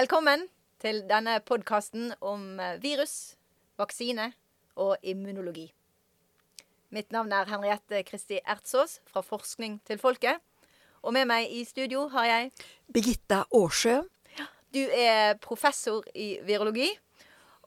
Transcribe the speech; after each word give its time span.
Velkommen 0.00 0.46
til 0.80 1.02
denne 1.04 1.34
podkasten 1.44 2.14
om 2.24 2.60
eh, 2.62 2.78
virus, 2.80 3.34
vaksine 3.76 4.30
og 4.80 4.94
immunologi. 5.04 5.66
Mitt 6.88 7.10
navn 7.12 7.34
er 7.36 7.50
Henriette 7.50 8.00
Kristi 8.08 8.38
Ertsås 8.40 8.94
fra 9.10 9.20
Forskning 9.20 9.74
til 9.84 9.98
folket. 10.00 10.40
Og 11.04 11.12
med 11.12 11.28
meg 11.28 11.52
i 11.52 11.66
studio 11.68 12.06
har 12.14 12.30
jeg 12.30 12.48
Birgitta 12.94 13.42
Årsjö. 13.52 13.98
Du 14.72 14.80
er 14.80 15.34
professor 15.44 16.06
i 16.14 16.30
virologi. 16.48 16.88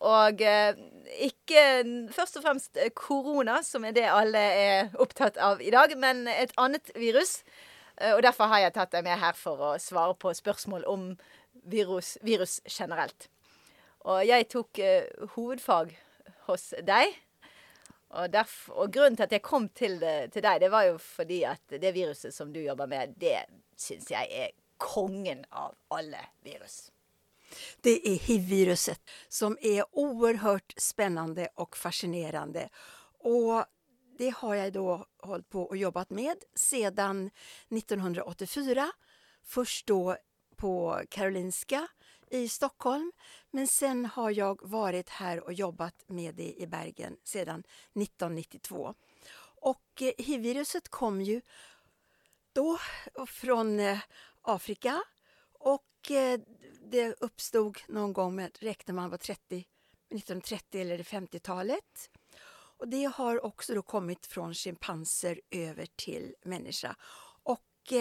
Og 0.01 0.41
eh, 0.41 0.79
ikke 1.27 1.67
først 2.15 2.41
og 2.41 2.47
fremst 2.47 2.81
korona, 2.97 3.59
som 3.61 3.85
er 3.85 3.93
det 3.93 4.07
alle 4.09 4.41
er 4.63 4.97
opptatt 5.05 5.37
av 5.37 5.61
i 5.61 5.69
dag, 5.75 5.93
men 6.01 6.25
et 6.33 6.57
annet 6.57 6.95
virus. 6.97 7.43
Eh, 8.01 8.15
og 8.15 8.23
derfor 8.25 8.49
har 8.49 8.65
jeg 8.65 8.73
tatt 8.79 8.97
deg 8.97 9.05
med 9.05 9.21
her 9.21 9.37
for 9.37 9.69
å 9.69 9.71
svare 9.77 10.17
på 10.17 10.33
spørsmål 10.33 10.89
om 10.89 11.11
virus, 11.63 12.17
virus 12.21 12.59
generelt. 12.69 13.29
Og 14.03 14.25
jeg 14.27 14.47
tok 14.51 14.79
eh, 14.83 15.27
hovedfag 15.35 15.93
hos 16.47 16.73
deg. 16.83 17.13
Og, 18.13 18.27
derf, 18.29 18.67
og 18.69 18.91
grunnen 18.93 19.17
til 19.17 19.25
at 19.25 19.31
jeg 19.33 19.41
kom 19.41 19.69
til, 19.73 19.97
det, 20.01 20.33
til 20.35 20.43
deg, 20.45 20.59
det 20.61 20.69
var 20.69 20.85
jo 20.85 20.97
fordi 21.01 21.39
at 21.49 21.77
det 21.81 21.93
viruset 21.95 22.35
som 22.35 22.51
du 22.53 22.59
jobber 22.61 22.89
med, 22.89 23.15
det 23.17 23.39
syns 23.79 24.11
jeg 24.13 24.29
er 24.29 24.51
kongen 24.77 25.45
av 25.49 25.73
alle 25.89 26.19
virus. 26.45 26.91
Det 27.81 28.07
är 28.07 28.15
hiv-viruset 28.15 29.01
som 29.29 29.57
är 29.61 29.85
oerhört 29.91 30.73
spännande 30.77 31.47
och 31.55 31.77
fascinerande. 31.77 32.69
Och 33.19 33.65
det 34.17 34.29
har 34.29 34.55
jag 34.55 34.73
då 34.73 35.05
hållit 35.17 35.49
på 35.49 35.63
och 35.63 35.77
jobbat 35.77 36.09
med 36.09 36.37
sedan 36.55 37.31
1984. 37.69 38.91
Först 39.43 39.87
då 39.87 40.17
på 40.63 41.01
Karolinska 41.09 41.87
i 42.29 42.49
Stockholm, 42.49 43.11
men 43.51 43.67
sen 43.67 44.05
har 44.05 44.31
jag 44.31 44.69
varit 44.69 45.09
här 45.09 45.43
och 45.43 45.53
jobbat 45.53 46.03
med 46.07 46.35
det 46.35 46.53
i 46.53 46.67
Bergen 46.67 47.17
sedan 47.23 47.59
1992. 47.59 48.93
Och 49.61 50.01
eh, 50.01 50.11
hiv-viruset 50.17 50.89
kom 50.89 51.21
ju 51.21 51.41
då 52.53 52.77
från 53.27 53.79
eh, 53.79 53.99
Afrika 54.41 55.03
och 55.59 56.11
eh, 56.11 56.39
det 56.91 57.15
uppstod 57.19 57.77
någon 57.87 58.13
gång, 58.13 58.35
med, 58.35 58.57
räknar 58.59 58.95
man 58.95 59.09
var 59.09 59.17
30, 59.17 59.57
1930 59.57 60.81
eller 60.81 60.97
50-talet. 60.97 62.09
Och 62.77 62.87
det 62.87 63.03
har 63.03 63.45
också 63.45 63.73
då 63.73 63.81
kommit 63.81 64.25
från 64.25 64.53
schimpanser 64.53 65.41
över 65.51 65.87
till 65.95 66.35
människa. 66.43 66.95
Och 67.43 67.93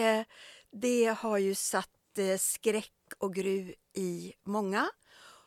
det 0.71 1.17
har 1.19 1.37
ju 1.37 1.55
satt 1.55 1.89
eh, 2.19 2.37
skräck 2.37 2.93
och 3.17 3.35
gru 3.35 3.73
i 3.93 4.33
många 4.43 4.89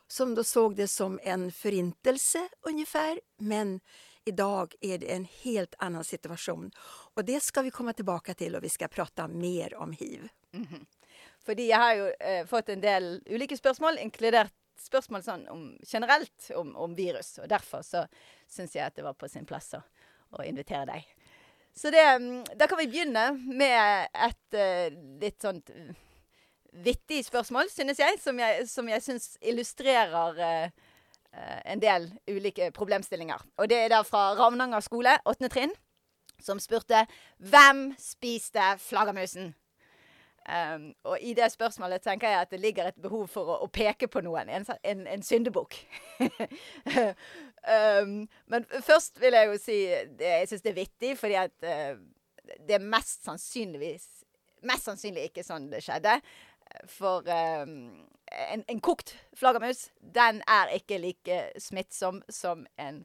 som 0.07 0.35
då 0.35 0.43
såg 0.43 0.75
det 0.75 0.87
som 0.87 1.19
en 1.23 1.51
förintelse 1.51 2.49
ungefär. 2.61 3.19
Men 3.37 3.79
idag 4.25 4.75
är 4.81 4.97
det 4.97 5.13
en 5.13 5.25
helt 5.25 5.75
annan 5.77 6.03
situation. 6.03 6.71
Och 7.13 7.25
det 7.25 7.43
ska 7.43 7.61
vi 7.61 7.71
komma 7.71 7.93
tillbaka 7.93 8.33
till 8.33 8.55
och 8.55 8.63
vi 8.63 8.69
ska 8.69 8.87
prata 8.87 9.27
mer 9.27 9.75
om 9.75 9.91
hiv. 9.91 10.29
Mm 10.53 10.65
-hmm. 10.65 10.85
Fordi 11.45 11.67
jeg 11.67 11.77
har 11.77 11.93
jo 11.93 12.07
eh, 12.19 12.45
fått 12.45 12.69
en 12.69 12.81
del 12.81 13.21
ulike 13.25 13.57
spørsmål, 13.57 13.97
inkludert 13.97 14.53
spørsmål 14.77 15.23
sånn 15.23 15.47
om, 15.47 15.61
generelt 15.87 16.51
om, 16.55 16.75
om, 16.75 16.95
virus. 16.95 17.37
Og 17.37 17.49
derfor 17.49 17.81
så 17.81 18.05
syns 18.47 18.75
jeg 18.75 18.85
at 18.85 18.95
det 18.95 19.05
var 19.05 19.13
på 19.13 19.29
sin 19.29 19.45
plass 19.45 19.73
å, 19.73 19.81
å 20.37 20.43
invitere 20.43 20.85
deg. 20.85 21.07
Så 21.77 21.91
det, 21.93 22.03
mm, 22.03 22.43
da 22.57 22.67
kan 22.67 22.77
vi 22.77 22.87
begynne 22.87 23.31
med 23.37 24.09
et 24.13 24.57
uh, 24.57 24.59
eh, 24.59 24.93
litt 25.21 25.41
sånt 25.41 25.69
vittig 26.83 27.23
spørsmål, 27.25 27.69
synes 27.73 27.99
jeg, 27.99 28.19
som 28.21 28.39
jeg, 28.39 28.67
som 28.69 28.89
jeg 28.89 29.03
syns 29.03 29.37
illustrerer 29.41 30.41
uh, 30.43 30.87
en 31.65 31.81
del 31.81 32.09
ulike 32.29 32.71
problemstillinger. 32.75 33.43
Og 33.57 33.69
det 33.69 33.77
er 33.83 33.93
da 33.93 34.01
fra 34.07 34.31
Ravnanger 34.37 34.83
skole, 34.85 35.17
åttende 35.25 35.51
trinn, 35.53 35.75
som 36.43 36.59
spurte 36.61 37.05
Hvem 37.37 37.91
spiste 38.01 38.75
flaggermusen? 38.81 39.55
Um, 40.47 40.93
og 41.03 41.19
i 41.19 41.33
det 41.35 41.51
spørsmålet 41.51 42.01
tenker 42.01 42.29
jeg 42.29 42.41
at 42.41 42.51
det 42.51 42.59
ligger 42.59 42.87
et 42.87 43.01
behov 43.03 43.25
for 43.27 43.49
å, 43.51 43.55
å 43.65 43.67
peke 43.67 44.07
på 44.07 44.21
noen. 44.23 44.47
En, 44.47 44.65
en, 44.87 45.01
en 45.11 45.23
syndebukk. 45.25 45.75
um, 47.67 48.21
men 48.53 48.67
først 48.79 49.19
vil 49.19 49.35
jeg 49.35 49.49
jo 49.49 49.57
si 49.59 49.79
det, 49.91 50.29
jeg 50.29 50.47
syns 50.53 50.63
det 50.63 50.71
er 50.71 50.77
vittig, 50.77 51.11
fordi 51.19 51.35
at 51.41 51.67
uh, 51.67 51.99
det 52.63 52.77
er 52.77 52.87
mest 52.95 53.27
sannsynligvis 53.27 54.07
Mest 54.65 54.87
sannsynlig 54.87 55.27
ikke 55.27 55.43
sånn 55.45 55.67
det 55.69 55.83
skjedde. 55.85 56.15
For 56.87 57.23
um, 57.25 57.27
ehm, 57.33 58.07
en, 58.31 58.63
en, 58.67 58.81
kokt 58.81 59.15
flaggermus, 59.37 59.89
den 60.01 60.41
er 60.47 60.73
ikke 60.77 60.99
like 61.01 61.33
eh, 61.33 61.61
smittsom 61.61 62.21
som 62.29 62.65
en 62.79 63.03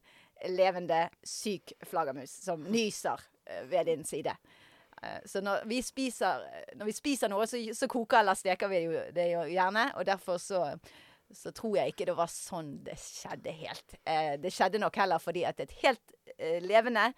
levende 0.48 1.06
syk 1.24 1.74
flaggermus 1.86 2.32
som 2.44 2.64
nyser 2.66 3.22
eh, 3.46 3.62
ved 3.70 3.86
din 3.90 4.04
side. 4.04 4.34
Eh, 5.02 5.20
så 5.26 5.40
når 5.40 5.66
vi 5.70 5.82
spiser, 5.82 6.42
når 6.76 6.90
vi 6.90 6.96
spiser 6.96 7.30
noe, 7.30 7.46
så, 7.46 7.60
så, 7.74 7.88
koker 7.90 8.22
eller 8.22 8.38
steker 8.38 8.72
vi 8.72 8.82
det 9.14 9.28
jo 9.32 9.44
gjerne. 9.50 9.90
Og 9.96 10.06
derfor 10.06 10.42
så, 10.42 10.64
så, 11.30 11.50
tror 11.50 11.78
jeg 11.78 11.94
ikke 11.94 12.08
det 12.10 12.18
var 12.18 12.32
sånn 12.32 12.74
det 12.86 12.98
skjedde 13.00 13.54
helt. 13.62 13.96
Det 14.42 14.52
skjedde 14.52 14.82
nok 14.82 14.98
heller 14.98 15.22
fordi 15.22 15.46
at 15.48 15.62
et 15.62 15.78
helt 15.84 16.18
levende, 16.62 17.12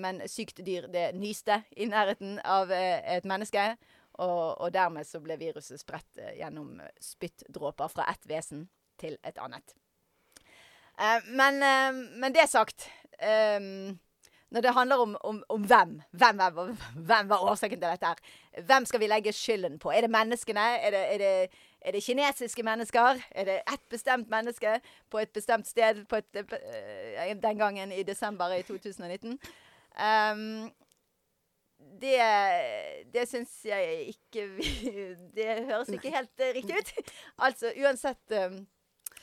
men 0.00 0.22
sykt 0.26 0.62
dyr, 0.64 0.88
det 0.90 1.10
nyste 1.14 1.60
i 1.76 1.86
nærheten 1.86 2.38
av 2.42 2.72
et 2.72 3.26
menneske. 3.28 3.74
Og, 4.18 4.58
og, 4.58 4.72
dermed 4.74 5.06
så 5.06 5.20
ble 5.22 5.36
viruset 5.38 5.78
spredt 5.78 6.18
eh, 6.18 6.34
gjennom 6.40 6.80
eh, 6.82 6.90
spyttdråper 7.02 7.92
fra 7.92 8.08
ett 8.10 8.24
vesen 8.26 8.66
til 8.98 9.14
et 9.22 9.38
annet. 9.38 9.76
Eh, 10.98 11.28
men, 11.30 11.62
eh, 11.62 11.92
men, 12.18 12.34
det 12.34 12.48
sagt 12.50 12.88
eh, 13.18 13.60
Når 14.50 14.64
det 14.64 14.74
handler 14.74 15.02
om, 15.04 15.16
om, 15.20 15.44
om 15.48 15.62
hvem, 15.62 16.00
hvem, 16.10 16.40
hvem, 16.54 16.76
hvem 16.94 17.30
var 17.30 17.44
årsaken 17.50 17.78
til 17.78 17.86
dette 17.86 18.06
her? 18.06 18.62
Hvem 18.66 18.86
skal 18.88 19.00
vi 19.00 19.10
legge 19.10 19.32
skylden 19.32 19.78
på? 19.78 19.92
Er 19.92 20.00
det 20.00 20.10
menneskene? 20.10 20.66
Er 20.80 20.90
det, 20.90 21.02
er 21.14 21.18
det, 21.18 21.62
er 21.80 21.92
det 21.92 22.02
kinesiske 22.02 22.62
mennesker? 22.62 23.22
Er 23.30 23.44
det 23.44 23.58
ett 23.72 23.88
bestemt 23.90 24.30
menneske 24.30 24.80
på 25.10 25.18
et 25.18 25.30
bestemt 25.36 25.68
sted 25.68 26.00
et, 26.16 26.36
eh, 26.36 27.36
den 27.36 27.58
gangen 27.58 27.92
i 27.92 28.02
desember 28.02 28.56
i 28.56 28.62
2019? 28.62 29.38
Um, 29.98 30.72
det, 32.00 32.18
det 33.12 33.24
syns 33.28 33.52
jeg 33.66 34.12
ikke 34.14 34.46
Det 35.36 35.46
høres 35.68 35.92
ikke 35.92 36.12
helt 36.14 36.42
uh, 36.42 36.50
riktig 36.56 36.80
ut. 36.80 36.92
altså 37.46 37.72
uansett 37.76 38.36
um, 38.44 38.60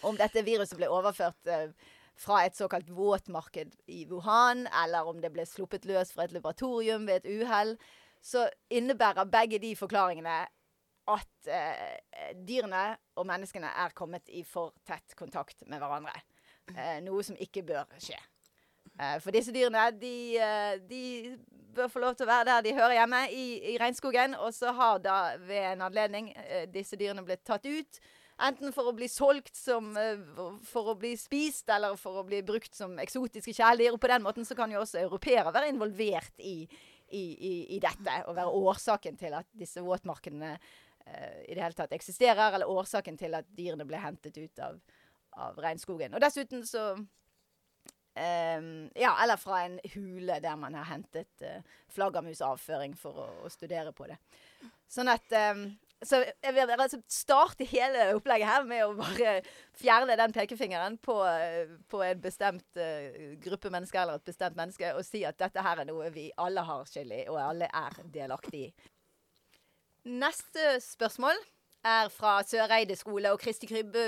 om 0.06 0.18
dette 0.20 0.44
viruset 0.46 0.78
ble 0.80 0.90
overført 0.92 1.52
uh, 1.52 1.70
fra 2.20 2.46
et 2.48 2.56
såkalt 2.56 2.90
våtmarked 2.96 3.74
i 3.92 4.06
Wuhan, 4.09 4.66
eller 4.84 5.08
om 5.08 5.20
det 5.22 5.34
ble 5.36 5.44
sluppet 5.48 5.88
løs 5.90 6.14
fra 6.16 6.25
et 6.25 6.36
laboratorium 6.36 7.08
ved 7.09 7.25
et 7.25 7.42
uhell, 7.42 7.75
så 8.24 8.46
innebærer 8.72 9.28
begge 9.28 9.59
de 9.59 9.74
forklaringene 9.75 10.38
at 11.12 11.50
uh, 11.52 12.30
dyrene 12.48 12.86
og 13.20 13.28
menneskene 13.28 13.74
er 13.84 13.98
kommet 13.98 14.31
i 14.31 14.46
for 14.48 14.74
tett 14.88 15.18
kontakt 15.20 15.68
med 15.68 15.84
hverandre. 15.84 16.16
noe 17.06 17.22
som 17.22 17.36
ikke 17.38 17.62
bør 17.62 17.92
skje. 18.02 18.18
Eh, 19.00 19.17
for 19.19 19.35
disse 19.35 19.51
dyrene, 19.51 19.89
de, 20.00 20.16
eh, 20.39 20.75
de 20.89 21.38
bør 21.75 21.89
få 21.91 22.00
lov 22.00 22.16
til 22.16 22.28
å 22.28 22.31
være 22.31 22.47
der 22.47 22.61
de 22.63 22.75
hører 22.78 22.95
hjemme, 23.00 23.22
i, 23.31 23.47
i 23.73 23.78
regnskogen. 23.81 24.38
Og 24.39 24.53
så 24.56 24.72
har 24.75 25.01
da 25.03 25.17
ved 25.41 25.73
en 25.73 25.83
anledning 25.89 26.31
eh, 26.45 26.63
disse 26.72 26.95
dyrene 27.00 27.25
blitt 27.25 27.44
tatt 27.47 27.67
ut. 27.67 28.00
Enten 28.45 28.73
for 28.75 28.89
å 28.89 28.95
bli 28.95 29.07
solgt 29.07 29.56
som 29.56 29.94
For 30.67 30.89
å 30.91 30.95
bli 31.00 31.13
spist, 31.16 31.69
eller 31.71 31.95
for 31.95 32.19
å 32.19 32.25
bli 32.27 32.42
brukt 32.44 32.75
som 32.75 32.97
eksotiske 33.00 33.53
kjæledyr. 33.56 33.95
Og 33.95 34.01
på 34.03 34.12
den 34.12 34.24
måten 34.24 34.47
så 34.47 34.57
kan 34.59 34.71
jo 34.71 34.81
også 34.81 35.00
europeere 35.03 35.53
være 35.56 35.71
involvert 35.71 36.44
i, 36.44 36.68
i, 37.12 37.24
i, 37.24 37.53
i 37.77 37.80
dette. 37.80 38.18
Og 38.27 38.36
være 38.36 38.59
årsaken 38.59 39.15
til 39.19 39.38
at 39.39 39.48
disse 39.56 39.80
våtmarkedene 39.80 40.51
uh, 40.51 41.38
i 41.48 41.56
det 41.56 41.63
hele 41.63 41.80
tatt 41.80 41.95
eksisterer. 41.95 42.57
Eller 42.57 42.75
årsaken 42.75 43.15
til 43.24 43.39
at 43.39 43.48
dyrene 43.56 43.88
ble 43.88 44.03
hentet 44.03 44.36
ut 44.36 44.63
av, 44.68 44.83
av 45.48 45.63
regnskogen. 45.63 46.12
Og 46.12 46.27
dessuten 46.27 46.68
så 46.68 46.89
Um, 48.15 48.89
ja, 48.95 49.09
eller 49.23 49.35
fra 49.35 49.65
en 49.65 49.79
hule 49.91 50.38
der 50.39 50.56
man 50.56 50.75
har 50.77 50.85
hentet 50.88 51.41
uh, 51.44 51.57
flaggermusavføring 51.91 52.94
for 52.95 53.17
å, 53.19 53.25
å, 53.44 53.50
studere 53.51 53.91
på 53.91 54.07
det. 54.07 54.15
Sånn 54.88 55.12
at 55.12 55.35
um, 55.51 55.65
Så 56.06 56.21
jeg 56.23 56.53
vil 56.56 56.71
altså 56.77 57.01
starte 57.12 57.67
hele 57.67 58.06
opplegget 58.15 58.47
her 58.47 58.63
med 58.67 58.85
å 58.85 58.94
bare 58.95 59.33
fjerne 59.75 60.15
den 60.15 60.31
pekefingeren 60.35 60.95
på, 61.03 61.17
eh, 61.27 61.75
på 61.91 62.03
en 62.07 62.23
bestemt 62.23 62.79
uh, 62.79 63.35
gruppe 63.44 63.71
mennesker 63.73 64.03
eller 64.03 64.21
et 64.21 64.31
bestemt 64.31 64.56
menneske, 64.56 64.94
og 64.95 65.03
si 65.07 65.25
at 65.27 65.39
dette 65.39 65.63
her 65.67 65.83
er 65.83 65.91
noe 65.91 66.07
vi 66.15 66.29
alle 66.39 66.63
har 66.63 66.88
skyld 66.88 67.15
i, 67.19 67.21
og 67.27 67.41
alle 67.41 67.67
er 67.67 68.00
delaktig 68.15 68.67
i. 68.69 68.73
Neste 70.23 70.77
spørsmål 70.83 71.39
er 71.83 72.12
fra 72.13 72.38
Søreide 72.47 72.95
skole 72.95 73.31
og 73.33 73.41
Kristi 73.44 73.67
Krybbe 73.67 74.03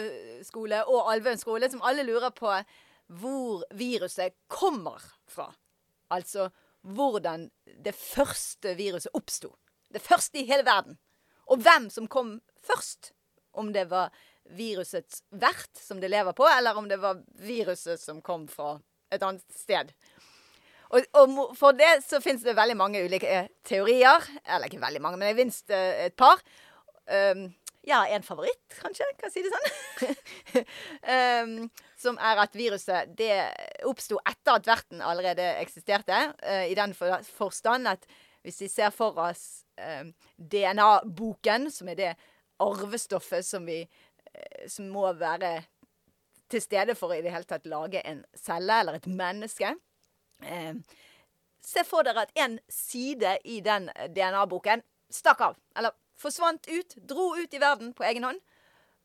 skole 0.48 0.84
og 0.86 1.12
Alvøen 1.12 1.40
skole, 1.42 1.68
som 1.72 1.84
alle 1.84 2.08
lurer 2.08 2.32
på 2.36 2.56
hvor 3.08 3.64
viruset 3.76 4.36
kommer 4.48 5.02
fra. 5.28 5.50
Altså 6.14 6.50
hvordan 6.82 7.50
det 7.84 7.96
første 7.96 8.76
viruset 8.78 9.12
oppsto. 9.18 9.54
Det 9.94 10.02
første 10.04 10.40
i 10.40 10.48
hele 10.48 10.66
verden. 10.68 10.98
Og 11.48 11.62
hvem 11.64 11.90
som 11.90 12.08
kom 12.08 12.40
først. 12.64 13.14
Om 13.58 13.72
det 13.74 13.88
var 13.90 14.12
virusets 14.54 15.24
vert 15.30 15.80
som 15.82 16.02
det 16.02 16.12
lever 16.12 16.36
på, 16.38 16.46
eller 16.46 16.78
om 16.78 16.86
det 16.88 17.00
var 17.02 17.24
viruset 17.42 18.00
som 18.00 18.22
kom 18.22 18.46
fra 18.48 18.76
et 19.10 19.24
annet 19.24 19.44
sted. 19.56 19.90
Og, 20.94 21.08
og 21.20 21.56
for 21.58 21.76
det 21.76 22.04
så 22.06 22.22
finnes 22.24 22.46
det 22.46 22.56
veldig 22.56 22.78
mange 22.80 23.02
ulike 23.04 23.28
eh, 23.28 23.50
teorier. 23.68 24.24
Eller 24.46 24.70
ikke 24.70 24.84
veldig 24.84 25.02
mange, 25.04 25.20
men 25.20 25.32
jeg 25.32 25.40
minst 25.40 25.74
eh, 25.74 26.06
et 26.06 26.16
par. 26.20 26.44
Um, 27.08 27.48
ja, 27.88 28.02
en 28.12 28.26
favoritt, 28.26 28.66
kanskje, 28.82 29.08
kan 29.18 29.30
jeg 29.30 29.36
si 29.36 29.44
det 29.46 29.52
sånn. 29.54 29.68
um, 30.12 30.66
ehm, 31.16 31.54
som 32.00 32.20
er 32.20 32.42
at 32.44 32.58
viruset 32.58 33.14
det 33.18 33.32
oppsto 33.88 34.20
etter 34.28 34.60
at 34.60 34.68
verten 34.68 35.04
allerede 35.04 35.46
eksisterte. 35.62 36.18
Uh, 36.44 36.50
eh, 36.52 36.66
I 36.74 36.76
den 36.78 36.96
for, 36.98 37.24
forstand 37.38 37.90
at 37.94 38.04
hvis 38.44 38.60
vi 38.64 38.70
ser 38.72 38.92
for 38.96 39.18
oss 39.30 39.64
ehm, 39.80 40.12
um, 40.12 40.14
DNA-boken, 40.38 41.72
som 41.74 41.90
er 41.92 42.00
det 42.00 42.14
arvestoffet 42.64 43.46
som 43.46 43.66
vi 43.68 43.82
uh, 43.86 44.68
som 44.70 44.92
må 44.92 45.08
være 45.18 45.58
til 46.52 46.64
stede 46.64 46.96
for 46.96 47.12
å 47.12 47.18
i 47.18 47.24
det 47.24 47.34
hele 47.34 47.48
tatt 47.48 47.68
lage 47.68 48.02
en 48.08 48.24
celle 48.38 48.82
eller 48.82 49.00
et 49.00 49.08
menneske. 49.12 49.74
Ehm, 50.44 50.84
se 51.64 51.84
for 51.88 52.08
dere 52.08 52.28
at 52.28 52.36
en 52.40 52.58
side 52.72 53.38
i 53.46 53.60
den 53.66 53.90
eh, 53.96 54.10
DNA-boken 54.14 54.84
stakk 55.12 55.44
av. 55.50 55.58
Eller 55.78 55.96
forsvant 56.18 56.68
ut, 56.68 56.96
dro 57.10 57.34
ut 57.38 57.54
i 57.54 57.62
verden 57.62 57.94
på 57.94 58.06
egen 58.08 58.26
hånd. 58.28 58.42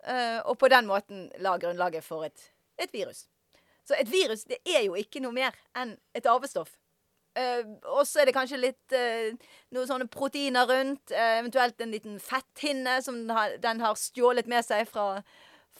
Eh, 0.02 0.38
og 0.48 0.58
på 0.58 0.68
den 0.72 0.88
måten 0.88 1.28
la 1.42 1.56
grunnlaget 1.62 2.04
for 2.04 2.26
et, 2.26 2.48
et, 2.78 2.92
virus. 2.92 3.26
Så 3.86 3.94
et 3.98 4.10
virus 4.10 4.44
det 4.50 4.58
er 4.66 4.82
jo 4.86 4.96
ikke 4.98 5.22
noe 5.22 5.34
mer 5.36 5.54
enn 5.78 5.94
et 6.16 6.26
arvestoff. 6.26 6.78
Uh, 7.32 7.64
og 7.88 8.02
så 8.04 8.20
er 8.20 8.28
det 8.28 8.34
kanskje 8.36 8.58
litt 8.60 8.92
uh, 8.92 9.30
noen 9.72 9.86
sånne 9.88 10.04
proteiner 10.12 10.66
rundt. 10.68 11.14
eventuelt 11.16 11.80
en 11.80 11.94
liten 11.94 12.18
fetthinne 12.20 12.98
som 13.00 13.22
den 13.22 13.32
har, 13.32 13.54
den 13.56 13.80
har 13.80 13.96
stjålet 13.96 14.50
med 14.52 14.60
seg 14.66 14.84
fra, 14.90 15.22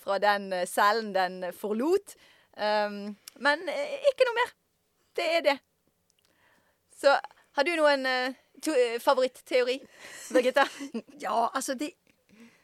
fra 0.00 0.16
den 0.22 0.48
cellen 0.64 1.10
den 1.12 1.50
forlot. 1.52 2.16
Um, 2.56 3.18
men 3.36 3.66
ikke 3.68 4.30
noe 4.30 4.38
mer. 4.38 4.54
Det 5.12 5.28
er 5.36 5.44
det. 5.50 5.58
Så 6.96 7.12
har 7.52 7.68
du 7.68 7.74
noen 7.76 8.08
Eh, 8.66 9.00
favoritteori, 9.00 9.86
Birgitta? 10.30 10.68
ja, 11.18 11.50
alltså 11.54 11.74
det, 11.74 11.90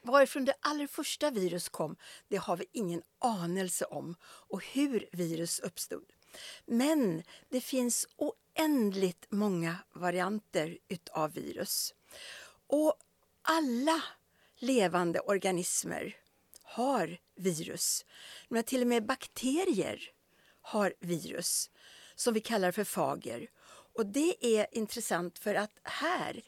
varifrån 0.02 0.44
det 0.44 0.55
allra 0.61 0.88
första 0.88 1.31
virus 1.31 1.69
kom, 1.69 1.96
det 2.29 2.37
har 2.37 2.56
vi 2.56 2.67
ingen 2.73 3.02
anelse 3.19 3.85
om 3.85 4.17
och 4.23 4.64
hur 4.64 5.08
virus 5.12 5.61
uppstod. 5.61 6.12
Men 6.67 7.23
det 7.49 7.61
finns 7.61 8.08
oändligt 8.17 9.26
många 9.29 9.76
varianter 9.93 10.79
utav 10.88 11.32
virus. 11.32 11.94
Och 12.67 12.94
alla 13.43 14.02
levande 14.58 15.20
organismer 15.20 16.17
har 16.62 17.19
virus. 17.34 18.05
Men 18.49 18.64
till 18.64 18.82
och 18.82 18.87
med 18.87 19.06
bakterier 19.06 20.11
har 20.61 20.94
virus 21.00 21.70
som 22.14 22.34
vi 22.34 22.41
kallar 22.41 22.73
för 22.73 22.84
fager. 22.84 23.49
Och 23.99 24.06
det 24.06 24.59
är 24.59 24.67
intressant 24.73 25.39
för 25.39 25.55
att 25.55 25.71
här, 25.83 26.43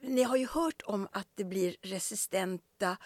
ni 0.00 0.22
har 0.22 0.36
ju 0.36 0.46
hört 0.46 0.82
om 0.84 1.08
att 1.12 1.28
det 1.34 1.44
blir 1.44 1.76
resistenta 1.82 2.96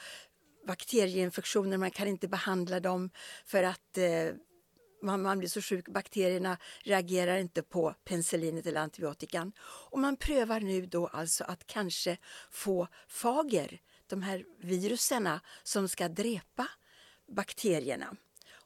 bakterieinfektioner, 0.66 1.76
man 1.76 1.90
kan 1.90 2.08
inte 2.08 2.28
behandla 2.28 2.80
dem 2.80 3.10
för 3.44 3.62
att 3.62 3.98
eh, 3.98 4.34
man, 5.02 5.22
man, 5.22 5.38
blir 5.38 5.48
så 5.48 5.60
sjuk, 5.60 5.88
bakterierna 5.88 6.56
reagerar 6.82 7.38
inte 7.38 7.62
på 7.62 7.94
penicillinet 8.04 8.66
eller 8.66 8.80
antibiotikan. 8.80 9.52
Och 9.90 9.98
man 9.98 10.16
prövar 10.16 10.60
nu 10.60 10.86
då 10.86 11.06
alltså 11.06 11.44
att 11.44 11.66
kanske 11.66 12.16
få 12.50 12.88
fager, 13.08 13.80
de 14.06 14.22
här 14.22 14.44
viruserna 14.60 15.40
som 15.62 15.88
ska 15.88 16.08
drepa 16.08 16.68
bakterierna 17.28 18.16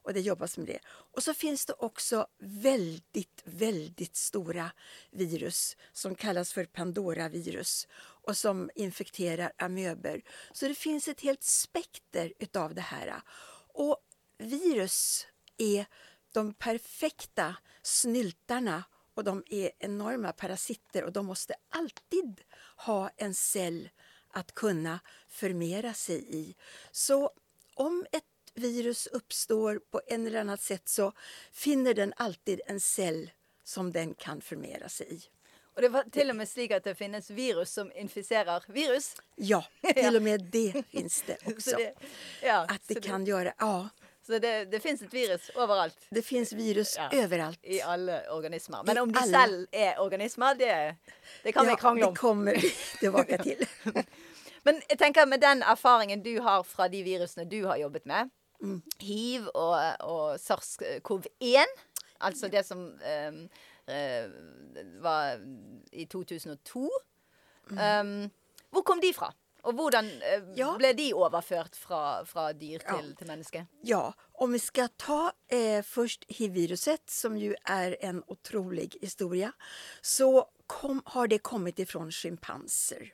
och 0.09 0.15
det 0.15 0.21
jobbas 0.21 0.59
med 0.59 0.67
det. 0.67 0.79
Och 0.89 1.23
så 1.23 1.35
finns 1.35 1.67
det 1.67 1.73
också 1.73 2.27
väldigt, 2.39 3.43
väldigt 3.45 4.17
stora 4.17 4.71
virus 5.11 5.77
som 5.93 6.15
kallas 6.15 6.53
för 6.53 6.65
Pandora-virus 6.65 7.89
och 7.99 8.37
som 8.37 8.71
infekterar 8.75 9.53
amöber. 9.57 10.23
Så 10.53 10.69
det 10.69 10.75
finns 10.75 11.09
ett 11.09 11.21
helt 11.21 11.43
spekter 11.43 12.33
utav 12.39 12.75
det 12.75 12.81
här. 12.81 13.23
Och 13.75 13.97
virus 14.39 15.27
är 15.57 15.87
de 16.33 16.55
perfekta 16.55 17.57
snyltarna 17.83 18.85
och 19.15 19.25
de 19.25 19.45
är 19.47 19.71
enorma 19.79 20.33
parasiter 20.33 21.05
och 21.05 21.13
de 21.13 21.27
måste 21.27 21.55
alltid 21.69 22.41
ha 22.77 23.11
en 23.17 23.35
cell 23.35 23.89
att 24.29 24.55
kunna 24.55 25.01
förmera 25.29 25.95
sig 25.95 26.37
i. 26.37 26.57
Så 26.93 27.31
om 27.75 28.07
ett 28.13 28.25
virus 28.55 29.07
uppstår 29.07 29.81
på 29.91 30.01
en 30.07 30.27
eller 30.27 30.41
annat 30.41 30.61
sätt 30.61 30.89
så 30.89 31.13
finner 31.53 31.95
den 31.95 32.13
alltid 32.17 32.61
en 32.67 32.81
cell 32.81 33.31
som 33.65 33.93
den 33.93 34.15
kan 34.15 34.41
förmera 34.41 34.89
sig 34.89 35.15
i. 35.15 35.23
Och 35.79 35.83
det 35.83 35.89
var 35.89 36.03
till 36.03 36.31
och 36.31 36.37
med 36.37 36.49
slik 36.49 36.71
att 36.71 36.85
det 36.85 36.95
finns 36.95 37.31
virus 37.31 37.73
som 37.73 37.93
inficerar 37.93 38.65
virus? 38.69 39.17
Ja, 39.37 39.65
till 39.95 40.17
och 40.17 40.23
med 40.23 40.43
det 40.43 40.83
finns 40.91 41.23
det 41.27 41.37
också. 41.47 41.77
det, 41.77 41.95
ja, 42.43 42.67
att 42.69 42.83
det 42.87 43.01
kan 43.01 43.25
det, 43.25 43.31
göra, 43.31 43.53
ja. 43.59 43.89
Så 44.27 44.39
det, 44.39 44.65
det, 44.65 44.81
finns 44.81 45.03
ett 45.03 45.15
virus 45.15 45.51
överallt? 45.51 45.97
Det 46.11 46.23
finns 46.23 46.53
virus 46.53 46.97
ja, 46.97 47.11
överallt. 47.13 47.59
I 47.63 47.83
alla 47.83 48.33
organismer. 48.33 48.83
Men 48.87 48.97
I 48.97 49.01
om 49.01 49.13
de 49.13 49.19
alla... 49.19 49.39
själv 49.39 49.67
är 49.73 50.01
organismer, 50.01 50.55
det, 50.55 50.97
det 51.43 51.53
kan 51.53 51.67
ja, 51.67 51.75
vi 51.75 51.81
krångla 51.81 52.07
om. 52.07 52.15
det 52.15 52.19
kommer 52.21 52.55
vi 52.55 52.71
tillbaka 52.99 53.39
till. 53.39 53.67
Men 54.63 54.83
jag 54.89 54.99
tänker 54.99 55.27
med 55.27 55.41
den 55.41 55.63
erfarenheten 55.63 56.23
du 56.23 56.41
har 56.41 56.63
från 56.63 56.91
de 56.91 57.03
virusen 57.03 57.49
du 57.49 57.65
har 57.65 57.77
jobbat 57.77 58.05
med, 58.05 58.31
Mm. 58.61 58.83
Hiv 59.01 59.49
og, 59.55 59.75
og 60.01 60.35
SARS-CoV-1, 60.35 61.75
altså 62.21 62.49
det 62.49 62.65
som 62.67 62.79
um, 62.79 63.43
uh, 63.89 65.03
var 65.03 65.39
i 65.93 66.05
2002. 66.05 66.91
Um, 67.71 67.79
mm. 67.79 68.31
hvor 68.71 68.83
kom 68.83 69.01
de 69.01 69.13
fra? 69.15 69.33
Og 69.63 69.75
hvordan 69.75 70.07
uh, 70.07 70.59
ja. 70.59 70.73
ble 70.79 70.93
de 70.97 71.11
overført 71.15 71.77
fra, 71.77 72.25
fra 72.25 72.53
dyr 72.53 72.83
til, 72.83 73.11
ja. 73.11 73.15
til 73.19 73.31
menneske? 73.31 73.67
Ja, 73.87 74.13
om 74.39 74.53
vi 74.53 74.59
ska 74.59 74.89
ta 74.97 75.33
eh, 75.49 75.83
först 75.83 76.25
hiv-viruset 76.29 77.11
som 77.11 77.39
ju 77.39 77.55
är 77.65 77.97
en 78.01 78.23
otrolig 78.27 78.97
historia 79.01 79.53
så 80.03 80.47
kom, 80.67 81.03
har 81.05 81.27
det 81.27 81.39
kommit 81.39 81.79
ifrån 81.79 82.13
schimpanser. 82.13 83.13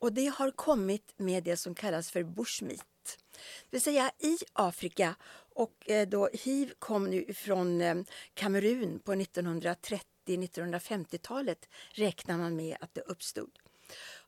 Och 0.00 0.12
det 0.12 0.26
har 0.26 0.50
kommit 0.50 1.14
med 1.16 1.44
det 1.44 1.56
som 1.56 1.74
kallas 1.74 2.10
för 2.10 2.22
bushmeat. 2.22 2.91
Det 3.04 3.70
vill 3.70 3.82
säga 3.82 4.12
i 4.18 4.38
Afrika 4.52 5.14
och 5.54 5.90
eh, 5.90 6.08
då 6.08 6.28
hiv 6.32 6.72
kom 6.78 7.10
nu 7.10 7.34
från 7.34 7.80
eh, 7.80 7.94
Kamerun 8.34 8.98
på 8.98 9.14
1930-1950-talet 9.14 11.68
räknar 11.90 12.38
man 12.38 12.56
med 12.56 12.76
att 12.80 12.94
det 12.94 13.00
uppstod 13.00 13.58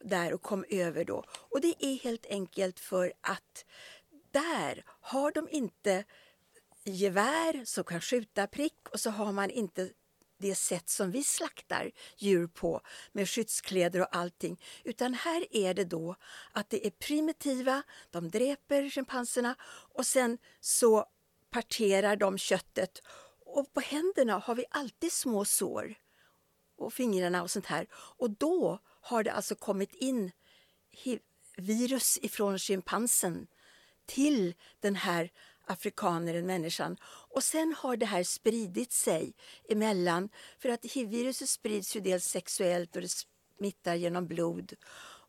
där 0.01 0.35
och 0.35 0.43
kom 0.43 0.65
över 0.69 1.05
då. 1.05 1.25
Och 1.31 1.61
det 1.61 1.75
är 1.79 1.99
helt 1.99 2.27
enkelt 2.27 2.81
för 2.81 3.13
att 3.21 3.65
där 4.31 4.85
har 4.87 5.33
de 5.33 5.49
inte 5.51 6.05
gevär 6.85 7.65
som 7.65 7.85
kan 7.85 8.01
skjuta 8.01 8.47
prick 8.47 8.89
och 8.93 9.01
så 9.01 9.11
har 9.11 9.33
man 9.33 9.51
inte 9.51 9.91
det 10.45 10.55
sätt 10.55 10.89
som 10.89 11.11
vi 11.11 11.25
slaktar 11.25 11.91
djur 12.17 12.47
på 12.47 12.81
med 13.13 13.29
skyddskläder 13.29 14.01
och 14.01 14.17
allting. 14.17 14.61
Utan 14.85 15.15
här 15.15 15.47
är 15.51 15.75
det 15.75 15.85
då 15.85 16.17
att 16.53 16.71
det 16.71 16.87
är 16.87 16.91
primitiva, 16.91 17.83
de 18.11 18.31
dräper 18.31 18.91
schimpanserna 18.91 19.55
och 19.95 20.07
sen 20.07 20.39
så 20.61 21.07
parterar 21.51 22.17
de 22.17 22.39
köttet. 22.39 23.03
Och 23.47 23.73
på 23.73 23.81
händerna 23.81 24.39
har 24.39 24.55
vi 24.55 24.65
alltid 24.71 25.13
små 25.13 25.45
sår 25.45 25.95
och 26.77 26.93
fingrarna 26.93 27.43
och 27.43 27.51
sånt 27.51 27.67
här. 27.67 27.87
Och 27.93 28.31
då 28.31 28.79
har 29.01 29.23
det 29.23 29.33
alltså 29.33 29.55
kommit 29.55 29.95
in 29.95 30.33
virus 31.57 32.19
ifrån 32.23 32.59
schimpansen 32.59 33.47
till 34.07 34.55
den 34.81 34.97
här 34.97 35.31
afrikaneren, 35.67 36.47
människan. 36.47 36.97
Och 37.31 37.43
sen 37.43 37.75
har 37.79 37.97
det 37.97 38.07
här 38.07 38.23
spridit 38.23 38.93
sig 38.93 39.35
emellan. 39.69 40.29
För 40.59 40.69
att 40.69 40.85
hiv-viruset 40.85 41.49
sprids 41.49 41.97
ju 41.97 42.01
dels 42.01 42.25
sexuellt 42.25 42.97
och 42.97 43.03
det 43.03 43.13
smittar 43.59 43.95
genom 43.95 44.27
blod 44.27 44.75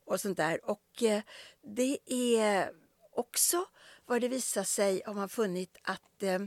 och 0.05 0.21
sånt 0.21 0.37
där. 0.37 0.69
Och 0.69 1.03
eh, 1.03 1.21
det 1.75 1.97
är 2.37 2.71
också 3.11 3.65
vad 4.05 4.21
det 4.21 4.27
visar 4.27 4.63
sig 4.63 5.01
har 5.05 5.13
man 5.13 5.29
funnit 5.29 5.77
att 5.81 6.23
eh, 6.23 6.39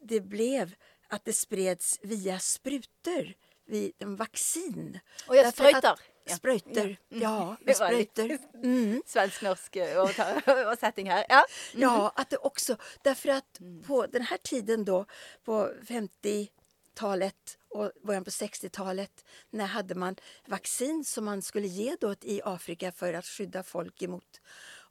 det 0.00 0.20
blev 0.20 0.74
att 1.08 1.24
det 1.24 1.32
spreds 1.32 1.98
via 2.02 2.38
sprutor 2.38 3.34
vid 3.66 3.92
en 3.98 4.16
vaccin. 4.16 5.00
Och 5.26 5.36
jag 5.36 5.52
sprutar? 5.52 5.98
Ja. 6.24 6.34
Spröjter, 6.36 6.96
ja. 7.08 7.56
ja 7.66 7.74
spröjter. 7.74 8.38
Mm. 8.54 9.02
Svensk-norsk 9.06 9.76
översättning 9.76 11.10
här. 11.10 11.26
Ja. 11.28 11.44
Mm. 11.74 11.82
ja, 11.82 12.12
att 12.16 12.30
det 12.30 12.36
också, 12.36 12.76
därför 13.02 13.28
att 13.28 13.60
mm. 13.60 13.82
på 13.82 14.06
den 14.06 14.22
här 14.22 14.38
tiden 14.38 14.84
då, 14.84 15.06
på 15.44 15.70
50-talet 15.88 17.58
och 17.68 17.90
början 18.02 18.24
på 18.24 18.30
60-talet, 18.30 19.24
när 19.50 19.66
hade 19.66 19.94
man 19.94 20.16
vaccin 20.46 21.04
som 21.04 21.24
man 21.24 21.42
skulle 21.42 21.66
ge 21.66 21.96
då 22.00 22.14
i 22.20 22.40
Afrika 22.44 22.92
för 22.92 23.14
att 23.14 23.26
skydda 23.26 23.62
folk 23.62 24.02
emot 24.02 24.40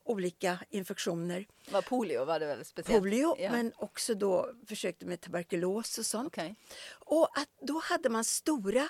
olika 0.04 0.60
infektioner. 0.70 1.46
Var 1.72 1.82
polio 1.82 2.26
var 2.26 2.40
det 2.40 2.46
väl 2.46 2.66
speciellt? 2.66 3.04
Polio, 3.04 3.36
Ja. 3.40 3.52
men 3.52 3.74
också 3.76 4.16
då 4.16 4.52
försökte 4.68 5.06
med 5.06 5.22
tuberkulos 5.22 5.98
och 5.98 6.06
sånt. 6.06 6.28
Okej. 6.28 6.56
Och 6.90 7.38
att 7.38 7.50
då 7.62 7.80
hade 7.84 8.10
man 8.10 8.24
stora 8.24 8.90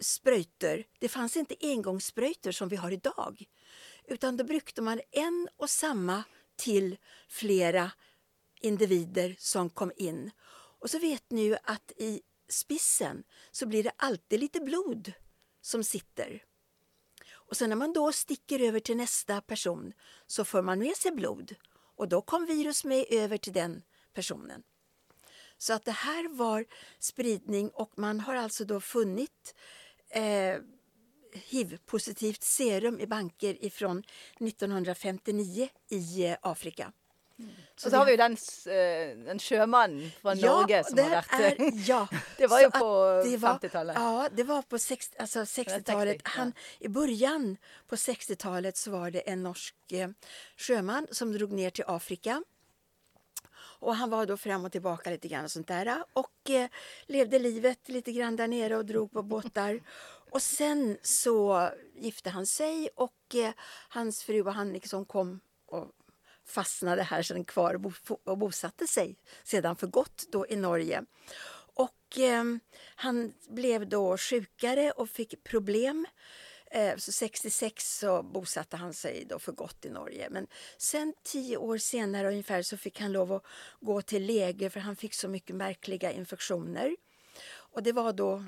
spröjter. 0.00 0.86
Det 0.98 1.08
fanns 1.08 1.36
inte 1.36 1.56
engångssprutor 1.60 2.52
som 2.52 2.68
vi 2.68 2.76
har 2.76 2.90
idag. 2.90 3.44
Utan 4.04 4.36
då 4.36 4.44
brukade 4.44 4.82
man 4.82 5.00
en 5.10 5.48
och 5.56 5.70
samma 5.70 6.24
till 6.56 6.96
flera 7.28 7.90
individer 8.60 9.36
som 9.38 9.70
kom 9.70 9.92
in. 9.96 10.30
Och 10.80 10.90
så 10.90 10.98
vet 10.98 11.30
ni 11.30 11.42
ju 11.42 11.56
att 11.62 11.92
i 11.96 12.22
spissen 12.48 13.24
så 13.50 13.66
blir 13.66 13.82
det 13.82 13.92
alltid 13.96 14.40
lite 14.40 14.60
blod 14.60 15.12
som 15.60 15.84
sitter. 15.84 16.44
Och 17.32 17.56
sen 17.56 17.68
när 17.68 17.76
man 17.76 17.92
då 17.92 18.12
sticker 18.12 18.60
över 18.60 18.80
till 18.80 18.96
nästa 18.96 19.40
person 19.40 19.92
så 20.26 20.44
får 20.44 20.62
man 20.62 20.78
med 20.78 20.96
sig 20.96 21.12
blod. 21.12 21.54
Och 21.96 22.08
då 22.08 22.22
kom 22.22 22.46
virus 22.46 22.84
med 22.84 23.04
över 23.10 23.36
till 23.36 23.52
den 23.52 23.82
personen. 24.12 24.62
Så 25.58 25.72
att 25.72 25.84
det 25.84 25.92
här 25.92 26.28
var 26.28 26.64
spridning 26.98 27.70
och 27.70 27.98
man 27.98 28.20
har 28.20 28.34
alltså 28.34 28.64
då 28.64 28.80
funnit 28.80 29.54
eh, 30.16 30.60
hiv-positivt 31.32 32.42
serum 32.42 33.00
i 33.00 33.06
banker 33.06 33.64
ifrån 33.64 34.02
1959 34.40 35.68
i 35.88 36.24
eh, 36.26 36.36
Afrika. 36.42 36.92
Och 37.84 37.90
så 37.90 37.96
har 37.96 38.04
vi 38.04 38.10
ju 38.10 38.16
den, 38.16 38.32
eh, 38.32 39.24
den 39.24 39.38
sjömannen 39.38 40.10
från 40.22 40.38
Norge 40.38 40.84
som 40.84 40.98
har 40.98 41.10
varit 41.10 41.32
är, 41.32 41.88
ja, 41.88 42.08
Det 42.38 42.46
var 42.46 42.58
så 42.58 42.64
ju 42.64 42.70
på 42.70 43.22
det 43.30 43.36
var- 43.36 43.58
50-talet. 43.58 43.96
Ja, 43.98 44.28
det 44.32 44.42
var 44.42 44.62
på 44.62 44.78
sex, 44.78 45.10
alltså 45.18 45.40
60-talet. 45.40 46.14
60, 46.16 46.20
ja. 46.24 46.30
Han, 46.40 46.52
I 46.78 46.88
början 46.88 47.56
på 47.86 47.96
60-talet 47.96 48.76
så 48.76 48.90
var 48.90 49.10
det 49.10 49.20
en 49.20 49.42
norsk 49.42 49.74
eh, 49.92 50.08
sjöman 50.56 51.06
som 51.10 51.32
drog 51.32 51.52
ner 51.52 51.70
till 51.70 51.84
Afrika. 51.86 52.42
Och 53.78 53.96
han 53.96 54.10
var 54.10 54.26
då 54.26 54.36
fram 54.36 54.64
och 54.64 54.72
tillbaka 54.72 55.10
lite 55.10 55.28
grann 55.28 55.44
och 55.44 55.50
sånt 55.50 55.68
där. 55.68 56.04
Och 56.12 56.50
eh, 56.50 56.68
levde 57.06 57.38
livet 57.38 57.88
lite 57.88 58.12
grann 58.12 58.36
där 58.36 58.48
nere 58.48 58.76
och 58.76 58.84
drog 58.86 59.12
på 59.12 59.22
båtar. 59.22 59.80
Och 60.30 60.42
sen 60.42 60.98
så 61.02 61.68
gifte 61.94 62.30
han 62.30 62.46
sig 62.46 62.88
och 62.94 63.34
eh, 63.34 63.52
hans 63.88 64.22
fru 64.22 64.42
och 64.42 64.54
han 64.54 64.72
liksom 64.72 65.04
kom 65.04 65.40
och 65.66 65.92
fastnade 66.46 67.02
här 67.02 67.22
sedan 67.22 67.44
kvar 67.44 67.74
och 67.74 67.80
bo- 67.80 68.18
och 68.24 68.38
bosatte 68.38 68.86
sig 68.86 69.16
sedan 69.44 69.76
för 69.76 69.86
gott 69.86 70.24
då 70.32 70.46
i 70.46 70.56
Norge. 70.56 71.04
Och 71.74 72.18
eh, 72.18 72.44
han 72.96 73.32
blev 73.48 73.88
då 73.88 74.16
sjukare 74.18 74.90
och 74.90 75.08
fick 75.08 75.44
problem. 75.44 76.06
Eh, 76.70 76.96
så 76.96 77.12
66 77.12 77.98
så 77.98 78.22
bosatte 78.22 78.76
han 78.76 78.94
sig 78.94 79.24
då 79.28 79.38
för 79.38 79.52
gott 79.52 79.84
i 79.84 79.90
Norge. 79.90 80.28
Men 80.30 80.46
sen 80.78 81.14
tio 81.22 81.56
år 81.56 81.78
senare 81.78 82.28
ungefär 82.28 82.62
så 82.62 82.76
fick 82.76 83.00
han 83.00 83.12
lov 83.12 83.32
att 83.32 83.44
gå 83.80 84.02
till 84.02 84.26
läger 84.26 84.70
för 84.70 84.80
han 84.80 84.96
fick 84.96 85.14
så 85.14 85.28
mycket 85.28 85.56
märkliga 85.56 86.12
infektioner. 86.12 86.96
Och 87.48 87.82
det 87.82 87.92
var 87.92 88.12
då 88.12 88.44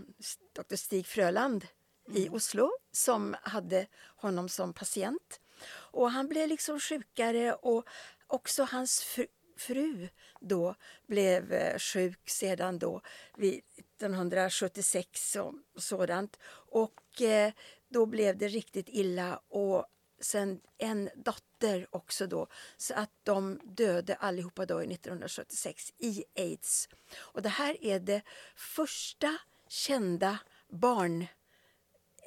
Dr. 0.52 0.76
Stig 0.76 1.06
Fröland 1.06 1.66
i 2.14 2.28
Oslo 2.28 2.70
som 2.92 3.36
hade 3.42 3.86
honom 4.16 4.48
som 4.48 4.72
patient. 4.72 5.40
Och 5.70 6.10
han 6.10 6.28
blev 6.28 6.48
liksom 6.48 6.80
sjukare 6.80 7.54
och 7.54 7.88
också 8.26 8.64
hans 8.64 9.02
fru, 9.02 9.26
fru 9.56 10.08
då 10.40 10.74
blev 11.06 11.52
eh, 11.52 11.78
sjuk 11.78 12.30
sedan 12.30 12.78
då 12.78 13.00
vid 13.36 13.62
1976 13.76 15.36
och 15.36 15.82
sådant. 15.82 16.38
Och 16.70 17.22
eh, 17.22 17.52
då 17.88 18.06
blev 18.06 18.38
det 18.38 18.48
riktigt 18.48 18.88
illa 18.88 19.40
och 19.48 19.86
sen 20.20 20.60
en 20.78 21.10
dotter 21.16 21.86
också 21.90 22.26
då. 22.26 22.46
Så 22.76 22.94
att 22.94 23.10
de 23.22 23.60
döde 23.64 24.14
allihopa 24.14 24.66
då 24.66 24.82
i 24.82 24.92
1976 24.94 25.92
i 25.98 26.24
aids. 26.36 26.88
Och 27.16 27.42
det 27.42 27.48
här 27.48 27.84
är 27.84 28.00
det 28.00 28.22
första 28.56 29.38
kända 29.68 30.38
barn 30.68 31.26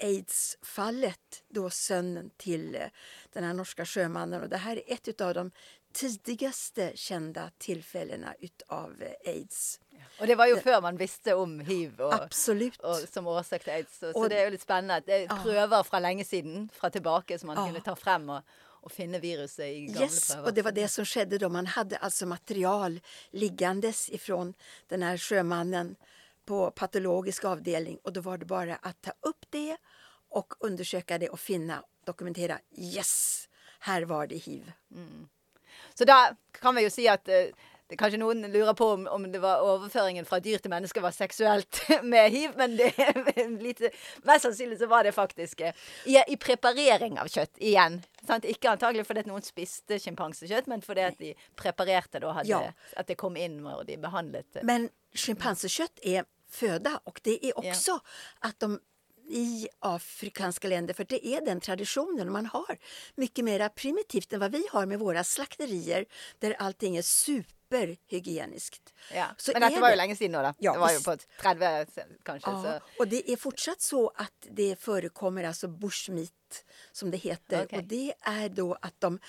aids-fallet, 0.02 1.44
då 1.50 1.70
sönnen 1.70 2.30
till 2.38 2.76
eh, 2.76 2.88
den 3.34 3.44
här 3.44 3.54
norska 3.54 3.86
sjömannen. 3.86 4.42
Och 4.42 4.50
det 4.50 4.58
här 4.58 4.78
är 4.78 4.94
ett 4.94 5.22
av 5.22 5.34
de 5.34 5.52
tidigaste 5.94 6.92
kända 6.96 7.52
tillfällena 7.58 8.36
utav 8.40 9.02
eh, 9.02 9.32
aids. 9.34 9.80
Och 10.20 10.28
det 10.28 10.36
var 10.36 10.46
ju 10.48 10.56
før 10.62 10.82
man 10.82 10.98
visste 10.98 11.34
om 11.36 11.60
hiv 11.60 12.00
og, 12.02 12.14
Absolut. 12.14 12.80
og, 12.84 12.96
som 13.14 13.28
årsak 13.28 13.64
til 13.64 13.72
aids. 13.72 14.00
Så, 14.00 14.12
så 14.14 14.28
det 14.30 14.38
er 14.40 14.44
jo 14.44 14.52
litt 14.52 14.62
spennende. 14.62 15.02
Det 15.06 15.14
er 15.16 15.22
Ja. 15.30 15.38
prøver 15.44 15.84
fra 15.84 16.00
lenge 16.00 16.24
siden, 16.26 16.70
fra 16.74 16.90
tilbake, 16.90 17.40
som 17.40 17.48
man 17.48 17.58
Ja. 17.58 17.66
kunne 17.66 17.82
ta 17.84 17.96
frem 17.96 18.30
og, 18.30 18.42
og 18.84 18.92
finne 18.92 19.20
viruset 19.22 19.66
i 19.66 19.86
gamle 19.88 20.02
Yes, 20.06 20.28
prøver. 20.34 20.46
och 20.48 20.54
det 20.54 20.62
var 20.64 20.72
det 20.72 20.88
som 20.92 21.06
skedde 21.06 21.38
då. 21.38 21.50
Man 21.50 21.66
hade 21.68 21.98
alltså 21.98 22.26
material 22.26 23.00
liggandes 23.32 24.10
ifrån 24.10 24.54
den 24.88 25.04
här 25.04 25.18
sjömannen 25.18 25.96
på 26.46 26.72
patologisk 26.72 27.46
avdelning 27.46 27.98
och 28.04 28.14
då 28.14 28.22
var 28.22 28.38
det 28.38 28.46
bara 28.46 28.76
att 28.76 29.02
ta 29.02 29.12
upp 29.22 29.46
det 29.50 29.78
och 30.30 30.54
undersöka 30.60 31.18
det 31.18 31.30
och 31.30 31.40
finna, 31.40 31.84
dokumentera. 32.06 32.60
Yes, 32.78 33.48
här 33.80 34.02
var 34.06 34.28
det 34.28 34.36
hiv. 34.38 34.72
Så 35.94 36.06
da 36.06 36.36
kan 36.52 36.76
vi 36.76 36.84
jo 36.84 36.90
si 36.90 37.08
at 37.08 37.28
eh, 37.28 37.46
det, 37.92 37.98
kanskje 38.00 38.22
noen 38.22 38.46
lurer 38.54 38.74
på 38.78 38.88
om, 38.96 39.04
om 39.12 39.26
det 39.32 39.42
var 39.44 39.64
overføringen 39.68 40.28
fra 40.28 40.40
dyr 40.44 40.62
til 40.64 40.72
mennesker 40.72 41.04
var 41.04 41.12
seksuelt 41.16 41.82
med 42.14 42.32
hiv, 42.32 42.54
men 42.60 42.78
det 42.80 42.94
lite 43.60 43.92
Mest 44.28 44.46
sannsynlig 44.46 44.78
så 44.80 44.88
var 44.88 45.04
det 45.04 45.12
faktisk 45.16 45.62
eh, 45.68 45.76
i, 46.08 46.16
i 46.32 46.38
preparering 46.40 47.18
av 47.20 47.28
kjøtt 47.32 47.60
igjen. 47.60 48.00
Sant? 48.28 48.48
Ikke 48.48 48.72
antagelig 48.72 49.04
fordi 49.10 49.26
noen 49.28 49.44
spiste 49.44 50.00
sjimpansekjøtt, 50.00 50.70
men 50.72 50.84
fordi 50.86 51.04
at 51.10 51.20
de 51.20 51.34
preparerte 51.60 52.22
da 52.24 52.36
hadde 52.38 52.52
Ja. 52.52 52.62
At 53.00 53.08
det 53.12 53.16
kom 53.20 53.38
inn 53.40 53.62
når 53.64 53.86
de 53.88 53.98
behandlet. 54.02 54.62
Men 54.64 54.90
schimpansekött 55.14 56.00
är 56.02 56.26
föda 56.52 57.00
och 57.04 57.20
det 57.24 57.46
är 57.46 57.58
också 57.58 58.00
att 58.40 58.60
de 58.60 58.80
i 59.32 59.68
afrikanska 59.80 60.68
länder, 60.68 60.94
för 60.94 61.04
det 61.04 61.28
är 61.28 61.46
den 61.46 61.60
traditionen 61.60 62.32
man 62.32 62.46
har 62.46 62.78
mycket 63.16 63.46
mer 63.46 63.70
primitivt 63.70 64.34
än 64.34 64.40
vad 64.40 64.52
vi 64.52 64.68
har 64.72 64.86
med 64.86 65.00
våra 65.00 65.24
slakterier 65.24 66.06
där 66.40 66.56
allting 66.60 66.98
är 66.98 67.02
superhygieniskt. 67.72 68.94
Ja. 69.14 69.26
Så 69.38 69.52
Men 69.54 69.64
är 69.64 69.70
var 69.70 69.78
jo 69.78 69.92
det- 69.92 69.96
lenge 69.96 70.16
siden 70.16 70.32
nå, 70.32 70.42
da. 70.42 70.54
Ja, 70.60 70.74
det 70.74 70.80
var 70.80 70.88
visst. 70.94 71.06
på 71.06 71.18
30, 71.42 72.02
kanskje. 72.24 72.52
Ja, 72.52 72.64
Så. 72.64 73.02
och 73.02 73.08
det 73.08 73.32
är 73.32 73.38
fortsatt 73.38 73.82
så 73.82 74.12
att 74.16 74.48
det 74.50 74.76
förekommer 74.80 75.44
alltså 75.44 75.68
bushmeat 75.68 76.66
som 76.92 77.12
det 77.12 77.18
heter. 77.18 77.64
Okej. 77.66 77.80
Och 77.80 77.84
det 77.86 78.14
är 78.22 78.50
då 78.50 78.78
att 78.82 78.96
de 79.00 79.20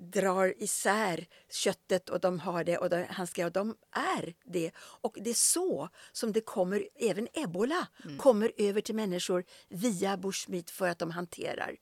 drar 0.00 0.54
isär 0.62 1.26
köttet 1.50 2.08
och 2.08 2.20
de 2.20 2.40
har 2.40 2.64
det 2.64 2.78
och 2.78 2.90
de, 2.90 3.06
han 3.10 3.26
ska, 3.26 3.46
och 3.46 3.52
de 3.52 3.76
är 3.92 4.34
det. 4.44 4.70
Och 4.78 5.16
det 5.20 5.30
är 5.30 5.34
så 5.34 5.88
som 6.12 6.32
det 6.32 6.40
kommer, 6.40 6.88
även 7.00 7.28
ebola 7.32 7.86
kommer 8.18 8.52
över 8.56 8.80
till 8.80 8.94
människor 8.94 9.44
via 9.68 10.16
bushmeat 10.16 10.70
för 10.70 10.88
att 10.88 10.98
de 10.98 11.10
hanterar 11.10 11.76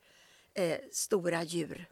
eh, 0.54 0.78
stora 0.92 1.42
djur. 1.42 1.88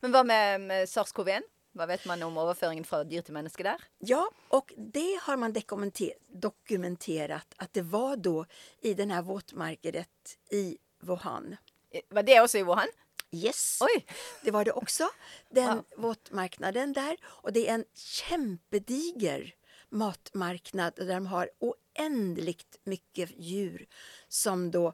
Men 0.00 0.10
hva 0.12 0.24
med, 0.24 0.60
med 0.60 0.88
sars-cov-1? 0.88 1.40
Hva 1.76 1.86
vet 1.86 2.04
man 2.06 2.22
om 2.22 2.36
overføringen 2.38 2.84
fra 2.84 3.02
dyr 3.04 3.22
til 3.22 3.34
menneske 3.34 3.62
der? 3.62 3.82
Ja, 3.98 4.22
och 4.48 4.72
det 4.76 5.18
har 5.22 5.36
man 5.36 5.52
dokumenter- 5.52 6.16
dokumenterat 6.28 7.54
att 7.56 7.72
det 7.72 7.82
var 7.82 8.16
då 8.16 8.46
i 8.80 8.94
den 8.94 9.10
här 9.10 9.22
våtmarkedet 9.22 10.38
i 10.50 10.78
Wuhan. 11.02 11.56
I- 11.90 12.02
Var 12.10 12.22
det 12.22 12.40
også 12.40 12.58
i 12.58 12.62
Wuhan? 12.62 12.88
Yes, 13.32 13.78
Oi! 13.82 14.04
det 14.44 14.50
var 14.50 14.64
det 14.64 14.72
också. 14.72 15.08
Den 15.50 15.76
Wow. 15.76 15.84
våtmarknaden 15.96 16.92
där. 16.92 17.16
Och 17.24 17.52
det 17.52 17.68
är 17.68 17.74
en 17.74 17.84
kämpediger 17.94 19.54
matmarknad 19.90 20.92
där 20.96 21.06
de 21.06 21.26
har 21.26 21.50
oändligt 21.58 22.78
mycket 22.84 23.30
djur 23.38 23.86
som 24.28 24.70
då 24.70 24.92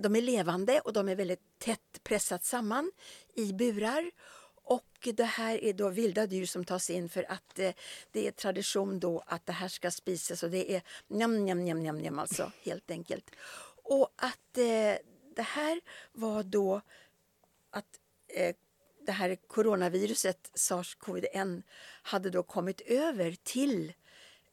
de 0.00 0.16
är 0.16 0.22
levande 0.22 0.80
och 0.80 0.92
de 0.92 1.08
är 1.08 1.14
väldigt 1.16 1.58
tätt 1.58 2.00
pressat 2.02 2.44
samman 2.44 2.92
i 3.34 3.52
burar. 3.52 4.10
Och 4.68 5.08
det 5.14 5.24
här 5.24 5.64
är 5.64 5.72
då 5.72 5.88
vilda 5.88 6.26
djur 6.26 6.46
som 6.46 6.64
tas 6.64 6.90
in 6.90 7.08
för 7.08 7.32
att 7.32 7.58
eh, 7.58 7.72
det 8.12 8.26
är 8.26 8.30
tradition 8.30 9.00
då 9.00 9.22
att 9.26 9.46
det 9.46 9.52
här 9.52 9.68
ska 9.68 9.90
spisas 9.90 10.42
och 10.42 10.50
det 10.50 10.72
är 10.72 10.82
njam, 11.08 11.44
njam, 11.44 11.64
njam, 11.64 11.82
njam, 11.82 11.98
njam 11.98 12.18
alltså 12.18 12.52
helt 12.64 12.90
enkelt. 12.90 13.30
Och 13.82 14.08
att 14.16 14.58
eh, 14.58 14.96
det 15.36 15.42
här 15.42 15.80
var 16.12 16.42
då 16.42 16.80
att 17.70 18.00
eh, 18.28 18.56
det 19.06 19.12
här 19.12 19.36
coronaviruset, 19.46 20.50
sars-cov-1, 20.54 21.62
hade 22.02 22.30
då 22.30 22.42
kommit 22.42 22.80
över 22.80 23.36
till 23.42 23.92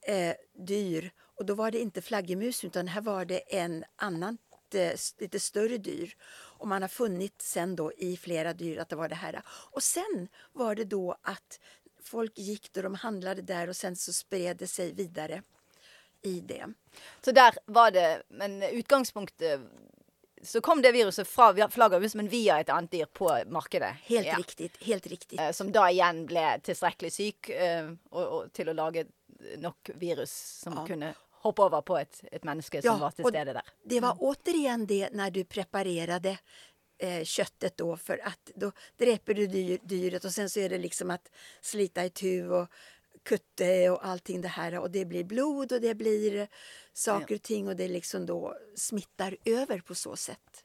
eh, 0.01 0.35
dyr. 0.53 1.11
Och 1.19 1.45
då 1.45 1.53
var 1.53 1.71
det 1.71 1.79
inte 1.79 2.01
flaggemus 2.01 2.63
utan 2.63 2.87
här 2.87 3.01
var 3.01 3.25
det 3.25 3.55
en 3.55 3.83
annan 3.95 4.37
eh, 4.73 4.95
lite 5.17 5.39
större 5.39 5.77
dyr. 5.77 6.15
Och 6.63 6.69
man 6.69 6.81
har 6.81 6.89
funnit 6.89 7.41
sen 7.41 7.75
då 7.75 7.91
i 7.97 8.17
flera 8.17 8.53
dyr 8.53 8.77
att 8.77 8.89
det 8.89 8.95
var 8.95 9.09
det 9.09 9.15
här. 9.15 9.41
Och 9.47 9.83
sen 9.83 10.27
var 10.53 10.75
det 10.75 10.83
då 10.83 11.15
att 11.21 11.59
folk 12.03 12.37
gick 12.37 12.73
då 12.73 12.81
de 12.81 12.95
handlade 12.95 13.41
där 13.41 13.69
och 13.69 13.75
sen 13.75 13.95
så 13.95 14.13
spred 14.13 14.57
det 14.57 14.67
sig 14.67 14.93
vidare 14.93 15.41
i 16.21 16.39
det. 16.39 16.65
Så 17.21 17.31
der 17.31 17.53
var 17.65 17.91
det 17.91 18.23
Men 18.27 18.63
utgangspunktet 18.63 19.59
så 20.43 20.61
kom 20.61 20.81
det 20.81 20.91
viruset 20.91 21.27
fra 21.27 21.69
flaggermus, 21.69 22.15
men 22.15 22.27
via 22.27 22.59
et 22.59 22.69
annet 22.69 22.91
dyr 22.91 23.05
på 23.05 23.43
markedet. 23.47 23.95
Helt 24.03 24.27
Ja. 24.27 24.35
riktigt, 24.37 24.83
helt 24.83 25.07
riktigt. 25.07 25.39
Eh, 25.39 25.51
Som 25.51 25.71
da 25.71 25.89
igjen 25.91 26.25
ble 26.25 26.59
tilstrekkelig 26.63 27.11
syk 27.11 27.49
eh, 27.49 27.89
og, 28.11 28.23
og, 28.27 28.53
til 28.53 28.69
å 28.69 28.73
lage 28.73 29.05
nok 29.57 29.89
virus 29.95 30.31
som 30.63 30.73
Ja. 30.73 30.85
kunne 30.87 31.13
hoppe 31.43 31.61
over 31.65 31.81
på 31.81 31.97
et, 31.99 32.19
et 32.31 32.43
menneske 32.47 32.81
som 32.81 32.95
Ja, 32.95 32.97
var 33.01 33.11
til 33.17 33.25
og 33.27 33.31
stede 33.33 33.53
der. 33.53 33.71
Det 33.89 33.99
var 34.03 34.17
återigen 34.19 34.85
det 34.87 35.09
när 35.13 35.31
du 35.31 35.43
preparerade 35.43 36.37
eh, 36.99 37.23
köttet 37.23 37.77
då 37.77 37.97
för 37.97 38.19
att 38.23 38.51
då 38.55 38.71
dräper 38.97 39.33
du 39.33 39.47
dyr, 39.47 39.79
dyret 39.83 40.25
och 40.25 40.31
sen 40.33 40.49
så 40.49 40.59
är 40.59 40.69
det 40.69 40.77
liksom 40.77 41.11
att 41.11 41.29
slita 41.61 42.05
itu 42.05 42.47
och 42.49 42.67
kutte 43.23 43.89
och 43.89 44.05
allting 44.05 44.41
det 44.41 44.47
här 44.47 44.79
och 44.79 44.91
det 44.91 45.05
blir 45.05 45.23
blod 45.23 45.71
och 45.71 45.81
det 45.81 45.95
blir 45.95 46.47
saker 46.93 47.35
och 47.35 47.41
ting 47.41 47.67
och 47.67 47.75
det 47.75 47.87
liksom 47.87 48.25
då 48.25 48.55
smittar 48.75 49.37
över 49.45 49.79
på 49.79 49.95
så 49.95 50.15
sätt. 50.15 50.63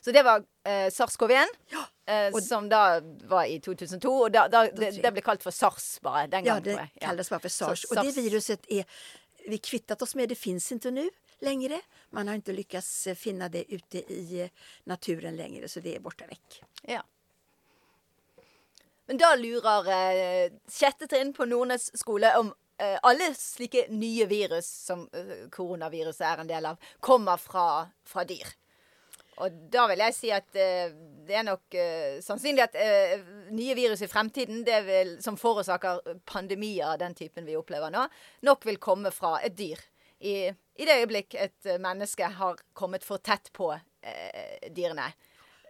Så 0.00 0.12
det 0.12 0.22
var 0.22 0.36
eh, 0.64 0.70
SARS-CoV-1, 0.90 1.46
Ja, 1.70 2.12
eh, 2.14 2.34
som 2.40 2.68
da 2.68 3.00
var 3.28 3.44
i 3.44 3.60
2002. 3.60 4.08
Og 4.22 4.32
da, 4.32 4.48
da, 4.48 4.62
det, 4.70 5.02
det 5.02 5.10
ble 5.12 5.20
kalt 5.22 5.42
for 5.42 5.50
SARS 5.50 5.98
bare 6.02 6.26
den 6.26 6.44
ja 6.44 6.54
gangen. 6.54 6.62
tror 6.64 6.74
det. 6.76 6.88
Ja. 6.94 7.06
kallas 7.08 7.30
bara 7.30 7.40
för 7.40 7.48
Så 7.48 7.64
SARS. 7.64 7.84
Och 7.84 8.04
det 8.04 8.16
viruset 8.16 8.60
är 8.68 8.84
vi 9.48 9.58
kvittat 9.58 10.02
oss 10.02 10.14
med, 10.14 10.28
det 10.28 10.34
finns 10.34 10.72
inte 10.72 10.90
nu 10.90 11.10
längre. 11.38 11.80
Man 12.10 12.28
har 12.28 12.34
inte 12.34 12.52
lyckats 12.52 13.06
eh, 13.06 13.14
finna 13.14 13.48
det 13.48 13.74
ute 13.74 13.98
i 14.12 14.40
eh, 14.40 14.48
naturen 14.84 15.36
längre 15.36 15.68
så 15.68 15.80
det 15.80 15.96
är 15.96 16.00
borta 16.00 16.26
väck. 16.26 16.62
Ja. 16.82 17.02
Men 19.06 19.18
da 19.18 19.34
lurer 19.36 19.88
eh, 19.88 20.50
sjette 20.68 21.06
trinn 21.06 21.32
på 21.32 21.44
Nordnes 21.44 21.98
skole 21.98 22.36
om 22.36 22.54
eh, 22.78 22.98
alle 23.02 23.34
slike 23.34 23.86
nye 23.88 24.26
virus, 24.26 24.66
som 24.84 25.08
eh, 25.12 25.48
koronaviruset 25.50 26.26
er 26.26 26.42
en 26.42 26.50
del 26.50 26.66
av, 26.66 26.76
kommer 27.00 27.36
fra, 27.36 27.86
fra 28.04 28.24
dyr. 28.24 28.46
Og 29.44 29.58
da 29.72 29.86
vil 29.90 30.02
jeg 30.02 30.14
si 30.16 30.30
at 30.34 30.56
eh, 30.58 30.94
det 31.28 31.36
er 31.38 31.46
nok 31.46 31.76
eh, 31.76 32.18
sannsynlig 32.24 32.64
at 32.64 32.78
eh, 32.78 33.20
nye 33.54 33.76
virus 33.78 34.02
i 34.02 34.10
fremtiden 34.10 34.64
det 34.66 34.80
vil, 34.86 35.12
som 35.22 35.38
forårsaker 35.38 36.00
pandemier 36.28 36.94
av 36.94 36.98
den 37.02 37.14
typen 37.18 37.46
vi 37.46 37.56
opplever 37.58 37.92
nå, 37.94 38.06
nok 38.48 38.66
vil 38.66 38.80
komme 38.82 39.12
fra 39.14 39.36
et 39.46 39.56
dyr. 39.58 39.82
I, 40.18 40.50
i 40.50 40.86
det 40.88 40.96
øyeblikk 41.02 41.36
et 41.38 41.68
eh, 41.68 41.78
menneske 41.82 42.26
har 42.40 42.58
kommet 42.78 43.06
for 43.06 43.22
tett 43.22 43.52
på 43.54 43.70
eh, 43.74 44.70
dyrene, 44.74 45.12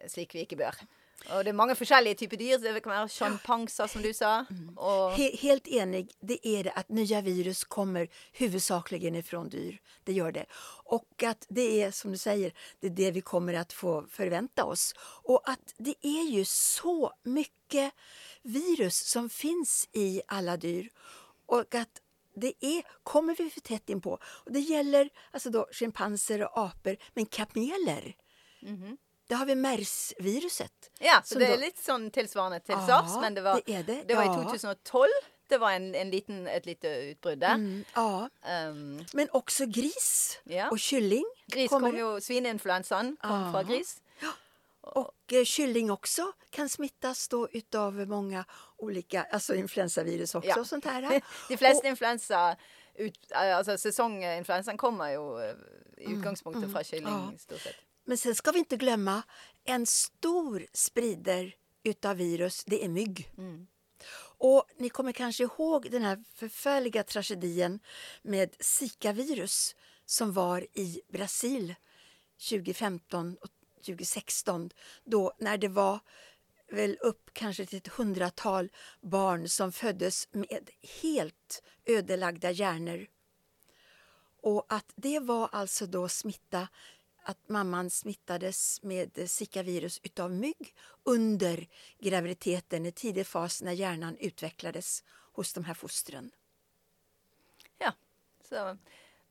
slik 0.09 0.33
vi 0.37 0.47
ikke 0.47 0.61
bør. 0.63 0.79
Og 1.27 1.45
det 1.45 1.51
er 1.51 1.57
mange 1.59 1.75
forskjellige 1.75 2.15
typer 2.23 2.39
dyr. 2.41 2.59
Det 2.63 2.83
kan 2.83 2.93
være 2.93 3.09
sjampanser, 3.11 3.87
som 3.91 4.03
du 4.03 4.13
sa. 4.13 4.45
Og 4.77 5.17
He 5.19 5.31
helt 5.37 5.69
enig, 5.69 6.09
det 6.21 6.39
är 6.43 6.65
det 6.65 6.73
att 6.73 6.89
nya 6.89 7.21
virus 7.21 7.65
kommer 7.65 8.09
huvudsakligen 8.33 9.15
ifrån 9.15 9.49
dyr. 9.49 9.79
Det 10.05 10.13
gör 10.13 10.33
det. 10.33 10.47
Och 10.85 11.23
att 11.23 11.47
det 11.49 11.83
är 11.83 11.91
som 11.91 12.13
du 12.13 12.19
säger, 12.19 12.53
det 12.81 12.87
är 12.87 12.91
det 12.91 13.11
vi 13.11 13.21
kommer 13.21 13.55
att 13.55 13.73
få 13.73 14.07
förvänta 14.11 14.65
oss. 14.65 14.95
Och 15.25 15.49
att 15.49 15.75
det 15.79 15.95
är 16.03 16.31
ju 16.31 16.45
så 16.45 17.13
mycket 17.23 17.93
virus 18.43 19.11
som 19.11 19.31
finns 19.31 19.89
i 19.93 20.23
alla 20.27 20.57
dyr. 20.57 20.89
Och 21.47 21.75
att 21.75 22.01
det 22.37 22.53
är, 22.61 22.83
kommer 23.03 23.35
vi 23.35 23.51
för 23.51 23.61
tätt 23.61 23.91
in 23.91 24.01
på. 24.01 24.19
Och 24.23 24.53
det 24.53 24.61
gäller 24.61 25.11
alltså 25.31 25.51
då 25.51 25.67
schimpanser 25.73 26.43
och 26.43 26.59
apor, 26.59 26.97
men 27.15 27.27
kameler. 27.27 28.15
Där 29.29 29.37
har 29.37 29.47
vi 29.47 29.55
MERS-viruset. 29.55 30.91
ja, 31.01 31.21
så 31.25 31.39
det 31.39 31.47
er 31.47 31.57
då- 31.57 31.61
litt 31.61 31.79
sånn 31.79 32.11
tilsvarende 32.11 32.61
til 32.61 32.75
Ja, 32.75 33.21
men 33.21 33.35
det 33.35 33.43
var, 33.43 33.61
det 33.67 33.75
er 33.75 33.83
det, 33.83 34.15
var 34.17 34.23
i 34.25 34.27
ja. 34.27 34.35
2012. 34.45 35.09
Det 35.49 35.59
var 35.61 35.71
en, 35.73 35.95
en 35.95 36.11
liten, 36.11 36.47
et 36.47 36.67
lite 36.67 36.89
utbrudd 37.11 37.41
der. 37.41 37.55
Mm, 37.55 37.85
ja, 37.97 38.29
Um, 38.69 39.05
Men 39.13 39.29
också 39.33 39.67
gris 39.67 40.39
Ja. 40.45 40.69
och 40.71 40.79
kylling. 40.79 41.25
gris 41.53 41.71
kommer 41.71 41.91
kom 41.91 41.99
jo 41.99 42.21
Svineinfluensaen 42.21 43.17
kom 43.23 43.31
Ja. 43.45 43.53
fra 43.53 43.63
gris. 43.63 44.01
Och 44.81 45.33
eh, 45.33 45.45
kylling 45.45 45.91
också 45.91 46.33
kan 46.51 46.69
smittas 46.69 47.29
då 47.29 47.49
utav 47.53 47.95
många 47.95 48.45
olika, 48.79 49.23
alltså 49.33 49.55
influensavirus 49.55 50.35
också 50.35 50.49
Ja. 50.51 50.61
och 50.61 50.67
sånt 50.67 50.85
här. 50.85 51.21
De 51.49 51.57
fleste 51.57 51.89
influensa 51.89 52.57
ut, 52.95 53.33
Altså 53.33 53.79
sesonginfluensaen 53.79 54.77
kommer 54.77 55.11
jo 55.13 55.39
eh, 55.41 55.55
i 55.99 56.15
fra 56.73 56.85
kylling, 56.85 57.07
Mm, 57.09 57.31
Ja. 57.33 57.39
stort 57.39 57.61
sett. 57.61 57.77
Men 58.09 58.19
sen 58.19 58.35
ska 58.35 58.53
vi 58.53 58.59
inte 58.59 58.77
glömma 58.77 59.23
en 59.65 59.87
stor 59.87 60.67
sprider 60.73 61.55
utav 61.83 62.17
virus, 62.17 62.65
det 62.65 62.85
är 62.85 62.89
mygg. 62.89 63.33
Mm. 63.39 63.67
Och 64.39 64.65
ni 64.77 64.89
kommer 64.89 65.13
kanske 65.13 65.43
ihåg 65.43 65.91
den 65.91 66.03
här 66.03 66.25
förfärliga 66.35 67.03
tragedin 67.03 67.81
med 68.23 68.57
Zika-virus 68.61 69.77
som 70.07 70.33
var 70.33 70.67
i 70.75 71.01
Brasil 71.13 71.75
2015 72.51 73.37
och 73.41 73.49
2016 73.87 74.71
då 75.05 75.33
när 75.39 75.59
det 75.59 75.69
var 75.69 75.99
väl 76.71 76.99
upp 77.01 77.31
kanske 77.33 77.67
till 77.67 77.79
ett 77.79 77.89
hundratal 77.89 78.71
barn 79.01 79.49
som 79.49 79.73
föddes 79.73 80.29
med 80.33 80.71
helt 81.03 81.63
ödelagda 81.85 82.51
hjärnor. 82.51 83.07
Och 84.43 84.67
att 84.69 84.93
det 84.97 85.21
var 85.21 85.49
alltså 85.53 85.87
då 85.87 86.09
smitta, 86.09 86.69
att 87.29 87.49
mamman 87.49 87.91
smittades 87.91 88.83
med 88.83 89.31
Zika-virus 89.31 90.01
utav 90.03 90.33
mygg 90.33 90.75
under 91.03 91.69
graviditeten 91.99 92.87
i 92.87 92.93
tidig 92.93 93.27
fas 93.27 93.63
när 93.63 93.73
hjärnan 93.73 94.17
utvecklades 94.17 95.05
hos 95.33 95.53
de 95.53 95.65
här 95.65 95.75
fostren. 95.75 96.31
Ja. 97.79 97.93
Så 98.49 98.77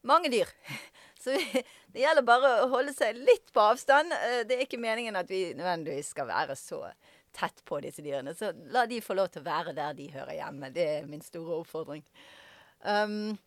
mange 0.01 0.29
dyr. 0.29 0.47
Så 1.19 1.29
vi, 1.31 1.63
det 1.87 1.99
gjelder 1.99 2.21
bare 2.21 2.53
å 2.61 2.69
holde 2.69 2.93
seg 2.93 3.17
litt 3.17 3.49
på 3.53 3.65
avstand. 3.65 4.13
Eh, 4.13 4.43
det 4.45 4.59
er 4.59 4.65
ikke 4.67 4.81
meningen 4.81 5.17
at 5.17 5.31
vi 5.31 5.55
nødvendigvis 5.57 6.13
skal 6.13 6.29
være 6.29 6.55
så 6.55 6.83
tett 7.33 7.65
på 7.65 7.81
disse 7.81 8.05
dyrene. 8.05 8.35
Så 8.37 8.53
la 8.69 8.85
de 8.85 9.01
få 9.01 9.17
lov 9.17 9.33
til 9.33 9.41
å 9.41 9.49
være 9.49 9.73
der 9.73 9.97
de 9.97 10.11
hører 10.13 10.37
hjemme. 10.37 10.69
Det 10.69 10.85
er 10.99 11.09
min 11.09 11.25
store 11.25 11.63
oppfordring. 11.63 12.05
Um, 12.85 12.93
ehm, 12.93 13.37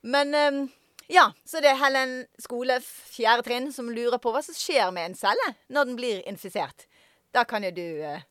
men 0.00 0.34
um, 0.34 0.66
ja, 1.10 1.26
så 1.44 1.60
det 1.60 1.72
er 1.72 1.80
Helen 1.80 2.14
skole 2.42 2.78
fjerde 2.84 3.44
trinn 3.46 3.70
som 3.74 3.90
lurer 3.92 4.20
på 4.22 4.32
hva 4.34 4.42
som 4.46 4.56
skjer 4.56 4.92
med 4.94 5.10
en 5.10 5.18
celle 5.18 5.52
når 5.68 5.90
den 5.90 5.98
blir 5.98 6.22
infisert. 6.28 6.86
Da 7.34 7.44
kan 7.44 7.64
jo 7.66 7.70
du 7.74 8.02
eh, 8.06 8.22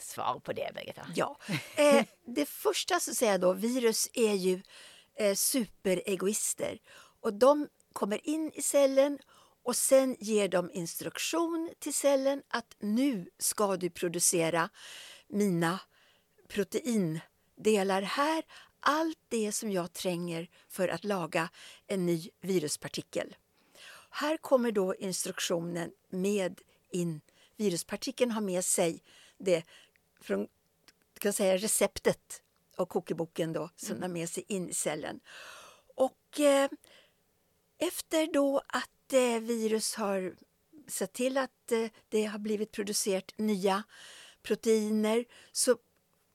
svare 0.00 0.40
på 0.40 0.52
det, 0.52 0.70
Birgitta. 0.74 1.06
Ja, 1.14 1.36
eh, 1.76 2.04
det 2.26 2.46
första 2.48 3.00
så 3.00 3.14
säger 3.14 3.32
jag 3.32 3.40
då, 3.40 3.52
virus 3.52 4.08
är 4.14 4.34
ju 4.34 4.62
eh, 5.18 5.34
superegoister 5.34 6.78
och 7.20 7.34
de 7.34 7.68
kommer 7.92 8.28
in 8.28 8.52
i 8.54 8.62
cellen 8.62 9.18
och 9.64 9.76
sen 9.76 10.16
ger 10.20 10.48
de 10.48 10.70
instruktion 10.72 11.70
till 11.78 11.94
cellen 11.94 12.42
att 12.48 12.76
nu 12.78 13.26
ska 13.38 13.76
du 13.76 13.90
producera 13.90 14.68
mina 15.28 15.80
proteindelar 16.48 18.02
här. 18.02 18.44
Allt 18.86 19.18
det 19.28 19.52
som 19.52 19.70
jag 19.70 19.92
tränger 19.92 20.48
för 20.68 20.88
att 20.88 21.04
laga 21.04 21.50
en 21.86 22.06
ny 22.06 22.30
viruspartikel. 22.40 23.36
Här 24.10 24.36
kommer 24.36 24.72
då 24.72 24.94
instruktionen 24.94 25.92
med 26.10 26.60
in. 26.90 27.20
Viruspartikeln 27.56 28.30
har 28.30 28.40
med 28.40 28.64
sig 28.64 29.02
det 29.38 29.64
från 30.20 30.48
kan 31.18 31.32
säga, 31.32 31.56
receptet 31.56 32.42
och 32.76 32.88
kokeboken 32.88 33.52
då, 33.52 33.70
som 33.76 33.94
den 33.94 34.02
har 34.02 34.08
med 34.08 34.28
sig 34.30 34.44
in 34.48 34.68
i 34.68 34.74
cellen. 34.74 35.20
Och 35.94 36.40
eh, 36.40 36.70
efter 37.78 38.32
då 38.32 38.62
att 38.66 39.12
eh, 39.12 39.40
virus 39.40 39.94
har 39.94 40.36
sett 40.88 41.12
till 41.12 41.36
att 41.36 41.72
eh, 41.72 41.86
det 42.08 42.24
har 42.24 42.38
blivit 42.38 42.72
producerat 42.72 43.32
nya 43.36 43.82
proteiner 44.42 45.24
så 45.52 45.76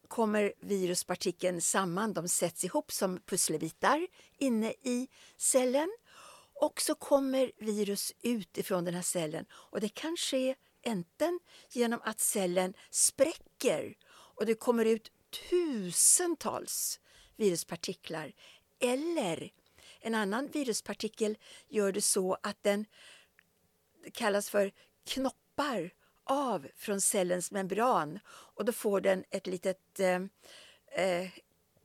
kommer 0.10 0.54
viruspartikeln 0.60 1.62
samman. 1.62 2.14
De 2.14 2.28
sätts 2.28 2.64
ihop 2.64 2.92
som 2.92 3.20
pusselbitar 3.20 4.08
inne 4.38 4.74
i 4.82 5.08
cellen. 5.38 5.98
Och 6.62 6.82
så 6.82 6.96
kommer 6.96 7.52
virus 7.58 8.14
ut 8.22 8.58
ifrån 8.58 8.86
den 8.86 8.94
här 8.94 9.02
cellen. 9.02 9.46
Och 9.52 9.82
det 9.82 9.90
kan 9.90 10.18
ske 10.18 10.56
enten 10.82 11.40
genom 11.70 12.00
att 12.04 12.20
cellen 12.20 12.74
spräcker 12.90 13.98
och 14.10 14.46
det 14.46 14.56
kommer 14.56 14.86
ut 14.86 15.12
tusentals 15.50 17.00
viruspartiklar. 17.36 18.34
Eller 18.80 19.52
en 20.02 20.16
annan 20.16 20.48
viruspartikel 20.48 21.38
gör 21.68 21.92
det 21.92 22.02
så 22.02 22.38
att 22.44 22.64
den 22.64 22.86
det 24.04 24.12
kallas 24.12 24.50
för 24.50 24.72
knoppar 25.06 25.94
av 26.30 26.68
från 26.78 27.02
cellens 27.02 27.52
membran 27.52 28.20
och 28.30 28.66
då 28.66 28.72
får 28.72 29.02
den 29.02 29.24
ett 29.32 29.48
litet 29.48 30.00
eh, 30.00 30.22
eh, 31.06 31.28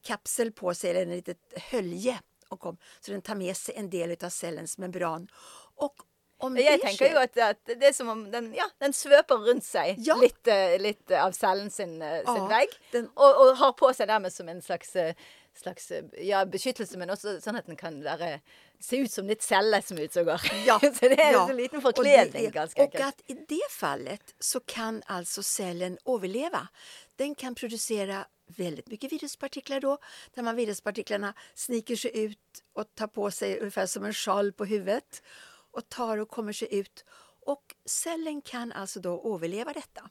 kapsel 0.02 0.52
på 0.52 0.74
sig, 0.74 0.90
eller 0.90 1.02
en 1.02 1.10
litet 1.10 1.38
hölje. 1.56 2.20
Och 2.48 2.60
kom, 2.60 2.76
så 3.00 3.10
den 3.12 3.22
tar 3.22 3.34
med 3.34 3.56
sig 3.56 3.74
en 3.76 3.90
del 3.90 4.16
av 4.24 4.28
cellens 4.28 4.78
membran. 4.78 5.28
Och 5.76 5.94
om 6.38 6.56
Jeg 6.56 6.64
det 6.80 6.82
tenker 6.86 7.04
skjer- 7.04 7.12
jo 7.12 7.18
at, 7.18 7.36
at 7.38 7.64
det 7.80 7.82
er 7.88 7.92
som 7.92 8.08
om 8.08 8.30
den, 8.30 8.52
ja, 8.54 8.66
den 8.78 8.92
svøper 8.92 9.36
rundt 9.46 9.64
seg 9.64 9.94
Ja. 9.98 10.14
litt, 10.20 10.46
eh, 10.46 10.76
litt 10.80 11.10
av 11.10 11.32
cellen 11.32 11.70
sin, 11.70 12.02
eh, 12.02 12.18
sin 12.26 12.36
Ja, 12.36 12.46
vegg. 12.48 12.68
den- 12.92 13.08
Og, 13.16 13.36
og 13.40 13.56
har 13.56 13.72
på 13.72 13.94
seg 13.94 14.08
dermed 14.08 14.32
som 14.32 14.48
en 14.48 14.60
slags 14.62 14.96
eh, 14.96 15.14
slags 15.58 15.90
eh, 15.90 16.04
ja, 16.22 16.44
beskyttelse, 16.44 16.98
men 16.98 17.12
også 17.14 17.38
sånn 17.42 17.58
at 17.58 17.68
den 17.70 17.78
kan 17.78 18.00
være, 18.04 18.38
se 18.82 19.00
ut 19.04 19.12
som 19.12 19.28
litt 19.30 19.42
celle 19.44 19.80
som 19.82 19.98
er 19.98 20.24
går. 20.28 20.46
Ja, 20.66 20.78
så 20.96 21.10
det 21.10 21.18
er 21.18 21.32
ja. 21.36 21.44
en 21.48 21.56
liten 21.56 21.82
forkledning, 21.84 22.46
är, 22.46 22.50
ganska 22.50 22.82
och 22.82 22.94
enkelt. 22.94 23.04
att 23.04 23.30
i 23.30 23.34
det 23.48 23.68
fallet 23.70 24.34
så 24.38 24.60
kan 24.60 25.02
alltså 25.06 25.42
cellen 25.42 25.98
överleva. 26.06 26.68
Den 27.16 27.34
kan 27.34 27.54
producera 27.54 28.26
väldigt 28.46 28.88
mycket 28.88 29.12
viruspartiklar 29.12 29.80
då, 29.80 29.98
där 30.34 30.42
man 30.42 30.56
viruspartiklarna 30.56 31.34
sniker 31.54 31.96
sig 31.96 32.18
ut 32.24 32.38
och 32.72 32.94
tar 32.94 33.06
på 33.06 33.30
sig 33.30 33.58
ungefär 33.58 33.86
som 33.86 34.04
en 34.04 34.14
sjal 34.14 34.52
på 34.52 34.64
huvudet 34.64 35.22
och 35.70 35.88
tar 35.88 36.18
och 36.18 36.28
kommer 36.28 36.52
sig 36.52 36.74
ut. 36.74 37.04
Och 37.46 37.74
cellen 37.84 38.40
kan 38.40 38.72
alltså 38.72 39.00
då 39.00 39.34
överleva 39.34 39.72
detta. 39.72 40.10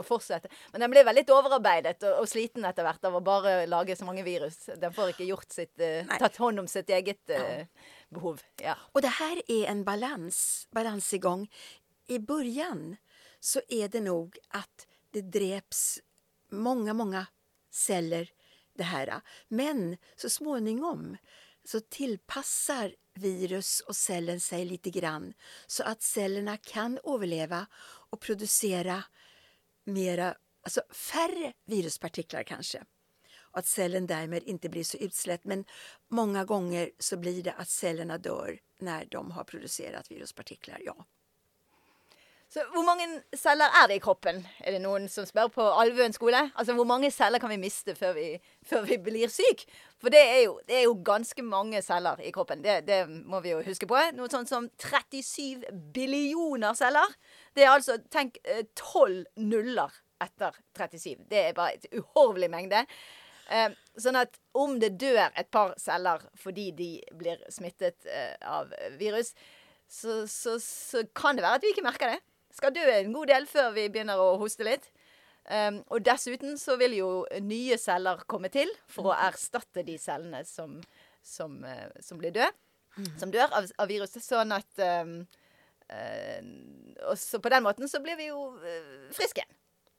Og 0.00 0.06
fortsette. 0.08 0.48
Men 0.72 0.80
den 0.80 0.92
blir 0.94 1.04
vel 1.04 1.18
litt 1.20 1.30
overarbeidet 1.30 2.00
og, 2.08 2.22
og 2.22 2.28
sliten 2.30 2.64
etter 2.64 2.86
hvert 2.86 3.04
av 3.04 3.18
å 3.18 3.24
bare 3.24 3.66
lage 3.68 3.96
så 3.98 4.06
mange 4.08 4.24
virus. 4.24 4.70
Den 4.80 4.94
får 4.96 5.12
ikke 5.12 5.26
gjort 5.28 5.52
sitt, 5.52 5.74
Nei. 5.76 6.18
tatt 6.22 6.38
hånd 6.40 6.62
om 6.62 6.68
sitt 6.70 6.88
eget 6.88 7.30
eh, 7.30 7.66
behov. 8.08 8.40
Ja. 8.62 8.76
Och 8.92 9.02
det 9.02 9.08
här 9.08 9.42
är 9.46 9.66
en 9.66 9.84
balans, 9.84 10.68
balansgång. 10.70 11.50
I 12.06 12.18
början 12.18 12.96
så 13.40 13.60
är 13.68 13.88
det 13.88 14.00
nog 14.00 14.38
att 14.48 14.86
det 15.10 15.20
dräps 15.20 16.00
många, 16.50 16.94
många 16.94 17.26
celler 17.70 18.30
det 18.74 18.82
här. 18.84 19.20
Men 19.48 19.96
så 20.16 20.30
småningom 20.30 21.16
så 21.64 21.80
tillpassar 21.80 22.94
virus 23.14 23.80
och 23.80 23.96
cellen 23.96 24.40
sig 24.40 24.64
lite 24.64 24.90
grann 24.90 25.34
så 25.66 25.82
att 25.82 26.02
cellerna 26.02 26.56
kan 26.56 26.98
överleva 27.04 27.66
och 28.10 28.20
producera 28.20 29.04
mera, 29.84 30.34
alltså 30.62 30.82
färre 30.90 31.52
viruspartiklar 31.64 32.42
kanske. 32.42 32.84
Och 33.52 33.58
att 33.58 33.66
cellen 33.66 34.06
därmed 34.06 34.42
inte 34.42 34.68
blir 34.68 34.84
så 34.84 34.96
utslätt. 34.96 35.44
Men 35.44 35.64
många 36.08 36.44
gånger 36.44 36.90
så 36.98 37.16
blir 37.16 37.42
det 37.42 37.52
att 37.52 37.68
cellerna 37.68 38.18
dör 38.18 38.60
när 38.78 39.04
de 39.04 39.30
har 39.30 39.44
producerat 39.44 40.10
viruspartiklar. 40.10 40.78
Ja. 40.84 41.06
Så 42.52 42.60
hvor 42.68 42.84
mange 42.84 43.06
celler 43.32 43.72
er 43.80 43.86
det 43.88 43.94
i 43.96 44.00
kroppen? 44.04 44.42
Er 44.60 44.74
det 44.74 44.80
noen 44.84 45.06
som 45.08 45.24
spør 45.24 45.48
på 45.54 45.64
Alvøen 45.64 46.12
skole? 46.12 46.50
Altså 46.52 46.74
hvor 46.76 46.84
mange 46.84 47.08
celler 47.10 47.40
kan 47.40 47.48
vi 47.48 47.56
miste 47.56 47.94
før 47.96 48.12
vi, 48.12 48.26
før 48.68 48.84
vi 48.90 48.98
blir 49.00 49.32
syk? 49.32 49.64
For 50.02 50.12
det 50.12 50.20
er, 50.20 50.40
jo, 50.42 50.58
det 50.68 50.76
er 50.76 50.84
jo 50.84 50.98
ganske 51.04 51.42
mange 51.42 51.80
celler 51.82 52.20
i 52.20 52.32
kroppen. 52.34 52.60
Det, 52.60 52.82
det 52.84 52.98
må 53.08 53.40
vi 53.40 53.54
jo 53.54 53.62
huske 53.64 53.88
på. 53.88 53.96
Noe 54.18 54.28
sånt 54.28 54.52
som 54.52 54.68
37 54.84 55.64
billioner 55.96 56.76
celler. 56.76 57.16
Det 57.56 57.64
er 57.64 57.74
altså, 57.74 57.98
tenk, 58.12 58.38
eh, 58.44 58.64
12 58.74 59.24
nuller 59.36 59.92
etter 60.22 60.56
37. 60.78 61.26
Det 61.30 61.38
er 61.48 61.56
bare 61.56 61.76
et 61.76 61.86
uhorvelig 61.92 62.50
mengde. 62.52 62.84
Eh, 63.52 63.74
sånn 64.00 64.16
at 64.16 64.38
om 64.56 64.78
det 64.80 64.94
dør 65.00 65.32
et 65.36 65.50
par 65.52 65.74
celler 65.80 66.22
fordi 66.40 66.70
de 66.76 66.90
blir 67.18 67.42
smittet 67.52 68.06
eh, 68.06 68.36
av 68.46 68.72
virus, 69.00 69.34
så, 69.92 70.22
så, 70.30 70.56
så 70.62 71.02
kan 71.12 71.36
det 71.36 71.44
være 71.44 71.60
at 71.60 71.66
vi 71.66 71.72
ikke 71.74 71.84
merker 71.84 72.14
det. 72.14 72.20
Skal 72.56 72.74
dø 72.74 72.84
en 72.84 73.12
god 73.12 73.32
del 73.32 73.48
før 73.48 73.72
vi 73.76 73.88
begynner 73.92 74.20
å 74.20 74.36
hoste 74.40 74.64
litt. 74.64 74.88
Um, 75.42 75.80
og 75.90 76.04
dessuten 76.06 76.54
så 76.60 76.76
vil 76.78 76.94
jo 76.94 77.08
nye 77.42 77.74
celler 77.80 78.20
komme 78.30 78.46
til 78.54 78.68
for 78.86 79.10
å 79.10 79.16
erstatte 79.26 79.82
de 79.82 79.96
cellene 79.98 80.44
som, 80.46 80.76
som, 81.18 81.56
eh, 81.66 81.88
som 82.00 82.20
blir 82.20 82.34
døde. 82.34 82.52
Som 83.18 83.32
dør 83.32 83.48
av, 83.56 83.66
av 83.80 83.88
viruset. 83.88 84.20
Sånn 84.20 84.52
at 84.52 84.80
eh, 85.92 86.40
Og 87.08 87.18
så 87.18 87.40
på 87.42 87.52
den 87.52 87.64
måten 87.64 87.90
så 87.90 88.00
blir 88.04 88.18
vi 88.20 88.30
jo 88.30 88.52
eh, 88.64 89.10
friske 89.14 89.42
igjen. 89.42 89.58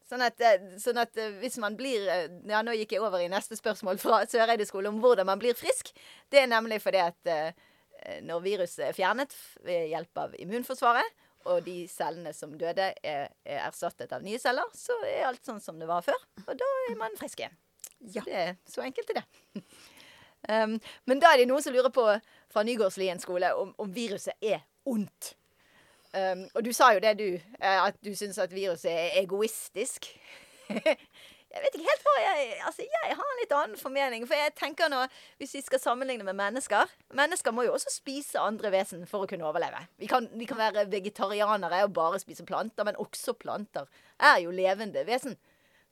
Sånn 0.10 0.22
at, 0.26 0.42
eh, 0.44 0.64
sånn 0.82 1.00
at 1.02 1.18
eh, 1.18 1.38
hvis 1.42 1.58
man 1.64 1.78
blir 1.80 2.08
eh, 2.12 2.26
Ja, 2.50 2.62
nå 2.66 2.76
gikk 2.78 2.98
jeg 2.98 3.04
over 3.04 3.24
i 3.24 3.32
neste 3.32 3.58
spørsmål 3.58 4.02
fra 4.02 4.24
Søreide 4.30 4.68
skole 4.70 4.92
om 4.92 5.00
hvordan 5.04 5.30
man 5.30 5.42
blir 5.42 5.58
frisk. 5.58 5.94
Det 6.30 6.44
er 6.44 6.52
nemlig 6.52 6.82
fordi 6.84 7.02
at 7.02 7.32
eh, 7.32 7.54
når 8.26 8.44
viruset 8.44 8.90
er 8.90 8.98
fjernet 8.98 9.36
ved 9.64 9.88
hjelp 9.94 10.20
av 10.26 10.34
immunforsvaret, 10.44 11.22
og 11.50 11.64
de 11.66 11.84
cellene 11.92 12.32
som 12.36 12.54
døde 12.60 12.94
er, 13.04 13.32
er 13.44 13.66
erstattet 13.66 14.12
av 14.16 14.24
nye 14.24 14.40
celler, 14.40 14.70
så 14.76 14.96
er 15.08 15.28
alt 15.28 15.44
sånn 15.46 15.62
som 15.64 15.80
det 15.80 15.90
var 15.90 16.04
før. 16.06 16.20
Og 16.46 16.56
da 16.60 16.70
er 16.90 16.98
man 17.00 17.16
frisk 17.20 17.44
igjen. 17.44 17.56
Ja. 18.14 18.24
Det 18.24 18.36
er 18.40 18.54
så 18.70 18.84
enkelt 18.84 19.12
er 19.12 19.22
det. 19.22 19.64
Um, 20.48 20.78
men 21.10 21.24
da 21.24 21.34
er 21.34 21.42
det 21.42 21.50
noen 21.52 21.64
som 21.64 21.76
lurer 21.76 21.92
på 21.94 22.06
fra 22.52 22.64
Nygårdslien 22.68 23.22
skole 23.24 23.52
om, 23.60 23.74
om 23.80 23.92
viruset 23.96 24.36
er 24.44 24.64
ondt. 24.88 25.34
Um, 26.14 26.48
och 26.54 26.64
du 26.64 26.74
sa 26.74 26.94
jo 26.94 27.00
det, 27.00 27.14
du, 27.18 27.42
eh, 27.60 27.84
at 27.84 27.96
du 28.06 28.12
syns 28.16 28.38
at 28.38 28.52
viruset 28.54 28.92
er 28.92 29.16
egoistisk. 29.24 30.06
jeg 31.54 31.62
vet 31.64 31.74
ikke 31.74 31.88
helt 31.88 32.06
hva 32.06 32.14
jeg 32.22 32.52
Altså, 32.68 32.86
jeg 32.86 33.16
har 33.18 33.32
en 33.32 33.40
litt 33.42 33.56
annen 33.58 33.80
formening. 33.80 34.28
For 34.30 34.38
jeg 34.38 34.54
tenker 34.58 34.92
nå, 34.94 35.00
hvis 35.42 35.56
vi 35.58 35.64
skal 35.66 35.82
sammenligne 35.82 36.26
med 36.28 36.38
mennesker 36.38 36.92
Mennesker 37.18 37.54
må 37.54 37.66
jo 37.66 37.74
også 37.74 37.96
spise 37.96 38.42
andre 38.42 38.70
vesen 38.74 39.08
for 39.10 39.26
å 39.26 39.30
kunne 39.30 39.50
overleve. 39.50 39.82
Vi 39.98 40.10
kan, 40.12 40.30
vi 40.38 40.46
kan 40.50 40.62
være 40.62 40.86
vegetarianere 40.94 41.82
og 41.88 41.98
bare 41.98 42.22
spise 42.22 42.46
planter, 42.46 42.86
men 42.86 43.00
også 43.02 43.34
planter 43.34 43.90
er 44.22 44.44
jo 44.46 44.54
levende 44.54 45.06
vesen. 45.10 45.38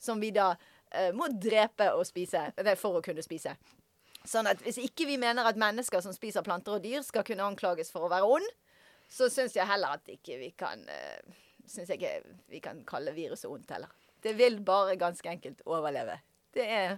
Som 0.02 0.22
vi 0.22 0.30
da 0.34 0.52
uh, 0.54 1.12
må 1.18 1.34
drepe 1.34 1.92
og 1.98 2.06
spise 2.10 2.48
nei, 2.62 2.78
for 2.78 2.98
å 2.98 3.06
kunne 3.06 3.26
spise. 3.26 3.58
Sånn 4.22 4.46
at 4.50 4.62
hvis 4.62 4.78
ikke 4.82 5.10
vi 5.10 5.18
mener 5.18 5.50
at 5.50 5.58
mennesker 5.58 6.02
som 6.06 6.14
spiser 6.14 6.46
planter 6.46 6.78
og 6.78 6.86
dyr, 6.86 7.02
skal 7.06 7.26
kunne 7.26 7.46
anklages 7.46 7.90
for 7.94 8.06
å 8.06 8.12
være 8.14 8.30
ond, 8.38 8.50
så 9.12 9.28
syns 9.30 9.56
jeg 9.60 9.68
heller 9.68 9.98
at 10.00 10.08
ikke 10.14 10.38
vi 10.40 10.52
kan 10.58 10.86
uh, 10.88 11.40
Syns 11.68 11.90
jeg 11.92 12.00
ikke 12.02 12.36
vi 12.52 12.60
kan 12.64 12.80
kalle 12.88 13.12
viruset 13.16 13.48
ondt 13.52 13.70
heller. 13.72 13.92
Det 14.24 14.34
vil 14.40 14.58
bare 14.66 14.96
ganske 15.00 15.30
enkelt 15.30 15.62
overleve. 15.70 16.16
Det 16.56 16.66
er, 16.66 16.98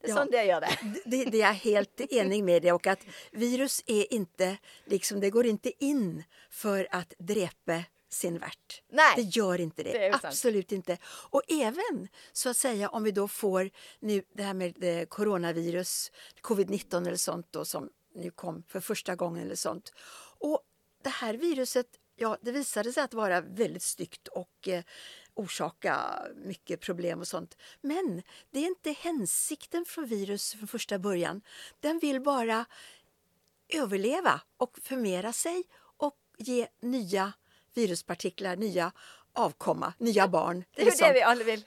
det 0.00 0.08
er 0.08 0.12
Ja. 0.12 0.14
sånn 0.16 0.30
det 0.32 0.44
gjør 0.46 0.60
det. 0.64 0.70
Det, 1.04 1.18
det 1.30 1.40
är 1.42 1.46
jag 1.46 1.54
helt 1.64 2.00
enig 2.00 2.44
med 2.44 2.62
dig 2.62 2.72
och 2.72 2.86
att 2.86 3.02
virus 3.32 3.82
är 3.86 4.12
inte, 4.12 4.56
liksom, 4.84 5.20
det 5.20 5.30
går 5.30 5.46
inte 5.46 5.72
in 5.84 6.22
för 6.50 6.88
att 6.90 7.14
dräpa 7.18 7.84
sin 8.08 8.38
värt. 8.38 8.82
Nej. 8.88 9.12
Det 9.16 9.22
gör 9.22 9.60
inte 9.60 9.82
det. 9.82 9.92
Det 9.92 10.06
är. 10.06 10.14
Absolut 10.26 10.72
inte. 10.72 10.98
Och 11.30 11.42
även 11.48 12.08
så 12.32 12.48
att 12.50 12.56
säga 12.56 12.88
om 12.88 13.02
vi 13.02 13.10
då 13.10 13.28
får 13.28 13.70
nu 14.00 14.22
det 14.32 14.42
här 14.42 14.54
med 14.54 14.84
eh, 14.84 15.04
coronavirus, 15.06 16.12
covid-19 16.42 17.06
eller 17.06 17.16
sånt 17.16 17.46
då 17.50 17.64
som 17.64 17.90
nu 18.14 18.30
kom 18.30 18.62
för 18.68 18.80
första 18.80 19.14
gången 19.16 19.42
eller 19.44 19.54
sånt. 19.54 19.92
Och 20.38 20.60
det 21.02 21.10
här 21.10 21.34
viruset, 21.34 21.86
ja 22.16 22.38
det 22.40 22.52
visade 22.52 22.92
sig 22.92 23.02
att 23.02 23.14
vara 23.14 23.40
väldigt 23.40 23.82
styggt 23.82 24.28
och 24.28 24.68
eh, 24.68 24.82
orsaka 25.34 26.22
mycket 26.36 26.80
problem 26.80 27.20
och 27.20 27.28
sånt. 27.28 27.56
Men 27.80 28.22
det 28.50 28.58
är 28.58 28.66
inte 28.66 28.92
hänsikten 28.92 29.84
från 29.84 30.06
virus 30.06 30.52
från 30.54 30.68
första 30.68 30.98
början. 30.98 31.42
Den 31.80 31.98
vill 31.98 32.20
bara 32.20 32.64
överleva 33.68 34.40
och 34.56 34.78
förmera 34.82 35.32
sig 35.32 35.64
och 35.96 36.16
ge 36.38 36.68
nya 36.80 37.32
viruspartiklar, 37.74 38.56
nya 38.56 38.92
avkomma, 39.32 39.92
nya 39.98 40.28
barn. 40.28 40.58
Det 40.60 40.82
jo 40.82 40.84
liksom. 40.84 41.08
det 41.08 41.14
vi 41.14 41.22
alle 41.22 41.44
vil. 41.44 41.64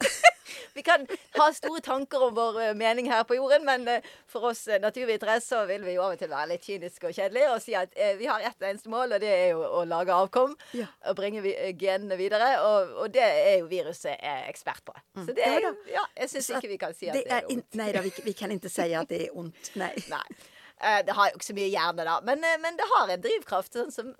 vi 0.74 0.82
kan 0.86 1.06
ha 1.38 1.46
store 1.52 1.80
tanker 1.84 2.22
om 2.28 2.34
vår 2.36 2.60
eh, 2.62 2.74
mening 2.78 3.10
her 3.10 3.22
på 3.28 3.36
jorden, 3.38 3.64
men 3.66 3.88
eh, 3.88 4.06
for 4.30 4.48
oss 4.50 4.64
eh, 4.68 4.80
naturvitere 4.82 5.38
så 5.40 5.64
vil 5.68 5.84
vi 5.86 5.96
jo 5.96 6.02
av 6.06 6.14
og 6.16 6.20
til 6.22 6.30
være 6.32 6.50
litt 6.54 6.66
kyniske 6.66 7.08
og 7.10 7.14
kjedelige 7.16 7.52
og 7.54 7.62
si 7.64 7.74
at 7.78 7.92
vi 8.18 8.26
har 8.28 8.44
ett 8.46 8.62
eneste 8.68 8.90
mål, 8.92 9.16
og 9.16 9.22
det 9.22 9.30
er 9.32 9.46
jo 9.54 9.62
å 9.64 9.84
lage 9.88 10.14
avkom. 10.14 10.56
Ja. 10.76 10.86
Og 11.10 11.16
bringe 11.18 11.42
vi, 11.44 11.54
genene 11.80 12.18
videre. 12.20 12.50
Og, 12.66 12.92
og 13.04 13.14
det 13.14 13.24
er 13.24 13.58
jo 13.60 13.70
viruset 13.70 14.16
er 14.16 14.46
ekspert 14.50 14.84
på. 14.86 14.94
Så 15.22 15.32
det 15.36 15.44
er 15.46 15.56
Ja 15.60 15.62
jo 15.68 15.72
da. 15.72 15.92
Ja, 15.96 16.04
jeg 16.22 16.32
syns 16.34 16.50
ikke 16.56 16.70
vi 16.74 16.78
kan 16.80 16.94
si 16.96 17.08
at 17.10 17.16
det 17.16 17.24
er 17.32 17.48
ondt. 17.50 17.74
nej, 17.74 17.92
då, 17.92 18.00
vi, 18.02 18.12
vi 18.24 18.32
kan 18.32 18.52
inte 18.52 18.68
säga 18.70 19.00
att 19.00 19.08
det 19.08 19.30
ont. 19.30 19.70
Nej. 19.74 19.94
Nei. 20.10 20.36
Eh, 20.80 21.04
Det 21.06 21.12
har 21.12 21.30
jo 21.30 21.36
ikke 21.38 21.46
så 21.46 21.54
mye 21.56 21.68
hjerne, 21.72 22.04
da. 22.04 22.18
Men, 22.24 22.40
men 22.60 22.76
det 22.76 22.84
har 22.90 23.08
en 23.14 23.20
drivkraft, 23.24 23.72
sånn 23.72 23.92
som, 23.92 24.10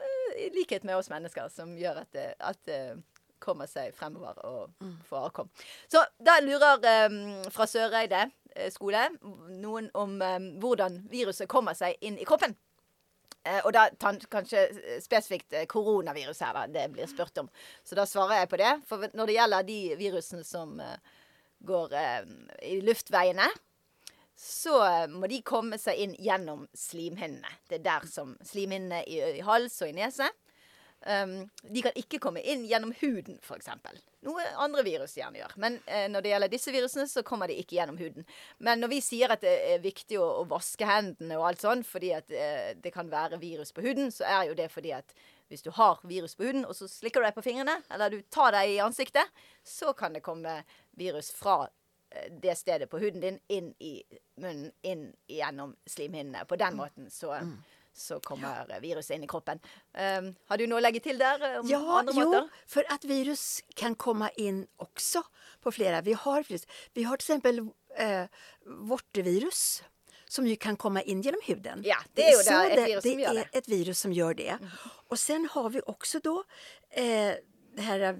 i 0.40 0.48
likhet 0.54 0.84
med 0.88 0.96
oss 0.96 1.10
mennesker, 1.12 1.48
som 1.52 1.74
gjør 1.76 2.00
at 2.02 2.12
det, 2.16 2.26
at 2.40 2.72
kommer 3.46 3.70
seg 3.70 3.94
fremover 3.96 4.42
og 4.44 4.92
får 5.08 5.28
avkom. 5.30 5.50
Så 5.88 6.02
da 6.18 6.38
lurer 6.42 6.84
eh, 6.90 7.18
fra 7.54 7.66
Søreide 7.70 8.26
eh, 8.54 8.70
skole 8.74 9.06
noen 9.62 9.90
om 9.94 10.18
eh, 10.22 10.38
hvordan 10.62 11.04
viruset 11.12 11.48
kommer 11.50 11.78
seg 11.78 11.96
inn 12.04 12.18
i 12.18 12.26
kroppen. 12.28 12.56
Eh, 13.46 13.60
og 13.62 13.72
da 13.76 13.86
kanskje 14.00 14.64
eh, 14.70 14.96
spesifikt 15.02 15.54
koronavirus 15.70 16.42
her, 16.42 16.56
da. 16.56 16.66
Det 16.66 16.88
blir 16.96 17.10
spurt 17.10 17.38
om. 17.42 17.50
Så 17.86 17.98
da 17.98 18.06
svarer 18.08 18.42
jeg 18.42 18.50
på 18.50 18.60
det. 18.62 18.72
For 18.88 19.06
når 19.14 19.30
det 19.30 19.38
gjelder 19.38 19.68
de 19.70 19.78
virusene 20.00 20.46
som 20.46 20.80
eh, 20.82 20.98
går 21.66 21.94
eh, 21.96 22.34
i 22.72 22.80
luftveiene, 22.84 23.46
så 24.36 24.76
må 25.08 25.30
de 25.32 25.38
komme 25.46 25.78
seg 25.80 25.96
inn 25.96 26.10
gjennom 26.20 26.66
slimhinnene. 26.76 27.48
Det 27.70 27.78
er 27.78 27.86
der 27.86 28.02
som 28.10 28.34
slimhinnene 28.44 28.98
i, 29.08 29.16
i 29.38 29.44
hals 29.46 29.78
og 29.80 29.88
i 29.88 29.94
nese. 29.96 30.28
Um, 31.06 31.50
de 31.62 31.82
kan 31.84 31.94
ikke 31.94 32.18
komme 32.18 32.40
inn 32.40 32.64
gjennom 32.66 32.90
huden, 32.98 33.36
f.eks. 33.44 33.68
Noe 34.26 34.46
andre 34.58 34.82
virus 34.82 35.14
gjerne 35.14 35.38
gjør. 35.38 35.52
Men 35.62 35.76
eh, 35.84 36.06
når 36.10 36.24
det 36.24 36.30
gjelder 36.32 36.50
disse 36.50 36.72
virusene, 36.74 37.04
så 37.06 37.22
kommer 37.26 37.50
de 37.50 37.58
ikke 37.60 37.76
gjennom 37.76 37.98
huden. 38.00 38.26
Men 38.58 38.80
når 38.82 38.90
vi 38.96 38.98
sier 39.04 39.30
at 39.30 39.44
det 39.44 39.52
er 39.68 39.84
viktig 39.84 40.18
å, 40.18 40.26
å 40.40 40.46
vaske 40.50 40.88
hendene 40.88 41.38
og 41.38 41.46
alt 41.50 41.62
sånn 41.62 41.84
fordi 41.86 42.10
at 42.16 42.32
eh, 42.34 42.72
det 42.82 42.90
kan 42.94 43.12
være 43.12 43.38
virus 43.42 43.70
på 43.76 43.84
huden, 43.84 44.10
så 44.14 44.26
er 44.26 44.48
jo 44.48 44.58
det 44.58 44.66
fordi 44.72 44.96
at 44.96 45.14
hvis 45.52 45.62
du 45.62 45.70
har 45.76 46.00
virus 46.02 46.34
på 46.34 46.48
huden, 46.48 46.66
og 46.66 46.74
så 46.74 46.88
slikker 46.90 47.22
du 47.22 47.28
deg 47.28 47.36
på 47.36 47.44
fingrene, 47.46 47.78
eller 47.94 48.10
du 48.10 48.18
tar 48.34 48.56
deg 48.56 48.72
i 48.72 48.82
ansiktet, 48.82 49.30
så 49.62 49.94
kan 49.94 50.16
det 50.16 50.24
komme 50.26 50.58
virus 50.98 51.30
fra 51.36 51.68
eh, 52.10 52.32
det 52.42 52.56
stedet 52.58 52.90
på 52.90 52.98
huden 53.04 53.22
din 53.22 53.38
inn 53.46 53.70
i 53.78 54.00
munnen, 54.42 54.72
inn 54.82 55.12
gjennom 55.30 55.76
slimhinnene. 55.86 56.48
På 56.50 56.58
den 56.58 56.80
måten 56.80 57.12
så, 57.14 57.36
så 57.96 58.20
kommer 58.20 58.80
viruset 58.80 59.14
inn 59.16 59.24
i 59.24 59.26
kroppen. 59.26 59.58
Um, 60.18 60.34
har 60.48 60.56
du 60.58 60.66
noe 60.66 60.78
å 60.78 60.84
legge 60.84 61.00
til 61.00 61.18
der? 61.18 61.40
eh, 61.42 61.58
Om 61.60 61.68
Ja, 61.68 61.98
andre 61.98 62.14
jo, 62.16 62.24
måter? 62.24 62.48
för 62.66 62.84
att 62.92 63.04
virus 63.04 63.60
kan 63.74 63.94
komma 63.94 64.30
in 64.30 64.66
också 64.76 65.22
på 65.62 65.72
flera. 65.72 66.00
Vi 66.00 66.12
har, 66.12 66.42
virus. 66.48 66.66
Vi 66.94 67.02
har 67.02 67.16
till 67.16 67.24
exempel 67.24 67.58
eh, 67.98 68.24
vortevirus 68.66 69.82
som 70.28 70.46
ju 70.46 70.56
kan 70.56 70.76
komma 70.76 71.02
in 71.02 71.22
genom 71.22 71.40
huden. 71.44 71.82
Ja, 71.84 71.96
det 72.14 72.22
är 72.28 72.66
det, 72.66 72.66
ett 72.72 72.76
det, 72.76 72.86
virus 72.86 73.02
det 73.02 73.10
som 73.10 73.20
gör 73.20 73.30
är 73.30 73.34
det. 73.34 73.40
Mm. 73.40 73.48
ett 73.52 73.68
virus 73.68 74.00
som 74.00 74.12
gör 74.12 74.34
det. 74.34 74.58
Och 75.08 75.18
sen 75.18 75.48
har 75.50 75.70
vi 75.70 75.80
också 75.86 76.18
då 76.22 76.44
eh, 76.90 77.32
det 77.76 77.82
här 77.82 78.00
eh, 78.00 78.16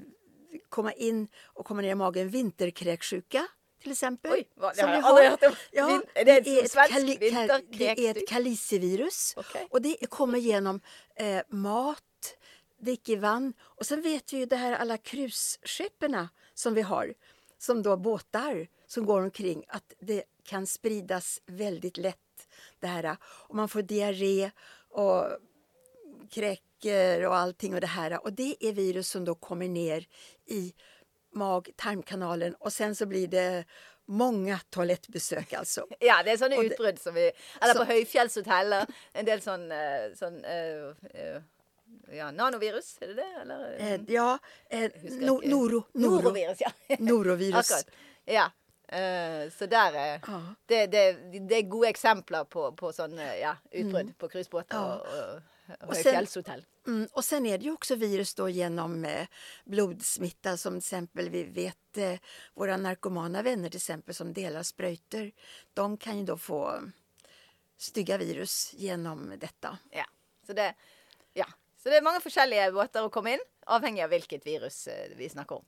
komma 0.68 0.92
in 0.92 1.28
och 1.44 1.66
komma 1.66 1.82
ner 1.82 1.90
i 1.90 1.94
magen, 1.94 2.28
vinterkräksjuka 2.28 3.46
till 3.86 3.92
exempel. 3.92 4.32
Oj, 4.32 4.48
vad- 4.54 4.72
det 4.74 4.80
som 4.80 4.88
har 4.88 4.96
jag 4.96 5.04
aldrig 5.04 5.30
hört 5.30 5.42
om. 5.42 5.52
Ja, 5.72 6.02
det 6.14 6.20
ett 6.20 6.46
är 6.46 6.64
ett 6.64 6.72
ka- 6.74 7.66
det 7.78 8.06
är 8.06 8.10
ett 8.16 8.28
kalicivirus 8.28 9.34
Okej. 9.36 9.66
och 9.70 9.82
det 9.82 10.06
kommer 10.10 10.38
genom 10.38 10.80
eh, 11.16 11.42
mat, 11.48 12.02
drickevann 12.80 13.52
och 13.60 13.86
sen 13.86 14.02
vet 14.02 14.32
vi 14.32 14.36
ju 14.36 14.46
det 14.46 14.56
här 14.56 14.72
alla 14.72 14.98
cruiseskepperna 14.98 16.28
som 16.54 16.74
vi 16.74 16.82
har 16.82 17.14
som 17.58 17.82
då 17.82 17.96
båtar 17.96 18.66
som 18.86 19.06
går 19.06 19.22
omkring 19.22 19.64
att 19.68 19.92
det 20.00 20.24
kan 20.44 20.66
spridas 20.66 21.40
väldigt 21.46 21.96
lätt 21.96 22.48
det 22.80 22.86
här 22.86 23.16
och 23.22 23.54
man 23.54 23.68
får 23.68 23.82
diarré 23.82 24.50
och 24.88 25.24
kräcker 26.30 27.26
och 27.26 27.36
allting 27.36 27.74
och 27.74 27.80
det 27.80 27.86
här 27.86 28.24
och 28.24 28.32
det 28.32 28.56
är 28.60 28.72
virus 28.72 29.08
som 29.10 29.24
då 29.24 29.34
kommer 29.34 29.68
ner 29.68 30.06
i 30.46 30.74
mag-tarmkanalen 31.36 32.54
och 32.54 32.72
sen 32.72 32.94
så 32.94 33.06
blir 33.06 33.28
det 33.28 33.64
många 34.08 34.58
toalettbesök 34.70 35.52
alltså. 35.52 35.86
Ja, 36.00 36.22
det 36.22 36.38
Og 36.58 36.64
det- 36.64 36.70
utbrudd 36.74 36.98
som 36.98 37.14
vi 37.14 37.32
Eller 37.60 37.74
Så- 37.74 37.78
på 37.78 37.84
høyfjellshoteller. 37.92 38.86
En 39.12 39.24
del 39.24 39.40
sånn, 39.40 39.70
eh, 39.72 40.14
sånn 40.14 40.44
eh, 40.44 41.20
eh, 41.20 41.42
Ja, 42.12 42.30
nanovirus, 42.30 42.98
er 43.00 43.06
det 43.06 43.14
det? 43.14 43.40
Eller? 43.40 43.76
Eh, 43.78 44.00
ja, 44.08 44.38
husker 45.02 45.26
no, 45.26 45.40
noro, 45.44 45.84
noro, 45.94 46.20
Norovirus, 46.20 46.60
ja. 46.60 46.70
norovirus. 46.98 47.70
Akkurat. 47.70 47.86
Ja. 48.24 48.50
Eh, 48.88 49.50
så 49.50 49.66
eh, 49.94 50.20
Ja. 50.26 50.40
det, 50.66 50.86
det, 50.86 51.02
det 51.48 51.56
er 51.58 51.62
gode 51.70 51.88
eksempler 51.88 52.44
på, 52.44 52.72
på 52.76 52.92
sånn 52.94 53.18
eh, 53.18 53.40
ja, 53.40 53.56
utbrudd 53.72 54.12
på 54.18 54.28
cruisebåter 54.28 54.76
Ja. 54.76 54.94
og, 54.94 55.06
og, 55.06 55.42
sen- 55.66 55.88
høyfjellshotell. 55.88 56.64
Mm, 56.86 57.08
och 57.12 57.24
sen 57.24 57.46
är 57.46 57.58
det 57.58 57.64
ju 57.64 57.72
också 57.72 57.94
virus 57.94 58.34
då 58.34 58.48
genom 58.48 59.04
eh, 59.04 59.26
blodsmitta 59.64 60.56
som 60.56 60.72
till 60.72 60.78
exempel 60.78 61.30
vi 61.30 61.44
vet 61.44 61.96
eh, 61.96 62.18
våra 62.54 62.76
narkomana 62.76 63.42
vänner 63.42 63.68
till 63.68 63.78
exempel 63.78 64.14
som 64.14 64.32
delar 64.32 64.62
spröjter. 64.62 65.32
De 65.74 65.96
kan 65.96 66.18
ju 66.18 66.24
då 66.24 66.38
få 66.38 66.80
stygga 67.76 68.18
virus 68.18 68.70
genom 68.74 69.34
detta. 69.38 69.78
Ja. 69.90 70.04
Så 70.46 70.52
det, 70.52 70.74
ja. 71.32 71.46
så 71.82 71.88
det 71.88 71.96
er 71.96 72.02
mange 72.06 72.20
forskjellige 72.20 72.70
båter 72.72 73.04
å 73.06 73.10
komme 73.10 73.32
inn, 73.36 73.42
avhengig 73.66 74.04
av 74.04 74.12
hvilket 74.14 74.46
virus 74.46 74.86
eh, 74.86 75.10
vi 75.16 75.28
snakker 75.28 75.56
om. 75.56 75.64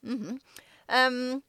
Mhm. 0.00 0.40
Em, 0.88 1.42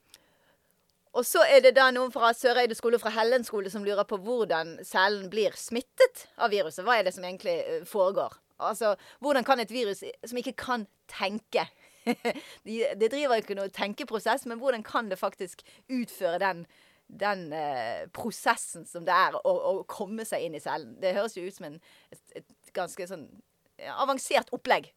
og 1.13 1.25
så 1.27 1.43
er 1.45 1.61
det 1.61 1.75
da 1.77 1.89
noen 1.93 2.11
fra 2.13 2.31
Søreide 2.33 2.75
skole 2.77 2.97
og 2.97 3.03
fra 3.03 3.13
Hellen 3.13 3.45
skole 3.45 3.69
som 3.69 3.85
lurer 3.85 4.05
på 4.09 4.17
hvordan 4.23 4.79
cellen 4.87 5.27
blir 5.29 5.53
smittet 5.59 6.25
av 6.41 6.53
viruset. 6.53 6.81
Hva 6.85 6.97
er 6.97 7.05
det 7.05 7.13
som 7.13 7.25
egentlig 7.27 7.59
eh, 7.61 7.83
foregår? 7.85 8.33
Altså, 8.63 8.95
hvordan 9.21 9.45
kan 9.45 9.61
et 9.61 9.73
virus 9.73 10.01
som 10.01 10.39
ikke 10.39 10.55
kan 10.57 10.87
tenke 11.11 11.67
de, 12.65 12.81
Det 12.99 13.11
driver 13.11 13.39
ikke 13.39 13.55
noe 13.57 13.71
tenkeprosess, 13.73 14.47
men 14.49 14.59
hvordan 14.59 14.83
kan 14.83 15.11
det 15.11 15.19
faktisk 15.21 15.61
utføre 15.91 16.41
den, 16.41 16.65
den 17.07 17.45
eh, 17.53 18.09
prosessen 18.15 18.87
som 18.89 19.05
det 19.05 19.13
er 19.13 19.37
å, 19.37 19.53
å 19.53 19.73
komme 19.87 20.25
seg 20.27 20.47
inn 20.47 20.57
i 20.57 20.63
cellen? 20.63 20.97
Det 20.99 21.13
høres 21.15 21.37
jo 21.37 21.45
ut 21.45 21.55
som 21.55 21.69
en, 21.69 21.77
et, 22.11 22.41
et 22.41 22.73
ganske 22.75 23.07
sånn 23.07 23.29
ja, 23.77 23.95
avansert 24.01 24.49
opplegg. 24.55 24.89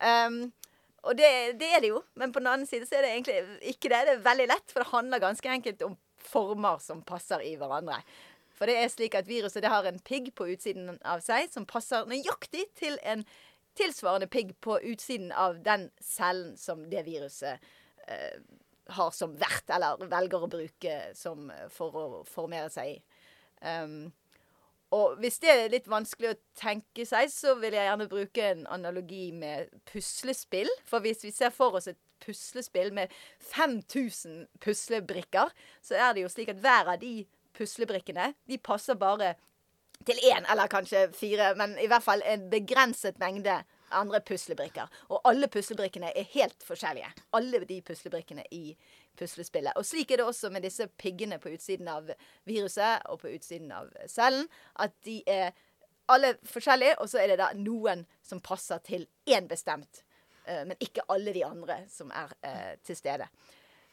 Um, 0.00 0.48
og 1.02 1.16
det, 1.16 1.28
det 1.60 1.68
er 1.74 1.80
det 1.80 1.92
jo, 1.92 2.02
men 2.20 2.32
på 2.32 2.42
den 2.42 2.50
annen 2.50 2.68
side 2.68 2.88
så 2.88 2.98
er 2.98 3.06
det 3.06 3.12
egentlig 3.14 3.68
ikke 3.72 3.88
det. 3.88 4.00
Det 4.06 4.14
er 4.16 4.26
veldig 4.26 4.48
lett, 4.50 4.72
for 4.72 4.82
det 4.82 4.92
handler 4.92 5.22
ganske 5.22 5.52
enkelt 5.52 5.84
om 5.86 5.96
former 6.20 6.82
som 6.84 7.00
passer 7.06 7.44
i 7.46 7.54
hverandre. 7.60 8.02
For 8.52 8.68
det 8.68 8.76
er 8.76 8.90
slik 8.92 9.16
at 9.16 9.28
viruset 9.28 9.64
det 9.64 9.72
har 9.72 9.86
en 9.88 10.02
pigg 10.04 10.34
på 10.36 10.50
utsiden 10.52 10.98
av 11.08 11.22
seg 11.24 11.48
som 11.48 11.64
passer 11.68 12.08
nøyaktig 12.10 12.66
til 12.76 12.98
en 13.08 13.24
tilsvarende 13.78 14.28
pigg 14.28 14.52
på 14.60 14.76
utsiden 14.90 15.32
av 15.32 15.62
den 15.64 15.88
cellen 16.04 16.56
som 16.60 16.82
det 16.90 17.06
viruset 17.06 17.70
eh, 18.06 18.36
har 18.90 19.10
som 19.16 19.32
vert, 19.38 19.70
eller 19.72 20.04
velger 20.10 20.44
å 20.44 20.50
bruke 20.50 20.96
som, 21.16 21.48
eh, 21.54 21.68
for 21.72 21.96
å 21.96 22.06
formere 22.28 22.68
seg 22.72 22.96
i. 22.96 23.00
Um, 23.60 24.10
og 24.90 25.20
hvis 25.22 25.38
det 25.42 25.50
er 25.52 25.72
litt 25.72 25.88
vanskelig 25.90 26.32
å 26.32 26.38
tenke 26.58 27.04
seg, 27.06 27.30
så 27.30 27.54
vil 27.60 27.76
jeg 27.76 27.86
gjerne 27.86 28.08
bruke 28.10 28.46
en 28.52 28.64
analogi 28.74 29.28
med 29.30 29.70
puslespill. 29.86 30.70
For 30.88 31.04
hvis 31.04 31.22
vi 31.22 31.30
ser 31.34 31.52
for 31.54 31.78
oss 31.78 31.86
et 31.90 32.00
puslespill 32.20 32.90
med 32.96 33.12
5000 33.52 34.48
puslebrikker, 34.60 35.54
så 35.82 35.94
er 35.94 36.16
det 36.16 36.24
jo 36.24 36.32
slik 36.32 36.50
at 36.52 36.62
hver 36.64 36.90
av 36.96 36.98
de 37.02 37.22
puslebrikkene, 37.56 38.32
de 38.50 38.58
passer 38.58 38.98
bare 38.98 39.36
til 40.06 40.18
én, 40.26 40.46
eller 40.50 40.70
kanskje 40.72 41.10
fire, 41.14 41.52
men 41.60 41.76
i 41.78 41.86
hvert 41.90 42.04
fall 42.04 42.24
en 42.26 42.48
begrenset 42.50 43.18
mengde 43.20 43.60
andre 43.94 44.20
puslebrikker. 44.26 44.90
Og 45.10 45.20
alle 45.28 45.48
puslebrikkene 45.52 46.12
er 46.16 46.28
helt 46.34 46.64
forskjellige. 46.66 47.10
Alle 47.36 47.62
de 47.68 47.80
puslebrikkene 47.84 48.46
i 48.54 48.74
puslespillet. 49.20 49.76
Og 49.76 49.86
slik 49.86 50.10
er 50.10 50.20
det 50.20 50.28
også 50.28 50.50
med 50.52 50.64
disse 50.64 50.88
piggene 51.00 51.38
på 51.40 51.52
utsiden 51.54 51.88
av 51.92 52.10
viruset 52.48 53.06
og 53.12 53.20
på 53.22 53.34
utsiden 53.36 53.72
av 53.76 53.92
cellen. 54.10 54.48
At 54.80 54.96
de 55.06 55.20
er 55.28 55.52
alle 56.10 56.34
forskjellige, 56.48 56.98
og 56.98 57.10
så 57.10 57.22
er 57.22 57.32
det 57.32 57.40
da 57.40 57.50
noen 57.54 58.04
som 58.26 58.42
passer 58.42 58.82
til 58.86 59.06
én 59.30 59.48
bestemt. 59.50 60.04
eh, 60.46 60.64
men 60.66 60.76
ikke 60.80 61.04
alle 61.08 61.32
de 61.32 61.44
andre 61.44 61.84
som 61.88 62.10
er 62.10 62.32
eh, 62.42 62.76
til 62.82 62.96
stede. 62.96 63.28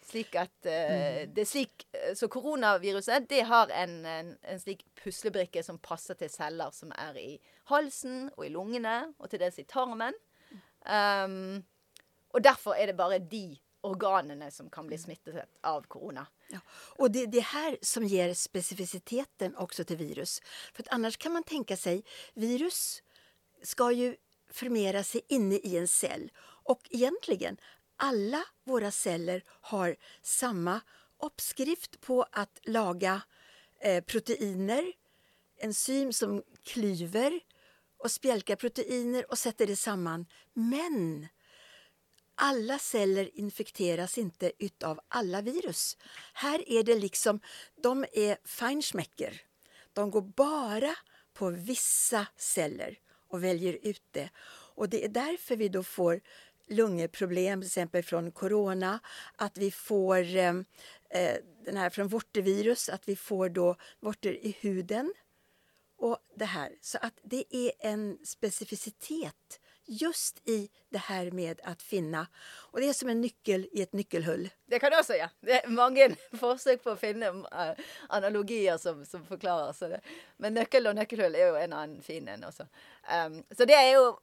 Slik 0.08 0.36
at 0.40 0.66
eh, 0.66 1.26
det 1.28 1.44
er 1.44 1.50
slik 1.50 1.84
Så 2.16 2.30
koronaviruset 2.32 3.28
det 3.30 3.42
har 3.50 3.68
en, 3.76 4.06
en, 4.06 4.38
en 4.42 4.60
slik 4.60 4.86
puslebrikke 4.96 5.64
som 5.64 5.80
passer 5.84 6.16
til 6.16 6.30
celler 6.32 6.72
som 6.72 6.94
er 6.96 7.18
i 7.20 7.40
halsen 7.68 8.30
og 8.38 8.46
i 8.46 8.54
lungene, 8.54 9.14
og 9.20 9.30
til 9.30 9.42
dels 9.44 9.60
i 9.60 9.68
tarmen. 9.68 10.16
Um, 10.88 11.66
og 12.32 12.44
derfor 12.44 12.74
er 12.74 12.86
det 12.86 12.98
bare 12.98 13.20
de 13.20 13.58
organene 13.88 14.52
som 14.52 14.70
kan 14.70 14.88
bli 14.88 14.98
smittet 14.98 15.36
av 15.64 15.82
korona. 15.82 16.28
Ja. 16.50 16.60
Och 16.70 17.12
det 17.12 17.22
är 17.22 17.28
det 17.28 17.40
här 17.40 17.78
som 17.82 18.04
ger 18.04 18.34
specificiteten 18.34 19.56
också 19.56 19.84
till 19.84 19.98
virus. 19.98 20.42
För 20.74 20.84
att 20.84 20.90
annars 20.90 21.18
kan 21.18 21.34
man 21.34 21.44
tänka 21.44 21.78
sig, 21.78 22.04
virus 22.34 23.04
ska 23.64 23.92
ju 23.92 24.16
förmera 24.52 25.04
sig 25.04 25.22
inne 25.28 25.56
i 25.56 25.78
en 25.78 25.88
cell. 25.88 26.32
Och 26.64 26.88
egentligen, 26.90 27.58
alla 27.96 28.44
våra 28.64 28.92
celler 28.92 29.44
har 29.48 29.96
samma 30.22 30.82
uppskrift 31.24 32.02
på 32.02 32.26
att 32.32 32.60
laga 32.64 33.22
eh, 33.82 34.04
proteiner, 34.04 34.94
enzym 35.60 36.14
som 36.14 36.44
klyver 36.64 37.40
och 37.98 38.12
spjälkar 38.12 38.56
proteiner 38.56 39.32
och 39.32 39.38
sätter 39.38 39.68
det 39.68 39.76
samman. 39.76 40.26
Men 40.54 41.28
alla 42.38 42.80
celler 42.80 43.30
infekteras 43.34 44.18
inte 44.18 44.52
utav 44.60 45.00
alla 45.08 45.42
virus. 45.42 45.98
Här 46.34 46.70
är 46.70 46.84
det 46.84 46.96
liksom, 46.96 47.40
de 47.82 48.06
är 48.14 48.38
feinschmecker. 48.46 49.42
De 49.94 50.12
går 50.12 50.22
bara 50.22 50.96
på 51.34 51.50
vissa 51.50 52.28
celler 52.38 53.00
och 53.28 53.44
väljer 53.44 53.80
ut 53.82 54.04
det. 54.12 54.30
Och 54.76 54.90
det 54.90 55.06
är 55.06 55.10
därför 55.10 55.56
vi 55.56 55.70
då 55.70 55.84
får 55.84 56.22
lungproblem, 56.68 57.62
till 57.62 57.68
exempel 57.68 58.04
från 58.04 58.32
corona, 58.32 59.00
att 59.36 59.58
vi 59.58 59.72
får 59.72 60.36
ehm, 60.36 60.66
eh, 61.10 61.36
den 61.66 61.78
här 61.78 61.90
från 61.90 62.08
vortevirus, 62.08 62.90
att 62.90 63.10
vi 63.10 63.16
får 63.16 63.50
då 63.50 63.76
vorter 64.00 64.34
i 64.46 64.56
huden 64.60 65.14
och 65.98 66.18
det 66.36 66.46
här. 66.46 66.78
Så 66.82 66.98
att 67.02 67.20
det 67.24 67.44
är 67.56 67.72
en 67.80 68.18
specificitet 68.26 69.60
just 69.88 70.50
i 70.50 70.70
det 70.90 70.98
här 70.98 71.32
med 71.32 71.62
att 71.64 71.82
finna. 71.82 72.28
Och 72.72 72.80
det 72.80 72.90
är 72.90 72.94
som 72.94 73.10
en 73.10 73.22
nyckel 73.22 73.68
i 73.72 73.82
ett 73.82 73.94
nyckelhull. 73.94 74.50
Det 74.66 74.80
kan 74.80 74.92
jag 74.92 75.06
säga. 75.06 75.30
Det 75.40 75.64
är 75.64 75.68
många 75.68 76.10
försök 76.40 76.84
på 76.84 76.90
att 76.90 77.00
finna 77.00 77.26
äh, 77.28 77.84
analogier 78.10 78.78
som, 78.78 79.06
som 79.06 79.26
förklarar. 79.26 79.74
Så 79.74 79.88
det. 79.88 80.02
Men 80.38 80.54
nyckel 80.54 80.88
och 80.88 80.96
nyckelhull 80.96 81.36
är 81.36 81.48
ju 81.48 81.58
en 81.58 81.74
annan 81.74 82.02
fin 82.02 82.28
en. 82.28 82.44
Um, 82.44 83.44
så 83.58 83.66
det 83.66 83.74
är 83.74 83.92
ju 83.92 84.14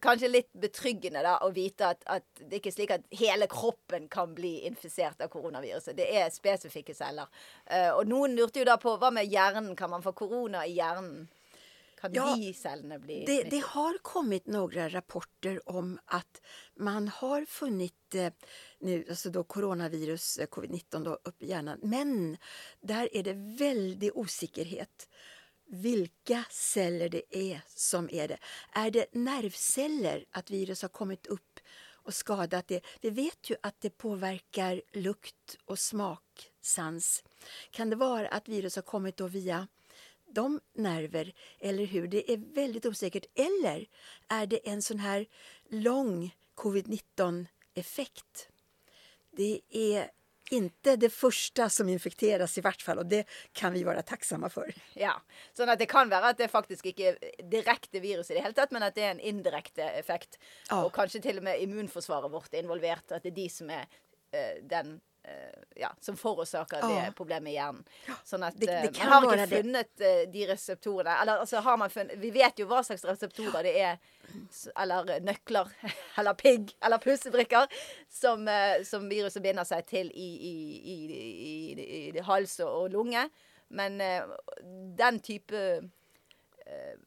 kanske 0.00 0.28
lite 0.28 0.58
betryggande 0.58 1.22
da, 1.22 1.38
å 1.42 1.50
vite 1.50 1.86
at, 1.86 2.02
at 2.06 2.24
det 2.38 2.60
er 2.60 2.66
är 2.66 2.72
slik 2.72 2.90
at 2.90 3.06
hele 3.10 3.46
kroppen 3.46 4.08
kan 4.08 4.34
bli 4.34 4.66
infisert 4.66 5.20
av 5.20 5.28
koronaviruset. 5.28 5.96
Det 5.96 6.16
är 6.16 6.30
specifika 6.30 6.94
celler. 6.94 7.26
Och 7.66 7.98
og 7.98 8.06
noen 8.06 8.36
lurte 8.36 8.58
jo 8.58 8.64
da 8.64 8.76
på 8.76 8.96
hva 8.96 9.10
med 9.10 9.26
hjernen? 9.26 9.76
Kan 9.76 9.90
man 9.90 10.02
få 10.02 10.12
korona 10.12 10.66
i 10.66 10.72
hjernen? 10.72 11.28
Kan 12.00 12.12
Ja, 12.14 12.52
cellene 12.54 12.98
bli 12.98 13.24
Det, 13.26 13.42
det 13.42 13.64
har 13.64 13.98
kommit 13.98 14.46
några 14.46 14.88
rapporter 14.88 15.68
om 15.68 15.98
att 16.04 16.40
man 16.76 17.08
har 17.08 17.44
funnit 17.44 18.14
eh, 18.14 18.32
nu, 18.78 19.04
alltså 19.08 19.30
då 19.30 19.44
coronavirus, 19.44 20.38
eh, 20.38 20.46
covid-19 20.46 21.04
då, 21.04 21.18
upp 21.24 21.42
i 21.42 21.46
hjärnan. 21.46 21.78
Men 21.82 22.36
där 22.80 23.16
är 23.16 23.22
det 23.22 23.34
väldig 23.58 24.16
osäkerhet 24.16 25.08
vilka 25.68 26.44
celler 26.50 27.08
det 27.08 27.36
är 27.36 27.60
som 27.66 28.10
är 28.12 28.28
det. 28.28 28.38
Är 28.72 28.90
det 28.90 29.14
nervceller, 29.14 30.24
att 30.30 30.50
virus 30.50 30.82
har 30.82 30.88
kommit 30.88 31.26
upp 31.26 31.60
och 31.90 32.14
skadat 32.14 32.68
det? 32.68 32.80
Vi 33.00 33.10
vet 33.10 33.50
ju 33.50 33.56
att 33.62 33.80
det 33.80 33.90
påverkar 33.90 34.82
lukt 34.92 35.58
och 35.64 35.78
smaksans. 35.78 37.24
Kan 37.70 37.90
det 37.90 37.96
vara 37.96 38.28
att 38.28 38.48
virus 38.48 38.76
har 38.76 38.82
kommit 38.82 39.16
då 39.16 39.26
via 39.26 39.68
de 40.34 40.60
nerver 40.74 41.32
eller 41.60 41.84
hur? 41.84 42.08
Det 42.08 42.32
är 42.32 42.54
väldigt 42.54 42.86
osäkert. 42.86 43.26
Eller 43.34 43.86
är 44.28 44.46
det 44.46 44.68
en 44.68 44.82
sån 44.82 44.98
här 44.98 45.26
lång 45.70 46.36
covid-19-effekt? 46.54 48.48
Det 49.30 49.60
är 49.70 50.10
inte 50.50 50.96
det 50.96 51.10
första 51.10 51.68
som 51.68 51.88
infekteras 51.88 52.58
i 52.58 52.60
vart 52.60 52.82
fall 52.82 52.98
och 52.98 53.06
det 53.06 53.28
kan 53.52 53.72
vi 53.72 53.84
vara 53.84 54.02
tacksamma 54.02 54.48
för. 54.48 54.74
Ja, 54.94 55.20
sånn 55.52 55.68
at 55.68 55.80
det 55.80 55.88
kan 55.90 56.10
være 56.10 56.32
at 56.32 56.40
det 56.40 56.48
faktisk 56.52 56.88
ikke 56.90 57.10
er 57.12 57.18
direkte 57.50 58.00
virus 58.00 58.30
i 58.30 58.38
det 58.38 58.44
hele 58.44 58.56
tatt, 58.56 58.72
men 58.72 58.86
at 58.86 58.96
det 58.96 59.04
er 59.04 59.14
en 59.16 59.20
indirekte 59.20 59.84
effekt. 59.98 60.38
Ja. 60.70 60.84
Og 60.84 60.92
kanskje 60.96 61.22
til 61.24 61.40
og 61.40 61.48
med 61.48 61.62
immunforsvaret 61.62 62.32
vårt 62.32 62.54
er 62.54 62.64
involvert. 62.64 63.12
At 63.12 63.26
det 63.26 63.34
er 63.34 63.40
de 63.42 63.48
som 63.52 63.70
er 63.70 63.84
eh, 64.32 64.64
den 64.64 64.98
ja, 65.76 65.90
som 66.00 66.16
forårsaker 66.16 66.80
det 66.80 67.04
Ja. 67.06 67.12
problemet 67.16 67.50
i 67.50 67.54
hjernen. 67.56 67.84
Sånn 68.24 68.42
at 68.46 68.56
Det- 68.60 68.66
det 68.66 68.98
eh, 69.00 69.08
man 69.08 69.28
har 69.28 69.36
det. 69.36 69.48
funnet 69.62 70.00
eh, 70.00 70.30
de 70.32 70.46
reseptorene. 70.46 71.20
Eller 71.22 71.38
altså 71.38 71.60
har 71.60 71.76
man 71.76 71.90
funnet 71.90 72.18
Vi 72.18 72.30
vet 72.30 72.58
jo 72.58 72.66
hva 72.66 72.82
slags 72.82 73.04
reseptorer 73.04 73.62
det 73.62 73.98
s- 74.50 74.68
eller 74.76 75.10
eh, 75.10 75.20
nøkler, 75.20 75.68
eller 76.18 76.34
pigg, 76.34 76.74
eller 76.82 76.98
pussebrikker, 76.98 77.66
som, 78.10 78.48
eh, 78.48 78.82
som 78.84 79.08
viruset 79.08 79.42
binder 79.42 79.64
seg 79.64 79.86
til 79.86 80.10
i, 80.14 80.28
i, 80.50 80.54
i, 80.84 80.96
i, 81.74 82.16
i 82.16 82.20
hals 82.20 82.60
og 82.60 82.90
lunge. 82.90 83.28
Men 83.70 84.00
eh, 84.00 84.22
den 84.96 85.20
type 85.20 85.90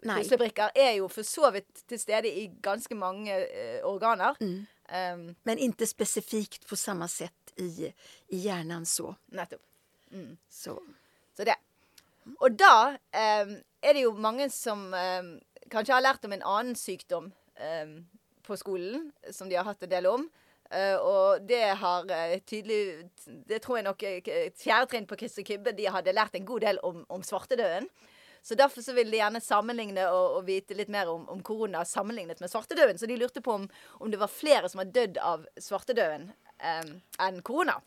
Nej. 0.03 0.23
puslebrikker 0.23 0.69
er 0.75 0.95
jo 0.97 1.07
for 1.07 1.21
så 1.27 1.51
vidt 1.53 1.83
til 1.87 1.99
stede 1.99 2.29
i 2.29 2.47
ganske 2.63 2.95
mange 2.97 3.33
eh, 3.33 3.81
organer. 3.85 4.33
Mm. 4.41 4.67
Um, 4.91 5.35
Men 5.43 5.57
inte 5.57 5.87
specifikt 5.87 6.67
på 6.67 6.75
samma 6.75 7.07
sätt 7.07 7.40
i, 7.57 7.91
i 8.27 8.37
hjärnan 8.37 8.85
så. 8.85 9.15
nettopp. 9.31 9.61
så. 10.49 10.77
Så 11.37 11.43
det. 11.47 11.55
Og 12.39 12.51
da 12.59 12.97
em, 13.15 13.55
er 13.81 13.93
det 13.95 14.03
jo 14.03 14.11
mange 14.13 14.49
som 14.53 14.91
em, 14.93 15.33
kanskje 15.71 15.95
har 15.95 16.03
lært 16.05 16.25
om 16.27 16.33
en 16.35 16.43
annen 16.43 16.75
sykdom 16.75 17.31
em, 17.55 17.95
på 18.45 18.57
skolen, 18.59 19.09
som 19.31 19.49
de 19.49 19.55
har 19.57 19.65
hatt 19.65 19.83
en 19.83 19.89
del 19.91 20.07
om. 20.09 20.27
Eh, 20.71 20.95
og 20.99 21.41
det 21.47 21.63
har 21.81 22.05
eh, 22.15 22.37
tydelig 22.47 23.09
Det 23.47 23.57
tror 23.63 23.77
jeg 23.79 23.83
nok 23.89 24.03
eh, 24.07 24.19
k- 24.23 24.51
fjerde 24.55 24.87
trinn 24.93 25.07
på 25.09 25.17
Christer 25.19 25.43
Kybbe 25.43 25.73
de 25.75 25.89
hadde 25.91 26.13
lært 26.15 26.35
en 26.39 26.45
god 26.47 26.61
del 26.63 26.79
om, 26.87 27.01
om 27.11 27.23
svartedauden. 27.23 27.89
Så 28.41 28.55
derfor 28.57 28.81
så 28.81 28.93
ville 28.97 29.11
de 29.13 29.19
gjerne 29.19 29.41
sammenligne 29.43 30.05
og, 30.09 30.37
og 30.39 30.45
vite 30.47 30.73
litt 30.73 30.89
mer 30.89 31.09
om, 31.11 31.27
om 31.29 31.41
korona 31.45 31.83
sammenlignet 31.85 32.39
med 32.41 32.49
svartedauden. 32.49 32.97
Så 32.97 33.05
de 33.09 33.17
lurte 33.19 33.43
på 33.43 33.53
om, 33.53 33.67
om 33.99 34.09
det 34.11 34.17
var 34.21 34.31
flere 34.33 34.69
som 34.71 34.79
har 34.81 34.89
dødd 34.95 35.19
av 35.21 35.43
svartedauden 35.61 36.31
em, 36.61 37.01
enn 37.19 37.41
korona. 37.41 37.79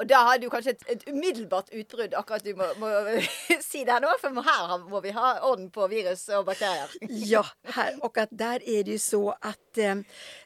Og 0.00 0.08
da 0.08 0.18
har 0.26 0.38
du 0.40 0.48
kanskje 0.50 0.72
et, 0.72 0.80
et 0.88 1.02
umiddelbart 1.12 1.68
utbrudd, 1.78 2.14
akkurat 2.18 2.42
du 2.42 2.54
må, 2.58 2.64
må 2.80 2.88
si 3.62 3.84
det 3.86 3.98
nå, 4.02 4.08
for 4.18 4.40
her 4.42 4.62
har- 4.70 4.86
må 4.90 5.00
vi 5.04 5.12
ha 5.14 5.34
orden 5.46 5.68
på 5.70 5.86
virus 5.92 6.24
og 6.28 6.46
bakterier. 6.48 6.90
Ja, 7.32 7.44
här, 7.64 7.98
och 8.04 8.18
att 8.18 8.28
där 8.32 8.62
är 8.68 8.84
det 8.84 8.90
ju 8.90 8.98
så 8.98 9.30
att 9.40 9.78
eh, 9.78 9.96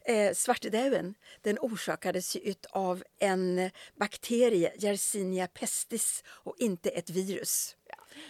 eh, 0.04 0.34
svartedauden 0.34 1.14
den 1.42 1.58
orsakades 1.58 2.36
ju 2.36 2.40
ut 2.40 2.66
av 2.72 3.02
en 3.18 3.70
bakterie, 3.98 4.72
Yersinia 4.78 5.46
pestis, 5.48 6.22
och 6.28 6.54
inte 6.58 6.90
ett 6.90 7.10
virus. 7.10 7.76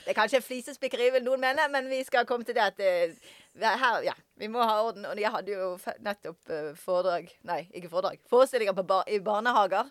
Det 0.05 0.11
er 0.11 0.15
kanskje 0.19 0.41
flisespikkeri, 0.43 1.11
vil 1.15 1.23
noen 1.25 1.41
mene, 1.41 1.69
men 1.71 1.89
vi 1.91 2.05
skal 2.05 2.27
komme 2.27 2.45
til 2.45 2.55
det 2.59 2.63
at 2.73 2.81
eh, 2.83 3.13
her, 3.63 4.03
ja, 4.05 4.13
vi 4.37 4.49
må 4.53 4.63
ha 4.63 4.83
orden. 4.85 5.07
Og 5.09 5.17
jeg 5.21 5.31
hadde 5.33 5.53
jo 5.57 5.77
fe- 5.81 5.97
nettopp 6.05 6.51
eh, 6.53 6.73
foredrag 6.77 7.31
Nei, 7.49 7.63
ikke 7.75 7.89
foredrag. 7.93 8.19
Forestillinger 8.29 8.77
bar 8.83 9.05
i 9.09 9.19
barnehager. 9.21 9.89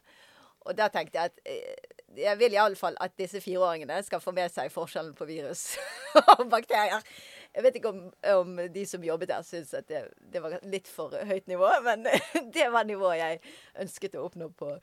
Og 0.65 0.73
da 0.77 0.87
tenkte 0.89 1.17
jeg 1.19 1.31
at 1.31 1.39
eh, 1.45 1.91
jeg 2.15 2.37
vil 2.39 2.53
iallfall 2.55 2.95
at 3.03 3.11
disse 3.19 3.41
fireåringene 3.43 3.97
skal 4.05 4.21
få 4.23 4.31
med 4.31 4.51
seg 4.53 4.69
forskjellen 4.71 5.13
på 5.17 5.25
virus 5.27 5.75
og 6.37 6.45
bakterier. 6.49 7.01
Jeg 7.55 7.63
vet 7.63 7.75
ikke 7.79 7.91
om, 7.91 7.99
om 8.35 8.55
de 8.73 8.85
som 8.87 9.03
jobbet 9.03 9.29
der, 9.31 9.43
syntes 9.47 9.73
at 9.77 9.87
det, 9.87 10.01
det 10.31 10.41
var 10.43 10.55
litt 10.67 10.87
for 10.91 11.11
høyt 11.27 11.47
nivå, 11.47 11.67
men 11.85 12.03
det 12.55 12.65
var 12.73 12.83
nivået 12.87 13.19
jeg 13.19 13.41
ønsket 13.83 14.15
å 14.19 14.25
oppnå 14.29 14.49
på, 14.59 14.73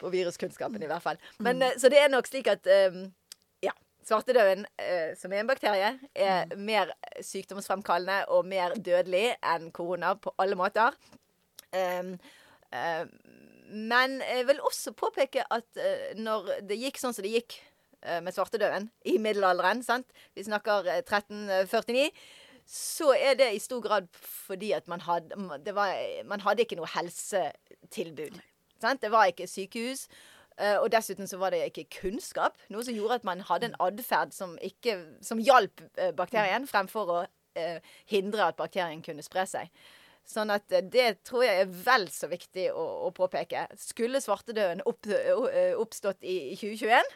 på 0.00 0.10
viruskunnskapen, 0.14 0.82
i 0.82 0.88
hvert 0.90 1.04
fall. 1.04 1.20
Men, 1.38 1.62
eh, 1.62 1.76
Så 1.78 1.90
det 1.92 2.00
er 2.04 2.10
nok 2.10 2.26
slik 2.30 2.50
at 2.50 2.66
eh, 2.70 2.96
ja. 3.02 3.06
Svartedauden, 4.06 4.64
eh, 4.80 5.12
som 5.18 5.32
er 5.32 5.42
en 5.42 5.50
bakterie, 5.50 5.90
er 6.14 6.54
mer 6.56 6.92
sykdomsfremkallende 7.20 8.24
og 8.32 8.46
mer 8.48 8.74
dødelig 8.74 9.34
enn 9.44 9.68
korona 9.76 10.14
på 10.16 10.32
alle 10.40 10.56
måter. 10.58 10.96
Um, 11.70 12.14
eh, 12.74 13.04
men 13.70 14.18
jeg 14.24 14.46
vil 14.48 14.62
også 14.66 14.92
påpeke 14.98 15.44
at 15.52 15.78
eh, 15.78 16.12
når 16.18 16.48
det 16.66 16.78
gikk 16.80 16.98
sånn 16.98 17.14
som 17.14 17.26
det 17.26 17.32
gikk 17.36 17.56
eh, 18.02 18.18
med 18.24 18.34
svartedauden 18.34 18.88
i 19.06 19.16
middelalderen, 19.22 19.84
sant? 19.86 20.08
vi 20.34 20.44
snakker 20.46 20.88
eh, 20.90 21.02
1349, 21.04 22.08
så 22.70 23.12
er 23.14 23.38
det 23.38 23.52
i 23.54 23.62
stor 23.62 23.82
grad 23.84 24.08
fordi 24.14 24.72
at 24.74 24.90
man 24.90 25.02
hadde, 25.06 25.38
det 25.64 25.74
var, 25.76 25.94
man 26.26 26.42
hadde 26.42 26.66
ikke 26.66 26.78
noe 26.78 26.90
helsetilbud. 26.90 28.38
Sant? 28.82 29.02
Det 29.02 29.10
var 29.12 29.30
ikke 29.30 29.48
sykehus 29.50 30.06
eh, 30.60 30.76
og 30.78 30.90
dessuten 30.92 31.26
så 31.26 31.38
var 31.40 31.50
det 31.54 31.64
ikke 31.70 31.86
kunnskap. 32.00 32.56
Noe 32.70 32.84
som 32.86 32.94
gjorde 32.94 33.14
at 33.20 33.24
man 33.24 33.40
hadde 33.48 33.70
en 33.70 33.78
atferd 33.80 34.32
som, 34.36 34.56
ikke- 34.62 35.16
som 35.24 35.38
hjalp 35.38 35.80
eh, 35.96 36.12
bakterien, 36.12 36.66
fremfor 36.70 37.14
å 37.16 37.20
eh, 37.56 37.80
hindre 38.06 38.46
at 38.46 38.56
bakterien 38.60 39.02
kunne 39.02 39.22
spre 39.26 39.46
seg. 39.46 39.70
Sånn 40.26 40.52
at 40.54 40.72
eh, 40.72 40.84
det 40.86 41.22
tror 41.26 41.44
jeg 41.44 41.64
er 41.64 41.70
vel 41.86 42.06
så 42.12 42.28
viktig 42.30 42.68
å, 42.72 42.84
å 43.06 43.10
påpeke. 43.14 43.66
Skulle 43.80 44.20
svartedauden 44.22 44.82
opp, 44.86 45.08
eh, 45.10 45.72
oppstått 45.78 46.22
i, 46.22 46.52
i 46.52 46.56
2021, 46.60 47.10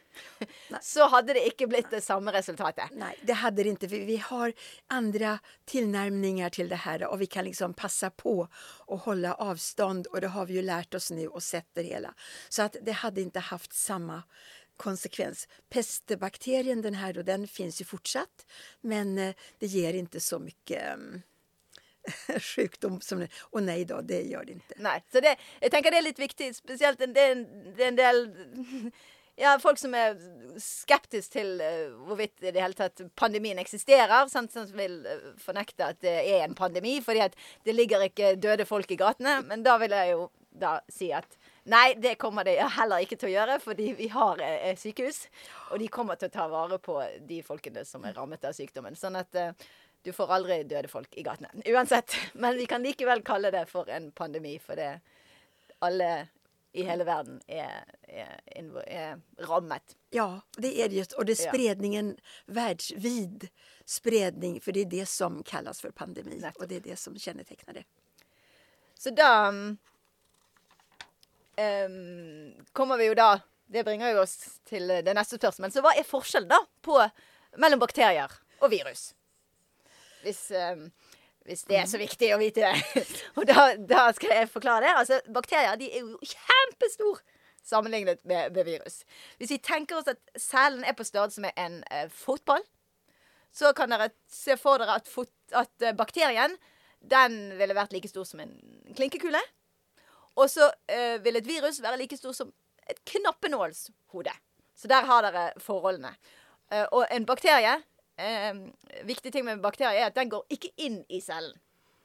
så 0.82 1.08
hadde 1.12 1.36
det 1.36 1.44
ikke 1.52 1.68
blitt 1.70 1.92
det 1.94 2.02
samme 2.04 2.34
resultatet. 2.34 2.94
Nej, 2.98 3.18
det 3.22 3.38
hade 3.44 3.62
det 3.62 3.74
inte. 3.74 3.86
Vi, 3.86 4.02
vi 4.08 4.16
har 4.16 4.52
andra 4.86 5.38
tillnärmningar 5.64 6.50
till 6.50 6.68
det 6.68 6.82
här 6.82 7.06
och 7.06 7.20
vi 7.20 7.26
kan 7.26 7.44
liksom 7.44 7.74
passa 7.74 8.10
på 8.10 8.48
att 8.86 9.02
hålla 9.02 9.34
avstånd 9.34 10.06
och 10.06 10.20
det 10.20 10.28
har 10.28 10.46
vi 10.46 10.54
ju 10.54 10.62
lärt 10.62 10.94
oss 10.94 11.10
nu 11.10 11.28
och 11.28 11.42
sett 11.42 11.68
det 11.72 11.82
hela. 11.82 12.14
Så 12.48 12.62
att 12.62 12.76
det 12.82 12.92
hade 12.92 13.20
inte 13.20 13.40
haft 13.40 13.72
samma 13.72 14.22
konsekvens. 14.76 15.48
Pestbakterien, 15.68 16.82
den 16.82 16.94
här 16.94 17.12
då, 17.12 17.22
den 17.22 17.48
finns 17.48 17.80
ju 17.80 17.84
fortsatt 17.84 18.46
men 18.80 19.18
eh, 19.18 19.34
det 19.58 19.66
ger 19.66 19.94
inte 19.94 20.20
så 20.20 20.38
mycket 20.38 20.82
mm, 20.82 21.22
sjukdom 22.40 23.00
som. 23.00 23.26
Och 23.40 23.62
nej 23.62 23.84
då, 23.84 24.00
det 24.00 24.22
gör 24.22 24.44
det 24.44 24.52
inte. 24.52 24.74
Nej, 24.76 25.04
Så 25.12 25.20
det, 25.20 25.36
jag 25.60 25.70
tänker 25.70 25.90
det 25.90 25.98
är 25.98 26.02
lite 26.02 26.22
viktigt, 26.22 26.56
speciellt 26.56 27.00
en- 27.00 27.16
en, 27.16 27.74
en 27.78 27.96
del 27.96 28.30
ja, 29.36 29.58
folk 29.62 29.78
som 29.78 29.94
er 29.94 30.14
skeptiske 30.60 31.32
til 31.32 31.60
uh, 31.60 31.66
eh, 31.66 31.96
hvorvidt 32.06 32.42
i 32.42 32.52
det 32.54 32.62
hele 32.62 32.78
tatt 32.78 33.02
pandemien 33.18 33.58
eksisterer. 33.58 34.28
Sant? 34.30 34.52
Som 34.52 34.66
vil 34.76 35.00
eh, 35.06 35.10
förneka 35.12 35.44
fornekte 35.44 35.86
at 35.90 36.00
det 36.00 36.14
er 36.36 36.44
en 36.44 36.54
pandemi, 36.54 37.00
fordi 37.02 37.24
at 37.24 37.34
det 37.64 37.74
ligger 37.74 38.06
ikke 38.06 38.34
døde 38.36 38.66
folk 38.66 38.90
i 38.90 39.00
gatene. 39.00 39.40
Men 39.42 39.62
da 39.66 39.76
vil 39.82 39.90
jeg 39.90 40.14
jo 40.14 40.28
da 40.54 40.78
si 40.92 41.10
at 41.14 41.38
nei, 41.66 41.94
det 41.98 42.14
kommer 42.20 42.46
det 42.46 42.58
heller 42.76 43.02
ikke 43.02 43.16
til 43.18 43.32
å 43.32 43.34
gjøre, 43.34 43.58
fordi 43.62 43.88
vi 43.98 44.08
har 44.12 44.40
eh, 44.44 44.68
eh, 44.70 44.78
sykehus. 44.78 45.24
Og 45.72 45.80
de 45.82 45.88
kommer 45.90 46.18
til 46.20 46.30
å 46.30 46.34
ta 46.34 46.46
vare 46.52 46.78
på 46.82 47.00
de 47.26 47.40
folkene 47.46 47.84
som 47.88 48.04
er 48.06 48.14
rammet 48.14 48.44
av 48.46 48.54
sykdommen. 48.56 48.94
Sånn 48.98 49.18
at 49.18 49.34
uh, 49.40 49.50
du 50.04 50.12
får 50.12 50.32
aldri 50.32 50.62
døde 50.68 50.88
folk 50.88 51.16
i 51.16 51.22
gatene. 51.24 51.50
Uansett. 51.66 52.14
Men 52.32 52.56
vi 52.56 52.66
kan 52.66 52.82
likevel 52.82 53.22
kalle 53.24 53.50
det 53.50 53.66
for 53.70 53.88
en 53.90 54.10
pandemi, 54.12 54.58
for 54.58 54.76
det 54.76 55.00
alle 55.84 56.26
i 56.74 56.82
hele 56.82 57.04
verden 57.04 57.40
är, 57.46 57.84
är, 58.02 58.40
är 58.88 59.20
rammet. 59.38 59.96
Ja, 60.10 60.40
det 60.56 60.80
är 60.82 60.88
det 60.88 60.94
just. 60.96 61.12
Och 61.12 61.24
det 61.24 61.32
är 61.32 61.44
Ja. 61.44 61.50
spridningen, 61.50 62.16
världsvid 62.46 63.48
spridning, 63.84 64.60
för 64.60 64.72
det 64.72 64.80
är 64.80 64.84
det 64.84 65.06
som 65.06 65.42
kallas 65.42 65.80
för 65.80 65.90
pandemi 65.90 66.36
Nettopp. 66.36 66.62
och 66.62 66.68
det 66.68 66.76
är 66.76 66.80
det 66.80 66.96
som 66.96 67.18
kännetecknar 67.18 67.74
det. 67.74 67.84
Så 68.94 69.10
da 69.10 69.48
um, 69.48 69.78
kommer 72.72 72.96
vi 72.96 73.06
jo 73.06 73.14
da 73.14 73.40
Det 73.66 73.84
bringer 73.84 74.10
jo 74.12 74.20
oss 74.20 74.60
til 74.64 74.88
det 74.88 75.14
neste 75.14 75.38
spørsmålet. 75.38 75.72
Så 75.74 75.80
hva 75.82 75.94
er 75.96 76.04
forskjellen 76.04 76.48
da 76.50 76.58
på, 76.84 76.98
mellom 77.56 77.80
bakterier 77.80 78.30
og 78.60 78.70
virus? 78.70 79.14
Hvis, 80.24 80.40
um, 80.56 80.88
hvis 81.44 81.66
det 81.68 81.76
er 81.76 81.88
så 81.90 82.00
viktig 82.00 82.30
å 82.34 82.40
vite 82.40 82.64
det. 82.64 83.04
og 83.38 83.46
da, 83.48 83.70
da 83.76 84.08
skal 84.16 84.38
jeg 84.38 84.50
forklare 84.52 84.86
det. 84.86 84.92
Altså, 85.02 85.20
bakterier 85.34 85.76
de 85.80 85.90
er 85.92 86.04
jo 86.04 86.18
kjempestor 86.34 87.20
sammenlignet 87.64 88.24
med, 88.24 88.52
med 88.52 88.64
virus. 88.64 89.02
Hvis 89.38 89.54
vi 89.54 89.58
tenker 89.58 89.98
oss 89.98 90.10
at 90.12 90.20
cellen 90.40 90.84
er 90.84 90.96
på 90.96 91.06
størrelse 91.06 91.44
med 91.44 91.56
en 91.60 91.80
eh, 91.90 92.08
fotball, 92.12 92.64
så 93.54 93.72
kan 93.76 93.92
dere 93.92 94.10
se 94.30 94.56
for 94.60 94.82
dere 94.82 94.98
at, 94.98 95.08
fot, 95.08 95.30
at 95.54 95.84
eh, 95.84 95.96
bakterien 95.96 96.56
den 97.04 97.54
ville 97.58 97.76
vært 97.76 97.92
like 97.94 98.08
stor 98.08 98.26
som 98.28 98.42
en 98.44 98.54
klinkekule. 98.96 99.40
Og 100.40 100.50
så 100.50 100.70
eh, 100.90 101.20
vil 101.24 101.40
et 101.40 101.48
virus 101.48 101.80
være 101.84 102.00
like 102.00 102.18
stor 102.18 102.36
som 102.36 102.52
et 102.90 103.00
knappenålshode. 103.08 104.32
Så 104.76 104.90
der 104.90 105.06
har 105.08 105.24
dere 105.24 105.52
forholdene. 105.62 106.10
Og 106.96 107.04
en 107.12 107.26
bakterie 107.28 107.76
eh, 108.16 109.04
Viktig 109.04 109.32
ting 109.32 109.44
med 109.46 109.62
bakterier 109.64 110.04
er 110.04 110.10
at 110.10 110.18
den 110.18 110.32
går 110.32 110.44
ikke 110.54 110.72
inn 110.76 111.02
i 111.08 111.20
cellen. 111.24 111.56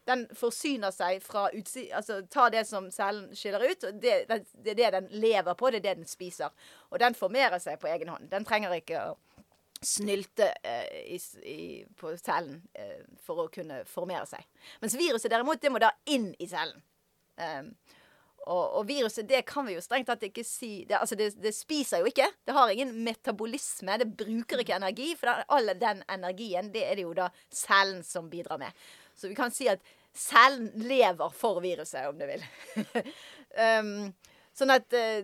Den 0.09 0.23
forsyner 0.33 0.89
seg 0.95 1.19
fra 1.21 1.49
utsiden 1.53 1.93
Altså 1.99 2.21
tar 2.33 2.49
det 2.53 2.63
som 2.65 2.87
cellen 2.91 3.35
skiller 3.37 3.61
ut. 3.69 3.83
og 3.83 4.01
det, 4.01 4.23
det, 4.29 4.39
det 4.53 4.71
er 4.71 4.79
det 4.79 4.91
den 4.95 5.09
lever 5.21 5.53
på, 5.53 5.69
det 5.69 5.83
er 5.83 5.87
det 5.89 5.97
den 6.01 6.09
spiser. 6.09 6.49
Og 6.89 6.99
den 6.99 7.15
formerer 7.15 7.61
seg 7.61 7.79
på 7.79 7.91
egen 7.91 8.09
hånd. 8.09 8.29
Den 8.31 8.47
trenger 8.47 8.73
ikke 8.79 9.03
å 9.11 9.17
snylte 9.81 10.49
eh, 10.63 11.15
i, 11.15 11.19
i, 11.45 11.85
på 11.95 12.11
cellen 12.17 12.61
eh, 12.73 13.05
for 13.23 13.45
å 13.45 13.51
kunne 13.53 13.83
formere 13.87 14.25
seg. 14.27 14.43
Mens 14.81 14.97
viruset 14.99 15.31
derimot, 15.31 15.61
det 15.61 15.71
må 15.71 15.79
da 15.79 15.93
inn 16.11 16.33
i 16.39 16.47
cellen. 16.49 16.81
Um, 17.39 17.71
og, 18.47 18.77
og, 18.79 18.87
viruset, 18.87 19.27
det 19.29 19.41
kan 19.49 19.67
vi 19.67 19.75
jo 19.75 19.83
strengt 19.83 20.07
tatt 20.09 20.23
ikke 20.25 20.43
si 20.47 20.85
det, 20.87 20.97
Altså, 20.97 21.17
det, 21.19 21.31
det, 21.41 21.53
spiser 21.55 22.03
jo 22.03 22.09
ikke. 22.09 22.27
Det 22.45 22.55
har 22.55 22.71
ingen 22.71 22.93
metabolisme. 23.05 23.97
Det 24.01 24.09
bruker 24.19 24.63
ikke 24.63 24.77
energi. 24.79 25.11
For 25.19 25.43
all 25.47 25.73
den 25.79 26.03
energien, 26.09 26.71
det 26.73 26.85
er 26.87 26.99
det 26.99 27.05
jo 27.05 27.15
da 27.17 27.29
cellen 27.53 28.03
som 28.05 28.29
bidrar 28.31 28.61
med. 28.61 28.85
Så 29.15 29.29
vi 29.29 29.37
kan 29.37 29.51
si 29.53 29.67
at 29.69 29.83
cellen 30.15 30.71
lever 30.87 31.35
for 31.35 31.61
viruset, 31.63 32.07
om 32.09 32.17
du 32.19 32.25
vil. 32.29 32.45
um, 33.81 33.91
sånn 34.55 34.73
at 34.73 34.97
uh, 34.97 35.19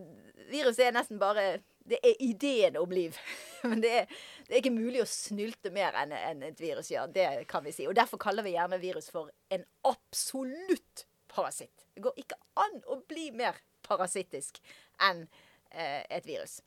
viruset 0.51 0.89
er 0.89 0.95
nesten 0.95 1.21
bare 1.21 1.55
Det 1.85 1.99
er 2.01 2.21
ideen 2.25 2.77
om 2.81 2.89
liv. 2.89 3.17
Men 3.69 3.81
det 3.81 3.91
er, 3.93 4.13
det 4.47 4.55
er, 4.55 4.61
ikke 4.63 4.73
mulig 4.73 5.03
å 5.03 5.09
snylte 5.09 5.69
mer 5.73 5.93
enn 6.01 6.15
en 6.17 6.45
et 6.47 6.61
virus 6.61 6.89
gjør. 6.89 7.11
Det 7.13 7.27
kan 7.49 7.65
vi 7.65 7.73
si. 7.75 7.85
Og 7.85 7.93
derfor 7.97 8.21
kaller 8.21 8.45
vi 8.45 8.55
gjerne 8.55 8.81
virus 8.81 9.11
for 9.13 9.29
en 9.53 9.65
absolutt 9.85 11.05
parasitt. 11.29 11.84
Det 11.95 12.03
går 12.03 12.21
ikke 12.21 12.37
an 12.59 12.79
å 12.91 12.99
bli 13.07 13.29
mer 13.31 13.57
parasittisk 13.85 14.59
enn 15.03 15.25
eh, 15.71 16.03
et 16.09 16.25
virus. 16.27 16.59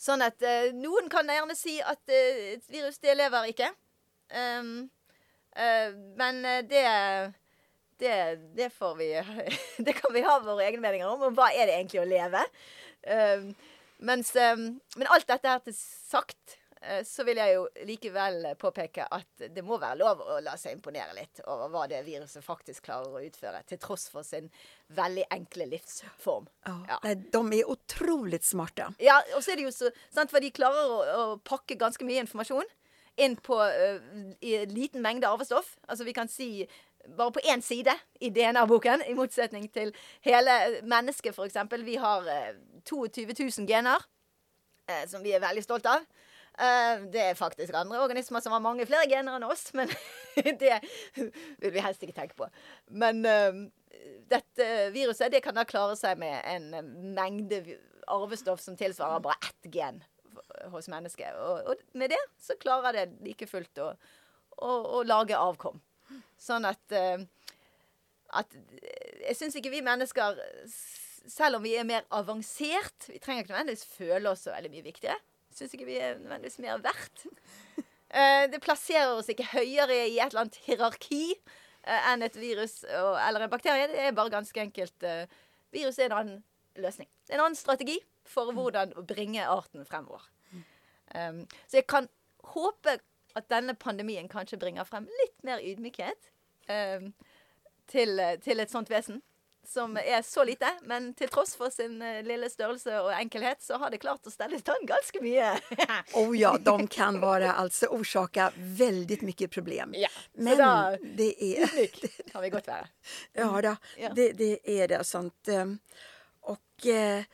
Sånn 0.00 0.24
at 0.24 0.40
eh, 0.46 0.70
noen 0.72 1.10
kan 1.12 1.28
gjerne 1.28 1.56
si 1.56 1.76
at 1.84 2.00
eh, 2.08 2.54
et 2.54 2.72
virus, 2.72 3.00
det 3.02 3.16
lever 3.18 3.50
ikke. 3.52 3.68
Um, 4.30 4.86
uh, 5.58 5.90
men 6.16 6.44
eh, 6.46 6.60
det, 6.70 6.84
det, 8.00 8.14
det 8.54 8.68
får 8.70 8.94
vi 9.00 9.08
Det 9.88 9.96
kan 9.98 10.14
vi 10.14 10.22
ha 10.22 10.38
våre 10.44 10.68
egne 10.68 10.84
meninger 10.84 11.08
om. 11.10 11.26
Og 11.28 11.36
hva 11.36 11.50
er 11.52 11.68
det 11.68 11.76
egentlig 11.76 12.00
å 12.04 12.08
leve? 12.08 12.44
Um, 13.04 13.52
mens, 14.08 14.32
um, 14.36 14.66
men 14.96 15.12
alt 15.12 15.28
dette 15.28 15.52
her 15.52 15.60
til 15.66 15.76
sagt 15.76 16.59
så 17.04 17.24
vil 17.28 17.36
jeg 17.36 17.52
jo 17.58 17.64
likevel 17.84 18.46
påpeke 18.60 19.04
at 19.12 19.42
det 19.52 19.60
må 19.66 19.76
være 19.80 19.98
lov 20.00 20.22
å 20.24 20.38
la 20.40 20.54
seg 20.56 20.78
imponere 20.78 21.12
litt 21.12 21.42
over 21.44 21.68
hva 21.68 21.82
det 21.90 21.98
viruset 22.06 22.44
faktisk 22.44 22.86
klarer 22.86 23.12
å 23.12 23.20
utføre, 23.20 23.60
til 23.68 23.80
tross 23.82 24.06
for 24.08 24.24
sin 24.24 24.48
veldig 24.96 25.26
enkle 25.36 25.66
livsform. 25.74 26.48
Ja. 26.64 26.78
Ja. 26.88 27.14
De 27.20 27.42
er 27.58 27.68
utrolig 27.68 28.40
smarte. 28.48 28.88
Ja, 29.02 29.18
og 29.36 29.44
så 29.44 29.52
er 29.52 29.60
det 29.60 29.68
jo 29.68 29.74
så 29.76 29.92
sant, 30.08 30.32
For 30.32 30.40
de 30.40 30.52
klarer 30.56 30.88
å, 30.88 31.00
å 31.00 31.24
pakke 31.44 31.76
ganske 31.80 32.06
mye 32.08 32.24
informasjon 32.24 32.68
inn 33.20 33.36
på 33.36 33.58
uh, 33.60 33.98
i 34.40 34.54
en 34.62 34.72
liten 34.74 35.02
mengde 35.04 35.28
arvestoff. 35.28 35.74
Altså 35.88 36.06
vi 36.08 36.14
kan 36.16 36.30
si 36.30 36.50
bare 37.16 37.32
på 37.32 37.42
én 37.48 37.62
side 37.64 37.92
i 38.20 38.30
DNA-boken, 38.30 39.04
i 39.08 39.16
motsetning 39.16 39.68
til 39.72 39.92
hele 40.26 40.56
mennesket, 40.84 41.34
f.eks. 41.36 41.58
Vi 41.84 41.96
har 42.00 42.26
uh, 42.28 42.56
22 42.88 43.26
000 43.32 43.68
gener, 43.68 44.04
uh, 44.90 45.04
som 45.08 45.24
vi 45.24 45.34
er 45.36 45.44
veldig 45.44 45.64
stolt 45.64 45.88
av. 45.90 46.04
Eh, 46.60 47.02
det 47.08 47.20
er 47.24 47.38
faktisk 47.38 47.72
andre 47.74 48.02
organismer 48.04 48.42
som 48.44 48.52
har 48.52 48.60
mange 48.60 48.84
flere 48.88 49.08
gener 49.08 49.38
enn 49.38 49.46
oss, 49.48 49.70
men 49.76 49.88
det 50.62 50.76
vil 51.62 51.72
vi 51.72 51.84
helst 51.84 52.02
ikke 52.04 52.16
tenke 52.18 52.36
på. 52.36 52.48
Men 52.92 53.22
ehm, 53.24 53.62
uh, 53.64 54.16
dette 54.30 54.64
eh, 54.64 54.90
viruset 54.94 55.32
det 55.32 55.40
kan 55.44 55.56
da 55.56 55.64
klare 55.68 55.96
seg 55.98 56.20
med 56.20 56.36
en 56.46 56.90
mengde 57.16 57.62
arvestoff 58.10 58.60
som 58.62 58.76
tilsvarer 58.78 59.22
bare 59.24 59.40
ett 59.48 59.70
gen 59.72 60.02
hos 60.74 60.90
mennesket. 60.92 61.38
Og, 61.40 61.72
og 61.72 61.96
med 61.96 62.12
det 62.12 62.20
så 62.42 62.58
klarer 62.60 62.98
det 62.98 63.06
like 63.24 63.48
fullt 63.48 63.80
å, 63.80 63.94
å, 64.60 64.70
å 65.00 65.02
lage 65.06 65.38
avkom. 65.38 65.80
Sånn 66.40 66.68
at, 66.68 66.82
uh, 66.92 67.14
ehm, 67.14 67.28
at 68.36 68.52
eh, 68.52 69.24
Jeg 69.30 69.38
syns 69.38 69.56
ikke 69.56 69.72
vi 69.72 69.80
mennesker, 69.86 70.36
selv 71.24 71.58
om 71.58 71.64
vi 71.64 71.76
er 71.78 71.84
mer 71.86 72.06
avansert 72.16 73.04
Vi 73.10 73.18
trenger 73.22 73.44
ikke 73.44 73.52
nødvendigvis 73.52 73.90
føle 73.92 74.30
oss 74.32 74.46
så 74.46 74.54
veldig 74.54 74.70
mye 74.72 74.86
viktigere 74.86 75.18
syns 75.60 75.76
ikke 75.76 75.88
vi 75.88 76.00
er 76.00 76.18
nødvendigvis 76.18 76.60
mer 76.64 76.82
verdt. 76.84 77.26
Eh, 78.10 78.48
det 78.50 78.58
plasserer 78.58 79.12
oss 79.14 79.28
ikke 79.30 79.44
høyere 79.52 79.94
i 80.08 80.16
et 80.16 80.32
eller 80.32 80.40
annet 80.40 80.56
hierarki 80.64 81.28
eh, 81.30 82.08
enn 82.10 82.24
et 82.26 82.34
virus 82.34 82.80
eller 82.82 83.44
en 83.44 83.52
bakterie. 83.52 83.84
Det 83.86 84.00
er 84.02 84.16
bare 84.18 84.32
ganske 84.32 84.64
enkelt 84.64 85.06
eh, 85.06 85.30
Virus 85.70 86.00
er 86.02 86.08
en 86.08 86.16
annen 86.16 86.40
løsning. 86.82 87.06
En 87.30 87.38
annen 87.38 87.54
strategi 87.54 88.00
for 88.26 88.50
hvordan 88.50 88.96
å 88.98 89.04
bringe 89.06 89.44
arten 89.46 89.86
fremover. 89.86 90.24
Så 91.14 91.78
jeg 91.78 91.86
kan 91.86 92.08
håpe 92.50 92.96
at 93.38 93.46
denne 93.54 93.76
pandemien 93.78 94.26
kanskje 94.26 94.58
bringer 94.58 94.88
frem 94.90 95.06
litt 95.20 95.46
mer 95.46 95.62
ydmykhet 95.62 96.32
til, 97.94 98.24
til, 98.42 98.64
et 98.64 98.74
sånt 98.74 98.90
vesen 98.90 99.22
som 99.66 99.96
er 99.96 100.22
så 100.22 100.44
lite, 100.44 100.68
men 100.82 101.12
til 101.14 101.28
tross 101.30 101.54
for 101.58 101.70
sin 101.70 102.00
uh, 102.02 102.22
lille 102.26 102.48
størrelse 102.50 102.96
og 103.02 103.12
enkelhet, 103.14 103.62
så 103.62 103.78
har 103.78 103.92
det 103.92 104.00
klart 104.02 104.26
å 104.26 104.32
stelle 104.32 104.58
stand 104.58 104.86
ganske 104.88 105.22
mye. 105.22 105.52
oh 106.18 106.32
ja, 106.36 106.56
de 106.58 106.76
kan 106.90 107.20
være 107.22 107.52
altså 107.52 107.90
orsake 107.94 108.50
veldig 108.56 109.20
mye 109.28 109.50
problem. 109.52 109.94
Ja, 109.98 110.10
men 110.34 110.58
da, 110.58 110.72
det 111.00 111.32
er 111.38 111.70
det 111.76 112.10
kan 112.32 112.42
vi 112.42 112.50
godt 112.50 112.70
være. 112.70 112.90
Ja 113.38 113.52
da, 113.62 113.76
ja. 114.00 114.12
Det, 114.16 114.32
det, 114.38 114.52
er 114.64 114.90
det. 114.90 115.04
Sånt. 115.06 115.48
Og 116.50 116.86
eh, 116.88 117.24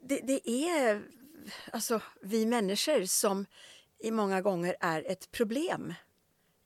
det, 0.00 0.20
det 0.28 0.40
er 0.44 1.02
altså 1.72 2.00
vi 2.22 2.44
mennesker 2.48 3.06
som 3.10 3.44
i 4.00 4.10
mange 4.14 4.40
ganger 4.44 4.76
er 4.80 5.04
et 5.10 5.26
problem 5.32 5.92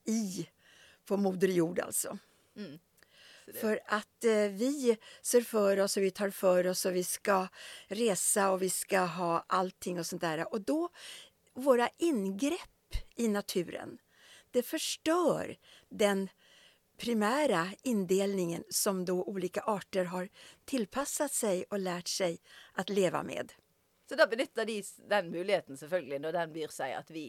i 0.07 0.45
på 1.05 1.17
moder 1.21 1.51
jord, 1.53 1.79
altså. 1.79 2.17
Mm. 2.57 2.77
For 3.53 3.77
at 3.93 4.25
eh, 4.25 4.49
vi 4.49 4.95
ser 5.21 5.45
for 5.45 5.79
oss, 5.83 5.97
og 5.97 6.05
vi 6.07 6.11
tar 6.17 6.31
for 6.33 6.65
oss, 6.71 6.85
og 6.89 6.95
vi 6.95 7.03
skal 7.05 7.45
reise, 7.93 8.47
og 8.49 8.63
vi 8.63 8.71
skal 8.73 9.11
ha 9.19 9.33
allting 9.53 9.99
og 10.01 10.07
sånt 10.09 10.25
der. 10.25 10.47
Og 10.49 10.65
da, 10.65 10.79
våre 11.61 11.91
inngrep 12.01 12.97
i 13.21 13.27
naturen, 13.29 13.99
det 14.51 14.65
forstør 14.65 15.53
den 15.89 16.29
primära 16.97 17.67
indelningen 17.83 18.63
som 18.69 19.05
då 19.05 19.23
olika 19.23 19.61
arter 19.61 20.05
har 20.05 20.29
tilpasset 20.65 21.31
seg 21.31 21.63
og 21.69 21.83
lært 21.83 22.07
seg 22.07 22.39
å 22.79 22.85
leve 22.87 23.21
med. 23.27 23.51
Så 24.09 24.15
da 24.15 24.27
benytter 24.29 24.65
de 24.65 24.81
den 25.09 25.31
muligheten 25.33 25.77
selvfølgelig 25.77 26.21
når 26.21 26.37
den 26.37 26.53
byr 26.53 26.73
seg, 26.73 26.93
at 26.93 27.11
vi, 27.11 27.25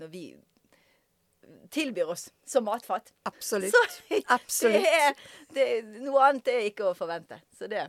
når 0.00 0.08
vi 0.12 0.24
tilbyr 1.70 2.10
oss 2.14 2.28
som 2.46 2.64
matfat. 2.64 3.12
Absolutt. 3.22 3.74
Så, 3.74 4.20
Absolutt. 4.26 4.82
Det 4.82 4.94
er, 5.00 5.14
det, 5.54 5.66
noe 6.04 6.22
annet 6.28 6.50
er 6.52 6.68
ikke 6.68 6.90
å 6.90 6.94
forvente. 6.96 7.40
Så 7.58 7.68
det, 7.70 7.86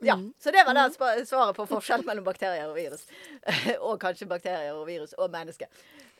ja, 0.00 0.16
mm. 0.16 0.30
så 0.40 0.52
det 0.54 0.64
var 0.66 0.78
da 0.78 0.86
mm. 0.88 1.26
svaret 1.28 1.56
på 1.56 1.66
forskjell 1.70 2.06
mellom 2.08 2.24
bakterier 2.26 2.70
og 2.70 2.78
virus. 2.78 3.04
og 3.86 3.98
kanskje 4.02 4.30
bakterier 4.30 4.76
og 4.76 4.86
virus 4.88 5.14
og 5.18 5.30
menneske. 5.32 5.68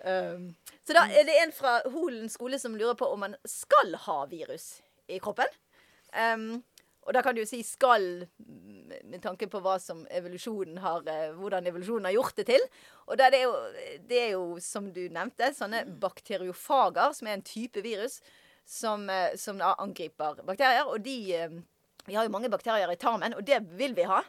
Um, 0.00 0.52
så 0.86 0.96
da 0.96 1.06
er 1.12 1.26
det 1.28 1.36
en 1.42 1.50
fra 1.52 1.78
Holen 1.92 2.30
skole 2.32 2.58
som 2.60 2.76
lurer 2.76 2.96
på 2.96 3.08
om 3.12 3.20
man 3.26 3.36
skal 3.48 3.96
ha 4.06 4.22
virus 4.30 4.78
i 5.08 5.20
kroppen. 5.22 5.48
Um, 6.10 6.62
og 7.10 7.16
da 7.16 7.24
kan 7.26 7.34
du 7.34 7.40
jo 7.42 7.48
si 7.50 7.58
'skal' 7.66 8.28
med 9.10 9.22
tanke 9.22 9.48
på 9.50 9.58
hva 9.62 9.78
som 9.82 10.04
evolusjonen 10.10 10.78
har, 10.78 11.02
eh, 11.08 11.32
hvordan 11.34 11.66
evolusjonen 11.66 12.06
har 12.06 12.14
gjort 12.14 12.36
det 12.36 12.46
til. 12.46 12.66
Og 13.08 13.18
det 13.18 13.26
er, 13.34 13.42
jo, 13.42 13.54
det 14.06 14.20
er 14.20 14.30
jo, 14.30 14.44
som 14.62 14.92
du 14.92 15.08
nevnte, 15.10 15.50
sånne 15.54 15.84
bakteriofager, 16.02 17.12
som 17.12 17.26
er 17.26 17.38
en 17.38 17.42
type 17.42 17.82
virus 17.82 18.20
som, 18.64 19.10
eh, 19.10 19.34
som 19.34 19.58
angriper 19.60 20.42
bakterier. 20.46 20.86
Og 20.86 21.02
de 21.02 21.34
eh, 21.34 21.60
Vi 22.06 22.14
har 22.14 22.24
jo 22.24 22.32
mange 22.32 22.48
bakterier 22.48 22.90
i 22.90 22.96
tarmen, 22.96 23.34
og 23.34 23.44
det 23.44 23.60
vil 23.76 23.92
vi 23.94 24.02
ha. 24.08 24.22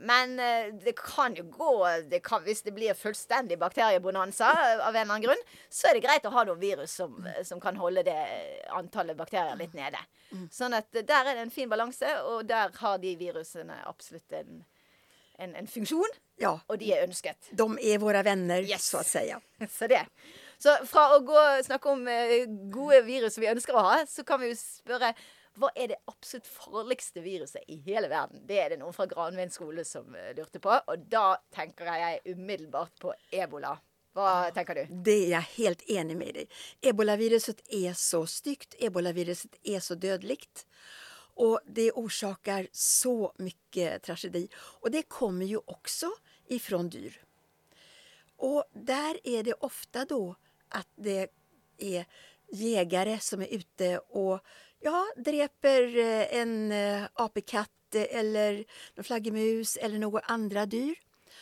Men 0.00 0.32
det 0.80 0.94
kan 0.96 1.34
jo 1.36 1.42
gå 1.52 1.72
det 2.08 2.22
kan, 2.24 2.40
Hvis 2.46 2.62
det 2.64 2.72
blir 2.72 2.96
fullstendig 2.96 3.58
bakteriebonanza 3.60 4.48
av 4.48 4.94
en 4.94 4.96
eller 4.96 5.02
annen 5.02 5.26
grunn, 5.26 5.42
så 5.68 5.90
er 5.90 5.98
det 5.98 6.04
greit 6.06 6.24
å 6.24 6.32
ha 6.32 6.44
noen 6.48 6.60
virus 6.60 6.94
som, 7.02 7.18
som 7.44 7.60
kan 7.60 7.76
holde 7.76 8.06
det 8.08 8.16
antallet 8.72 9.18
bakterier 9.18 9.58
litt 9.60 9.76
nede. 9.76 10.00
Mm. 10.32 10.46
Sånn 10.54 10.76
at 10.78 10.88
der 10.94 11.26
er 11.26 11.34
det 11.34 11.44
en 11.44 11.52
fin 11.52 11.68
balanse, 11.68 12.10
og 12.32 12.46
der 12.48 12.72
har 12.80 13.00
de 13.02 13.14
virusene 13.20 13.76
absolutt 13.90 14.32
en, 14.40 14.62
en, 15.38 15.56
en 15.58 15.68
funksjon. 15.68 16.20
Ja. 16.40 16.54
Og 16.68 16.78
de 16.80 16.92
er 16.94 17.04
ønsket. 17.04 17.50
De 17.52 17.66
er 17.92 18.00
våre 18.00 18.22
venner, 18.26 18.64
yes. 18.64 18.88
så 18.92 19.02
å 19.02 19.06
si. 19.06 19.26
Så 19.78 19.90
det. 19.90 20.04
Så 20.60 20.74
fra 20.88 21.06
å 21.16 21.20
gå, 21.24 21.42
snakke 21.64 21.92
om 21.92 22.08
eh, 22.08 22.44
gode 22.72 23.00
virus 23.06 23.38
vi 23.40 23.48
ønsker 23.48 23.76
å 23.76 23.84
ha, 23.84 24.00
så 24.08 24.24
kan 24.28 24.42
vi 24.42 24.50
jo 24.50 24.56
spørre 24.60 25.14
hva 25.58 25.70
er 25.74 25.92
det 25.92 26.00
absolutt 26.10 26.46
farligste 26.46 27.22
viruset 27.24 27.64
i 27.68 27.76
hele 27.86 28.08
verden? 28.08 28.42
Det 28.46 28.58
er 28.62 28.72
det 28.72 28.80
noen 28.80 28.94
fra 28.94 29.06
Granvin 29.10 29.50
skole 29.50 29.84
som 29.84 30.14
uh, 30.14 30.30
lurte 30.36 30.62
på. 30.62 30.72
Og 30.72 31.06
da 31.10 31.40
tenker 31.54 31.90
jeg 31.90 32.36
umiddelbart 32.36 32.94
på 33.02 33.14
ebola. 33.34 33.74
Hva 34.14 34.50
tenker 34.54 34.74
du? 34.74 34.86
Det 35.04 35.26
är 35.26 35.30
jag 35.30 35.40
helt 35.40 35.82
enig 35.90 36.16
med 36.16 36.34
dig. 36.34 36.46
Ebolaviruset 36.80 37.60
är 37.68 37.92
så 37.92 38.26
styggt, 38.26 38.74
ebolaviruset 38.78 39.56
är 39.62 39.80
så 39.80 39.94
dödligt. 39.94 40.66
Och 41.34 41.60
det 41.66 41.92
orsakar 41.92 42.68
så 42.72 43.32
mycket 43.36 44.02
tragedi. 44.02 44.48
Och 44.54 44.90
det 44.90 45.02
kommer 45.02 45.46
ju 45.46 45.56
också 45.56 46.10
ifrån 46.46 46.88
dyr. 46.88 47.22
Och 48.36 48.64
där 48.72 49.20
är 49.24 49.42
det 49.42 49.52
ofta 49.52 50.04
då 50.04 50.34
att 50.68 50.88
det 50.96 51.28
är 51.78 52.06
jägare 52.52 53.18
som 53.18 53.42
är 53.42 53.46
ute 53.46 53.98
och 53.98 54.40
ja, 54.80 55.06
dräper 55.16 55.98
eh, 55.98 56.34
en 56.34 56.72
eh, 56.72 57.04
apekatt 57.14 57.94
eh, 57.94 58.18
eller 58.18 58.64
någon 58.94 59.04
flaggemus 59.04 59.76
eller 59.76 59.98
några 59.98 60.20
andra 60.20 60.66
dyr 60.66 60.94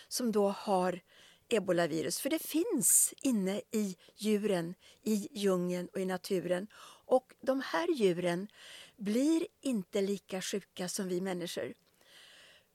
som 0.08 0.32
då 0.32 0.48
har 0.48 1.00
ebolavirus. 1.48 2.20
För 2.20 2.30
det 2.30 2.38
finns 2.38 3.14
inne 3.22 3.60
i 3.70 3.96
djuren, 4.16 4.74
i 5.02 5.28
djungeln 5.30 5.88
och 5.92 6.00
i 6.00 6.04
naturen. 6.04 6.66
Och 7.06 7.32
de 7.40 7.60
här 7.60 7.88
djuren 7.88 8.48
blir 8.96 9.46
inte 9.60 10.00
lika 10.00 10.40
sjuka 10.40 10.88
som 10.88 11.08
vi 11.08 11.20
människor. 11.20 11.74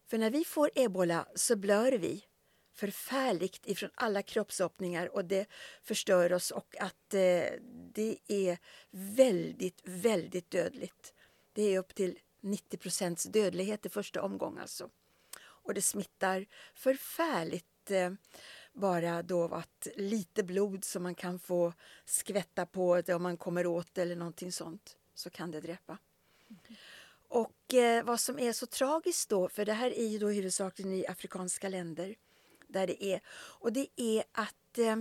För 0.07 0.17
när 0.17 0.29
vi 0.29 0.45
får 0.45 0.69
ebola 0.75 1.27
så 1.35 1.55
blör 1.55 1.91
vi 1.91 2.23
förfärligt 2.73 3.67
ifrån 3.67 3.89
alla 3.95 4.21
kroppsöppningar 4.21 5.15
och 5.15 5.25
det 5.25 5.45
förstör 5.81 6.33
oss 6.33 6.51
och 6.51 6.75
att 6.79 7.13
eh, 7.13 7.45
det 7.93 8.17
är 8.27 8.57
väldigt, 8.91 9.81
väldigt 9.83 10.51
dödligt. 10.51 11.13
Det 11.53 11.63
är 11.63 11.79
upp 11.79 11.95
till 11.95 12.19
90 12.41 12.77
procents 12.77 13.23
dödlighet 13.23 13.85
i 13.85 13.89
första 13.89 14.21
omgången 14.21 14.61
alltså. 14.61 14.89
Och 15.41 15.73
det 15.73 15.81
smittar 15.81 16.45
förfärligt 16.73 17.91
eh, 17.91 18.13
bara 18.73 19.23
då 19.23 19.43
att 19.43 19.87
lite 19.95 20.43
blod 20.43 20.83
som 20.83 21.03
man 21.03 21.15
kan 21.15 21.39
få 21.39 21.73
skvätta 22.05 22.65
på 22.65 23.01
det 23.01 23.13
om 23.13 23.23
man 23.23 23.37
kommer 23.37 23.65
åt 23.65 23.97
eller 23.97 24.15
någonting 24.15 24.51
sånt 24.51 24.97
så 25.15 25.29
kan 25.29 25.51
det 25.51 25.61
dräpa. 25.61 25.97
Mm. 26.49 26.75
Och 27.27 27.73
eh, 27.73 28.03
vad 28.03 28.19
som 28.19 28.39
är 28.39 28.53
så 28.53 28.65
tragiskt 28.65 29.29
då, 29.29 29.49
för 29.49 29.65
det 29.65 29.73
här 29.73 29.97
är 29.99 30.07
ju 30.07 30.19
då 30.19 30.29
huvudsakligen 30.29 30.93
i 30.93 31.07
afrikanska 31.07 31.69
länder 31.69 32.15
där 32.73 32.87
det 32.87 33.03
är, 33.03 33.21
och 33.59 33.73
det 33.73 33.87
är 33.95 34.23
att 34.31 34.77
eh, 34.77 34.95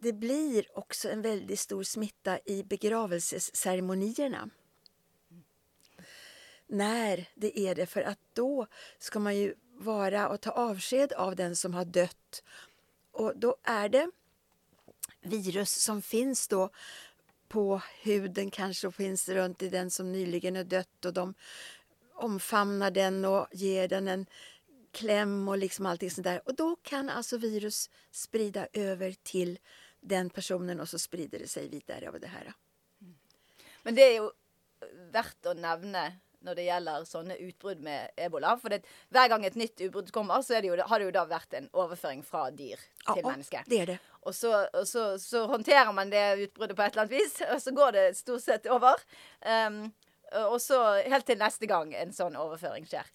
det 0.00 0.12
blir 0.12 0.78
också 0.78 1.10
en 1.10 1.22
väldigt 1.22 1.60
stor 1.60 1.82
smitta 1.82 2.38
i 2.44 2.64
begravelseceremonierna. 2.64 4.50
När 6.66 7.28
det 7.34 7.58
är 7.58 7.74
det, 7.74 7.86
för 7.86 8.02
att 8.02 8.18
då 8.32 8.66
ska 8.98 9.18
man 9.18 9.36
ju 9.36 9.54
vara 9.74 10.28
och 10.28 10.40
ta 10.40 10.50
avsked 10.50 11.12
av 11.12 11.36
den 11.36 11.56
som 11.56 11.74
har 11.74 11.84
dött. 11.84 12.42
Och 13.10 13.32
då 13.36 13.56
är 13.62 13.88
det 13.88 14.10
virus 15.20 15.82
som 15.82 16.02
finns 16.02 16.48
då 16.48 16.70
på 17.48 17.82
huden 18.02 18.50
kanske 18.50 18.86
och 18.86 18.94
finns 18.94 19.28
runt 19.28 19.62
i 19.62 19.68
den 19.68 19.90
som 19.90 20.12
nyligen 20.12 20.56
är 20.56 20.64
dött 20.64 21.04
och 21.04 21.12
de 21.12 21.34
omfamnar 22.14 22.90
den 22.90 23.24
och 23.24 23.46
ger 23.52 23.88
den 23.88 24.08
en 24.08 24.26
kläm 24.92 25.48
och 25.48 25.58
liksom 25.58 25.86
allting 25.86 26.10
sånt 26.10 26.24
där. 26.24 26.42
Och 26.44 26.54
då 26.54 26.76
kan 26.76 27.10
alltså 27.10 27.38
virus 27.38 27.90
sprida 28.10 28.68
över 28.72 29.14
till 29.22 29.58
den 30.00 30.30
personen 30.30 30.80
och 30.80 30.88
så 30.88 30.98
sprider 30.98 31.38
det 31.38 31.48
sig 31.48 31.68
vidare 31.68 32.08
av 32.08 32.20
det 32.20 32.26
här. 32.26 32.52
Men 33.82 33.94
det 33.94 34.02
är 34.02 34.12
ju 34.22 34.30
värt 35.12 35.46
att 35.46 35.56
nämna 35.56 36.12
når 36.40 36.54
det 36.54 36.64
gjelder 36.68 37.04
sånne 37.08 37.36
utbrudd 37.42 37.80
med 37.82 38.10
ebola. 38.16 38.54
For 38.62 38.72
det, 38.72 38.82
hver 39.14 39.28
gang 39.32 39.46
et 39.46 39.56
nytt 39.58 39.80
utbrudd 39.80 40.12
kommer, 40.14 40.42
så 40.42 40.60
det 40.60 40.70
jo, 40.70 40.76
har 40.78 41.00
det 41.00 41.08
jo 41.08 41.14
da 41.16 41.24
vært 41.28 41.56
en 41.58 41.68
overføring 41.74 42.22
fra 42.26 42.48
dyr 42.54 42.78
til 42.78 43.22
ja, 43.22 43.24
menneske. 43.26 43.62
Det 43.66 43.80
er 43.82 43.92
det. 43.94 43.98
Og, 44.22 44.34
så, 44.36 44.52
og 44.72 44.86
så, 44.88 45.08
så, 45.22 45.46
håndterer 45.50 45.90
man 45.96 46.12
det 46.12 46.24
utbruddet 46.44 46.78
på 46.78 46.84
et 46.84 46.94
eller 46.94 47.06
annet 47.06 47.16
vis, 47.16 47.40
og 47.52 47.62
så 47.64 47.74
går 47.74 47.96
det 47.98 48.06
stort 48.20 48.44
sett 48.44 48.70
over. 48.70 49.02
Um, 49.42 49.88
og 50.44 50.58
så 50.60 50.78
helt 51.08 51.26
til 51.26 51.40
neste 51.40 51.66
gang 51.66 51.94
en 51.96 52.12
sånn 52.14 52.36
overføring 52.38 52.86
skjer. 52.86 53.08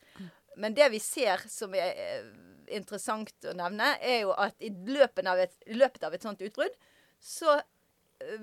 Men 0.62 0.76
det 0.78 0.90
vi 0.94 1.00
ser 1.02 1.44
som 1.50 1.74
er 1.78 1.98
eh, 2.00 2.28
interessant 2.78 3.48
å 3.50 3.56
nevne, 3.58 3.96
er 4.02 4.24
jo 4.24 4.34
at 4.38 4.56
i 4.64 4.72
løpet 4.72 5.28
av 5.30 5.42
et, 5.44 5.56
løpet 5.74 6.06
av 6.08 6.16
et 6.16 6.26
sånt 6.26 6.42
utbrudd, 6.46 6.76
så 7.20 7.58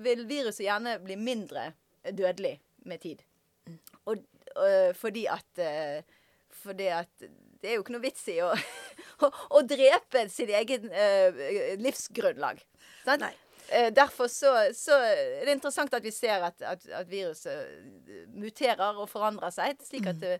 vil 0.03 0.25
viruset 0.29 0.65
gjerne 0.65 0.99
bli 1.01 1.15
mindre 1.17 1.71
dødelig 2.05 2.57
med 2.89 3.01
tid. 3.01 3.23
Og 4.09 4.21
Uh, 4.51 4.95
fordi 4.95 5.25
at 5.31 5.61
Fordi 6.51 6.87
at 6.87 7.23
det 7.61 7.69
er 7.69 7.77
jo 7.77 7.83
ikke 7.83 7.93
noe 7.93 8.03
vits 8.03 8.23
i 8.33 8.39
å, 8.41 8.49
å, 9.21 9.27
å 9.57 9.59
drepe 9.65 10.23
sitt 10.33 10.49
eget 10.49 10.83
uh, 10.89 11.77
livsgrunnlag. 11.79 12.61
Sant? 13.05 13.25
derfor 13.95 14.27
så, 14.27 14.49
så, 14.75 14.97
er 14.99 15.45
det 15.47 15.53
interessant 15.55 15.93
at 15.95 16.03
vi 16.03 16.11
ser 16.11 16.43
at, 16.43 16.57
at, 16.65 16.81
at 16.91 17.07
viruset 17.07 17.69
muterer 18.35 18.97
og 18.99 19.07
forandrer 19.07 19.53
seg, 19.55 19.77
slik 19.85 20.09
at 20.09 20.17
mm. 20.17 20.23
det, 20.25 20.33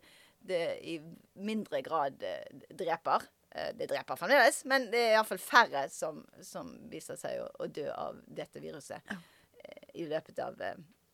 det 0.48 0.64
i 0.88 0.98
mindre 1.34 1.82
grad 1.82 2.24
dreper. 2.70 3.24
Det 3.76 3.88
dreper 3.88 4.16
fremdeles, 4.16 4.62
men 4.66 4.86
det 4.92 5.00
er 5.00 5.18
iallfall 5.18 5.42
færre 5.44 5.84
som, 5.92 6.22
som 6.42 6.70
viser 6.92 7.18
seg 7.20 7.42
å, 7.44 7.50
å, 7.60 7.68
dø 7.68 7.90
av 7.92 8.22
dette 8.26 8.62
viruset 8.64 9.12
i 9.94 10.06
løpet 10.08 10.40
av 10.40 10.62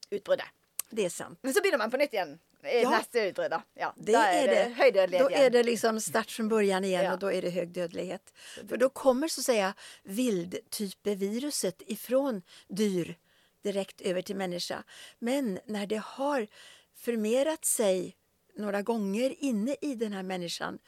utbruddet. 0.10 0.46
Det 0.90 1.06
är 1.06 1.10
sant. 1.10 1.40
Men 1.42 1.54
så 1.54 1.62
begynner 1.62 1.82
man 1.82 1.92
på 1.92 1.98
nytt 1.98 2.14
igen 2.14 2.38
i 2.64 2.82
ja. 2.82 2.90
nästa 2.90 3.24
utbrott. 3.24 3.52
Ja, 3.74 3.94
det 3.98 4.14
är, 4.14 4.48
är 4.48 4.48
det. 4.48 4.74
hög 4.74 4.94
dödlighet 4.94 5.26
Då 5.26 5.32
igen. 5.32 5.46
är 5.46 5.50
det 5.50 5.64
liksom 5.64 6.02
start 6.02 6.32
från 6.32 6.48
början 6.48 6.84
igen 6.84 7.06
ja. 7.06 7.14
och 7.14 7.20
då 7.20 7.32
är 7.32 7.42
det 7.42 7.50
hög 7.50 7.72
dödlighet. 7.72 8.34
För 8.70 8.78
då 8.78 8.90
kommer 8.90 9.28
så 9.28 9.42
att 9.42 9.46
säga 9.46 9.74
vildtypeviruset 10.04 11.82
ifrån 11.88 12.42
dyr 12.68 13.18
direkt 13.64 14.02
över 14.02 14.22
till 14.22 14.36
människa. 14.36 14.84
Men 15.20 15.60
när 15.66 15.88
det 15.88 16.02
har 16.06 16.48
förmerat 16.96 17.66
sig 17.66 18.17
några 18.58 18.82
gånger 18.82 19.36
inne 19.44 19.76
i 19.82 19.96
den 19.96 20.14
här 20.14 20.24
människan 20.24 20.80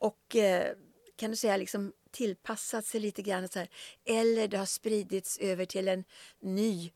och 0.00 0.36
eh, 0.36 0.74
kan 1.16 1.30
du 1.30 1.36
säga 1.36 1.56
liksom 1.56 1.92
tillpassat 2.10 2.84
sig 2.84 3.00
lite 3.00 3.22
grann 3.22 3.48
så 3.48 3.58
här, 3.58 3.68
eller 4.04 4.48
det 4.48 4.56
har 4.56 4.66
spridits 4.66 5.38
över 5.38 5.64
till 5.64 5.88
en 5.88 6.04
ny 6.40 6.92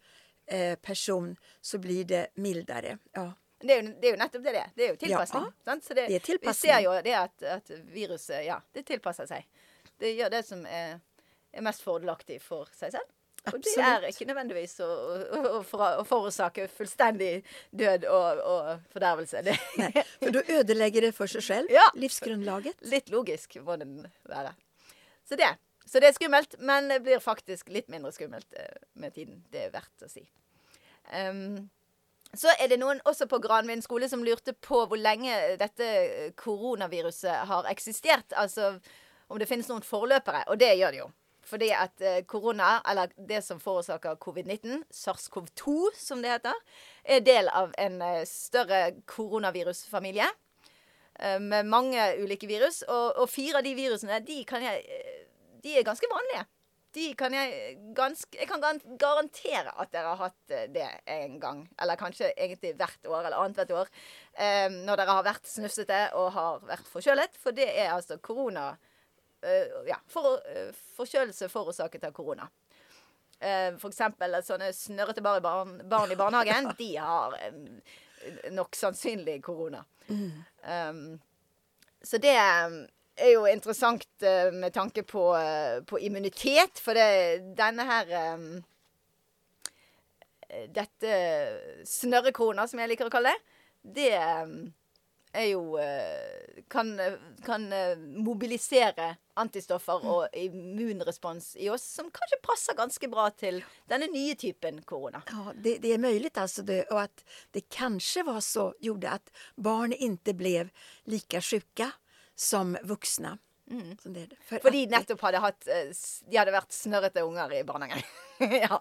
eh, 0.47 0.79
person 0.79 1.37
så 1.61 1.79
blir 1.79 2.05
det 2.05 2.27
mildare. 2.35 2.99
Ja. 3.13 3.33
Det 3.59 3.73
är, 3.73 3.83
ju, 3.83 3.95
det 4.01 4.07
är 4.07 4.11
ju 4.11 4.17
nettopp 4.17 4.45
det 4.45 4.53
det 4.53 4.71
Det 4.75 4.85
är 4.85 4.91
ju 4.91 4.97
tilpassning. 4.97 5.43
Ja, 5.65 5.81
Så 5.83 5.95
det, 5.95 6.07
det 6.07 6.15
är 6.15 6.21
tilpassning. 6.21 6.73
Vi 6.73 6.83
ser 6.83 6.95
ju 6.95 7.03
det 7.03 7.15
att, 7.15 7.43
att 7.43 7.71
viruset 7.71 8.47
ja, 8.47 8.63
det 8.73 8.83
tillpassar 8.83 9.27
sig. 9.27 9.49
Det 9.99 10.13
gör 10.13 10.31
det 10.31 10.43
som 10.43 10.67
är, 10.67 11.01
är 11.53 11.61
mest 11.61 11.81
fördelaktigt 11.81 12.45
för 12.45 12.69
sig 12.73 12.91
själv. 12.93 13.05
Absolut. 13.45 13.67
Og 13.67 13.75
det 13.77 13.85
er 13.85 14.07
ikke 14.09 14.27
nødvendigvis 14.29 14.79
å, 14.81 14.89
å, 14.89 15.41
å, 15.61 15.89
å 16.01 16.05
forårsake 16.09 16.65
fullstendig 16.73 17.43
død 17.77 18.07
og, 18.09 18.41
og 18.41 18.89
fordervelse. 18.95 19.43
Nei, 19.81 19.91
for 20.23 20.33
da 20.37 20.45
ødelegger 20.59 21.09
det 21.09 21.13
for 21.17 21.31
seg 21.31 21.45
selv, 21.45 21.75
ja, 21.75 21.85
livsgrunnlaget. 22.01 22.81
Litt 22.89 23.13
logisk 23.13 23.59
må 23.67 23.77
det 23.81 23.89
være. 24.31 24.55
Så 25.29 25.37
det. 25.41 25.53
Så 25.85 26.01
det 26.01 26.09
er 26.09 26.17
skummelt, 26.17 26.57
men 26.65 26.89
det 26.89 27.03
blir 27.05 27.21
faktisk 27.21 27.69
litt 27.69 27.91
mindre 27.93 28.13
skummelt 28.17 28.57
eh, 28.57 28.83
med 28.97 29.13
tiden. 29.13 29.43
Det 29.53 29.67
er 29.67 29.75
verdt 29.75 30.07
å 30.07 30.09
si. 30.09 30.25
Um, 31.13 31.67
så 32.35 32.51
er 32.57 32.73
det 32.73 32.81
noen 32.81 33.03
også 33.05 33.29
på 33.31 33.39
Granvin 33.45 33.85
skole 33.85 34.09
som 34.09 34.25
lurte 34.25 34.57
på 34.65 34.87
hvor 34.89 34.99
lenge 34.99 35.37
dette 35.61 36.33
koronaviruset 36.41 37.45
har 37.51 37.69
eksistert. 37.71 38.33
Altså 38.41 38.79
om 39.29 39.39
det 39.41 39.49
finnes 39.49 39.69
noen 39.71 39.85
forløpere. 39.85 40.45
Og 40.53 40.59
det 40.61 40.73
gjør 40.79 40.95
det 40.95 41.03
jo. 41.03 41.11
Fordi 41.45 41.71
at 41.77 42.03
korona, 42.27 42.77
eh, 42.79 42.91
eller 42.93 43.13
det 43.29 43.43
som 43.45 43.61
forårsaker 43.61 44.17
covid-19, 44.23 44.85
SARS-CoV-2 44.91 45.91
som 45.99 46.23
det 46.25 46.33
heter, 46.33 46.65
er 47.05 47.21
del 47.21 47.51
av 47.53 47.75
en 47.79 48.01
eh, 48.03 48.25
større 48.29 48.95
koronavirusfamilie. 49.07 50.31
Eh, 51.21 51.41
med 51.41 51.67
mange 51.67 52.09
ulike 52.23 52.49
virus. 52.51 52.83
Og, 52.89 53.17
og 53.23 53.29
fire 53.29 53.61
av 53.61 53.67
de 53.67 53.75
virusene 53.77 54.21
de 54.25 54.43
kan 54.49 54.65
jeg 54.65 54.83
de 55.65 55.79
er 55.79 55.87
ganske 55.87 56.09
vanlige. 56.11 56.45
De 56.95 57.05
kan 57.19 57.35
jeg 57.35 57.77
ganske 57.97 58.39
Jeg 58.39 58.47
kan 58.47 58.63
garantere 59.01 59.73
at 59.81 59.91
dere 59.93 60.13
har 60.13 60.29
hatt 60.29 60.73
det 60.75 60.87
en 61.11 61.39
gang. 61.41 61.65
Eller 61.81 61.99
kanskje 61.99 62.33
egentlig 62.37 62.75
hvert 62.79 63.09
år, 63.09 63.25
eller 63.25 63.39
annethvert 63.41 63.73
år. 63.81 63.93
Eh, 64.39 64.69
når 64.71 65.01
dere 65.01 65.17
har 65.19 65.27
vært 65.27 65.49
snufsete 65.49 66.01
og 66.21 66.33
har 66.37 66.61
vært 66.69 66.91
forkjølet. 66.93 67.41
For 67.41 67.57
det 67.57 67.71
er 67.73 67.95
altså 67.97 68.21
korona 68.23 68.75
Ja, 69.89 69.99
for, 70.09 70.39
eh, 70.49 70.73
forkjølelse 70.97 71.49
forårsaket 71.53 72.05
av 72.09 72.13
korona. 72.17 72.49
Eh, 73.41 73.75
eksempel 73.91 74.39
sånne 74.47 74.73
snørrete 74.73 75.23
barn, 75.25 75.43
barn, 75.89 76.13
i 76.13 76.17
barnehagen. 76.17 76.71
de 76.81 76.91
har 76.97 77.37
nok 78.51 78.77
sannsynlig 78.77 79.43
korona. 79.45 79.85
Mm. 80.09 80.45
Um, 80.65 81.21
så 82.05 82.21
det 82.21 82.35
er 82.37 83.31
jo 83.33 83.45
interessant 83.49 84.07
med 84.53 84.73
tanke 84.75 85.03
på, 85.09 85.23
på, 85.89 85.99
immunitet, 86.05 86.81
for 86.81 86.97
det, 86.97 87.55
denne 87.57 87.87
her 87.89 88.35
um, 88.35 88.49
Dette 90.71 91.15
snørrekrona, 91.89 92.67
som 92.69 92.79
jeg 92.79 92.93
liker 92.93 93.09
å 93.09 93.13
kalle 93.13 93.33
det, 93.33 93.55
det 93.97 94.11
er 95.35 95.49
jo 95.51 95.77
eh, 95.83 96.63
kan, 96.71 96.93
kan 97.45 97.67
eh, 97.73 97.99
mobilisere 97.99 99.15
antistoffer 99.41 100.07
og 100.07 100.37
immunrespons 100.39 101.55
i 101.59 101.69
oss 101.73 101.85
som 101.97 102.11
kanskje 102.15 102.41
passer 102.45 102.79
ganske 102.79 103.11
bra 103.11 103.29
til 103.35 103.61
denne 103.91 104.09
nye 104.13 104.37
typen 104.39 104.83
korona. 104.87 105.23
Ja, 105.31 105.53
det, 105.55 105.79
det 105.79 105.93
är 105.93 105.99
möjligt 105.99 106.39
alltså 106.39 106.63
det, 106.63 106.85
och 106.85 107.01
att 107.01 107.25
det 107.51 107.69
kanske 107.69 108.23
var 108.23 108.41
så 108.41 108.75
gjorde 108.81 109.11
att 109.11 109.31
barn 109.55 109.93
inte 109.93 110.35
blev 110.35 110.71
lika 111.05 111.41
sjuka 111.41 111.91
som 112.35 112.77
vuxna. 112.83 113.39
Som 114.03 114.13
det, 114.13 114.29
för 114.41 114.59
For 114.59 114.71
de 114.71 114.87
nettopp 114.87 115.21
hadde 115.21 115.39
hatt 115.39 115.69
eh, 115.69 115.89
De 116.29 116.37
hadde 116.37 116.53
vært 116.53 116.73
snørrete 116.73 117.23
unger 117.25 117.53
i 117.57 117.63
barnehagen. 117.65 118.03
ja. 118.65 118.81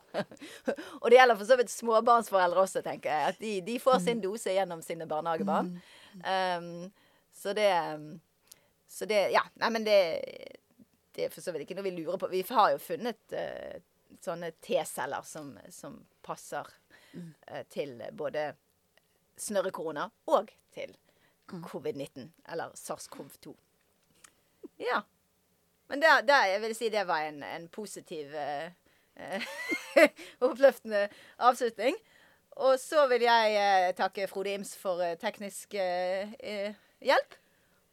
Og 1.00 1.08
det 1.08 1.16
gjelder 1.16 1.40
for 1.40 1.48
så 1.48 1.58
vidt 1.60 1.72
småbarnsforeldre 1.72 2.66
også, 2.66 2.82
tenker 2.84 3.14
jeg. 3.14 3.34
At 3.34 3.40
de, 3.40 3.54
de 3.64 3.78
får 3.80 4.02
sin 4.04 4.24
dose 4.24 4.52
gjennom 4.52 4.82
sine 4.84 5.08
barnehagebarn. 5.08 5.78
Um, 6.22 6.92
så 7.34 7.54
det 7.54 7.72
Så 8.88 9.06
det 9.10 9.30
Ja. 9.34 9.42
Nei, 9.56 9.70
men 9.70 9.84
det 9.84 9.98
Det 11.16 11.26
er 11.26 11.30
for 11.30 11.42
så 11.42 11.52
vidt 11.54 11.68
ikke 11.68 11.76
noe 11.78 11.86
vi 11.86 11.98
lurer 11.98 12.18
på. 12.18 12.28
Vi 12.28 12.42
har 12.50 12.72
jo 12.74 12.78
funnet 12.82 13.34
eh, 13.38 13.82
sånne 14.22 14.52
T-celler 14.66 15.22
som, 15.22 15.52
som 15.70 16.00
passer 16.26 16.66
eh, 17.14 17.62
til 17.70 18.02
både 18.18 18.56
snørrekorona 19.38 20.08
og 20.26 20.50
til 20.74 20.96
covid-19, 21.52 22.32
eller 22.50 22.74
SARS-CoV-2. 22.74 23.54
Ja. 24.82 25.04
Men 25.88 26.02
det, 26.02 26.16
det, 26.26 26.40
jeg 26.50 26.62
vil 26.62 26.76
si 26.76 26.90
det 26.90 27.06
var 27.06 27.28
en, 27.28 27.44
en 27.44 27.68
positiv 27.70 28.34
eh, 28.34 28.72
Oppløftende 30.48 31.06
avslutning. 31.38 31.98
Og 32.56 32.80
så 32.80 33.08
vil 33.10 33.26
jeg 33.26 33.56
eh, 33.58 33.94
takke 33.98 34.26
eh, 34.26 34.30
Frode 34.30 34.54
Ims 34.54 34.76
for 34.78 35.02
eh, 35.02 35.18
teknisk 35.18 35.74
eh, 35.74 36.34
eh 36.40 36.74
hjelp. 37.04 37.38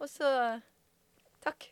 Og 0.01 0.09
så 0.09 0.29
takk 1.45 1.67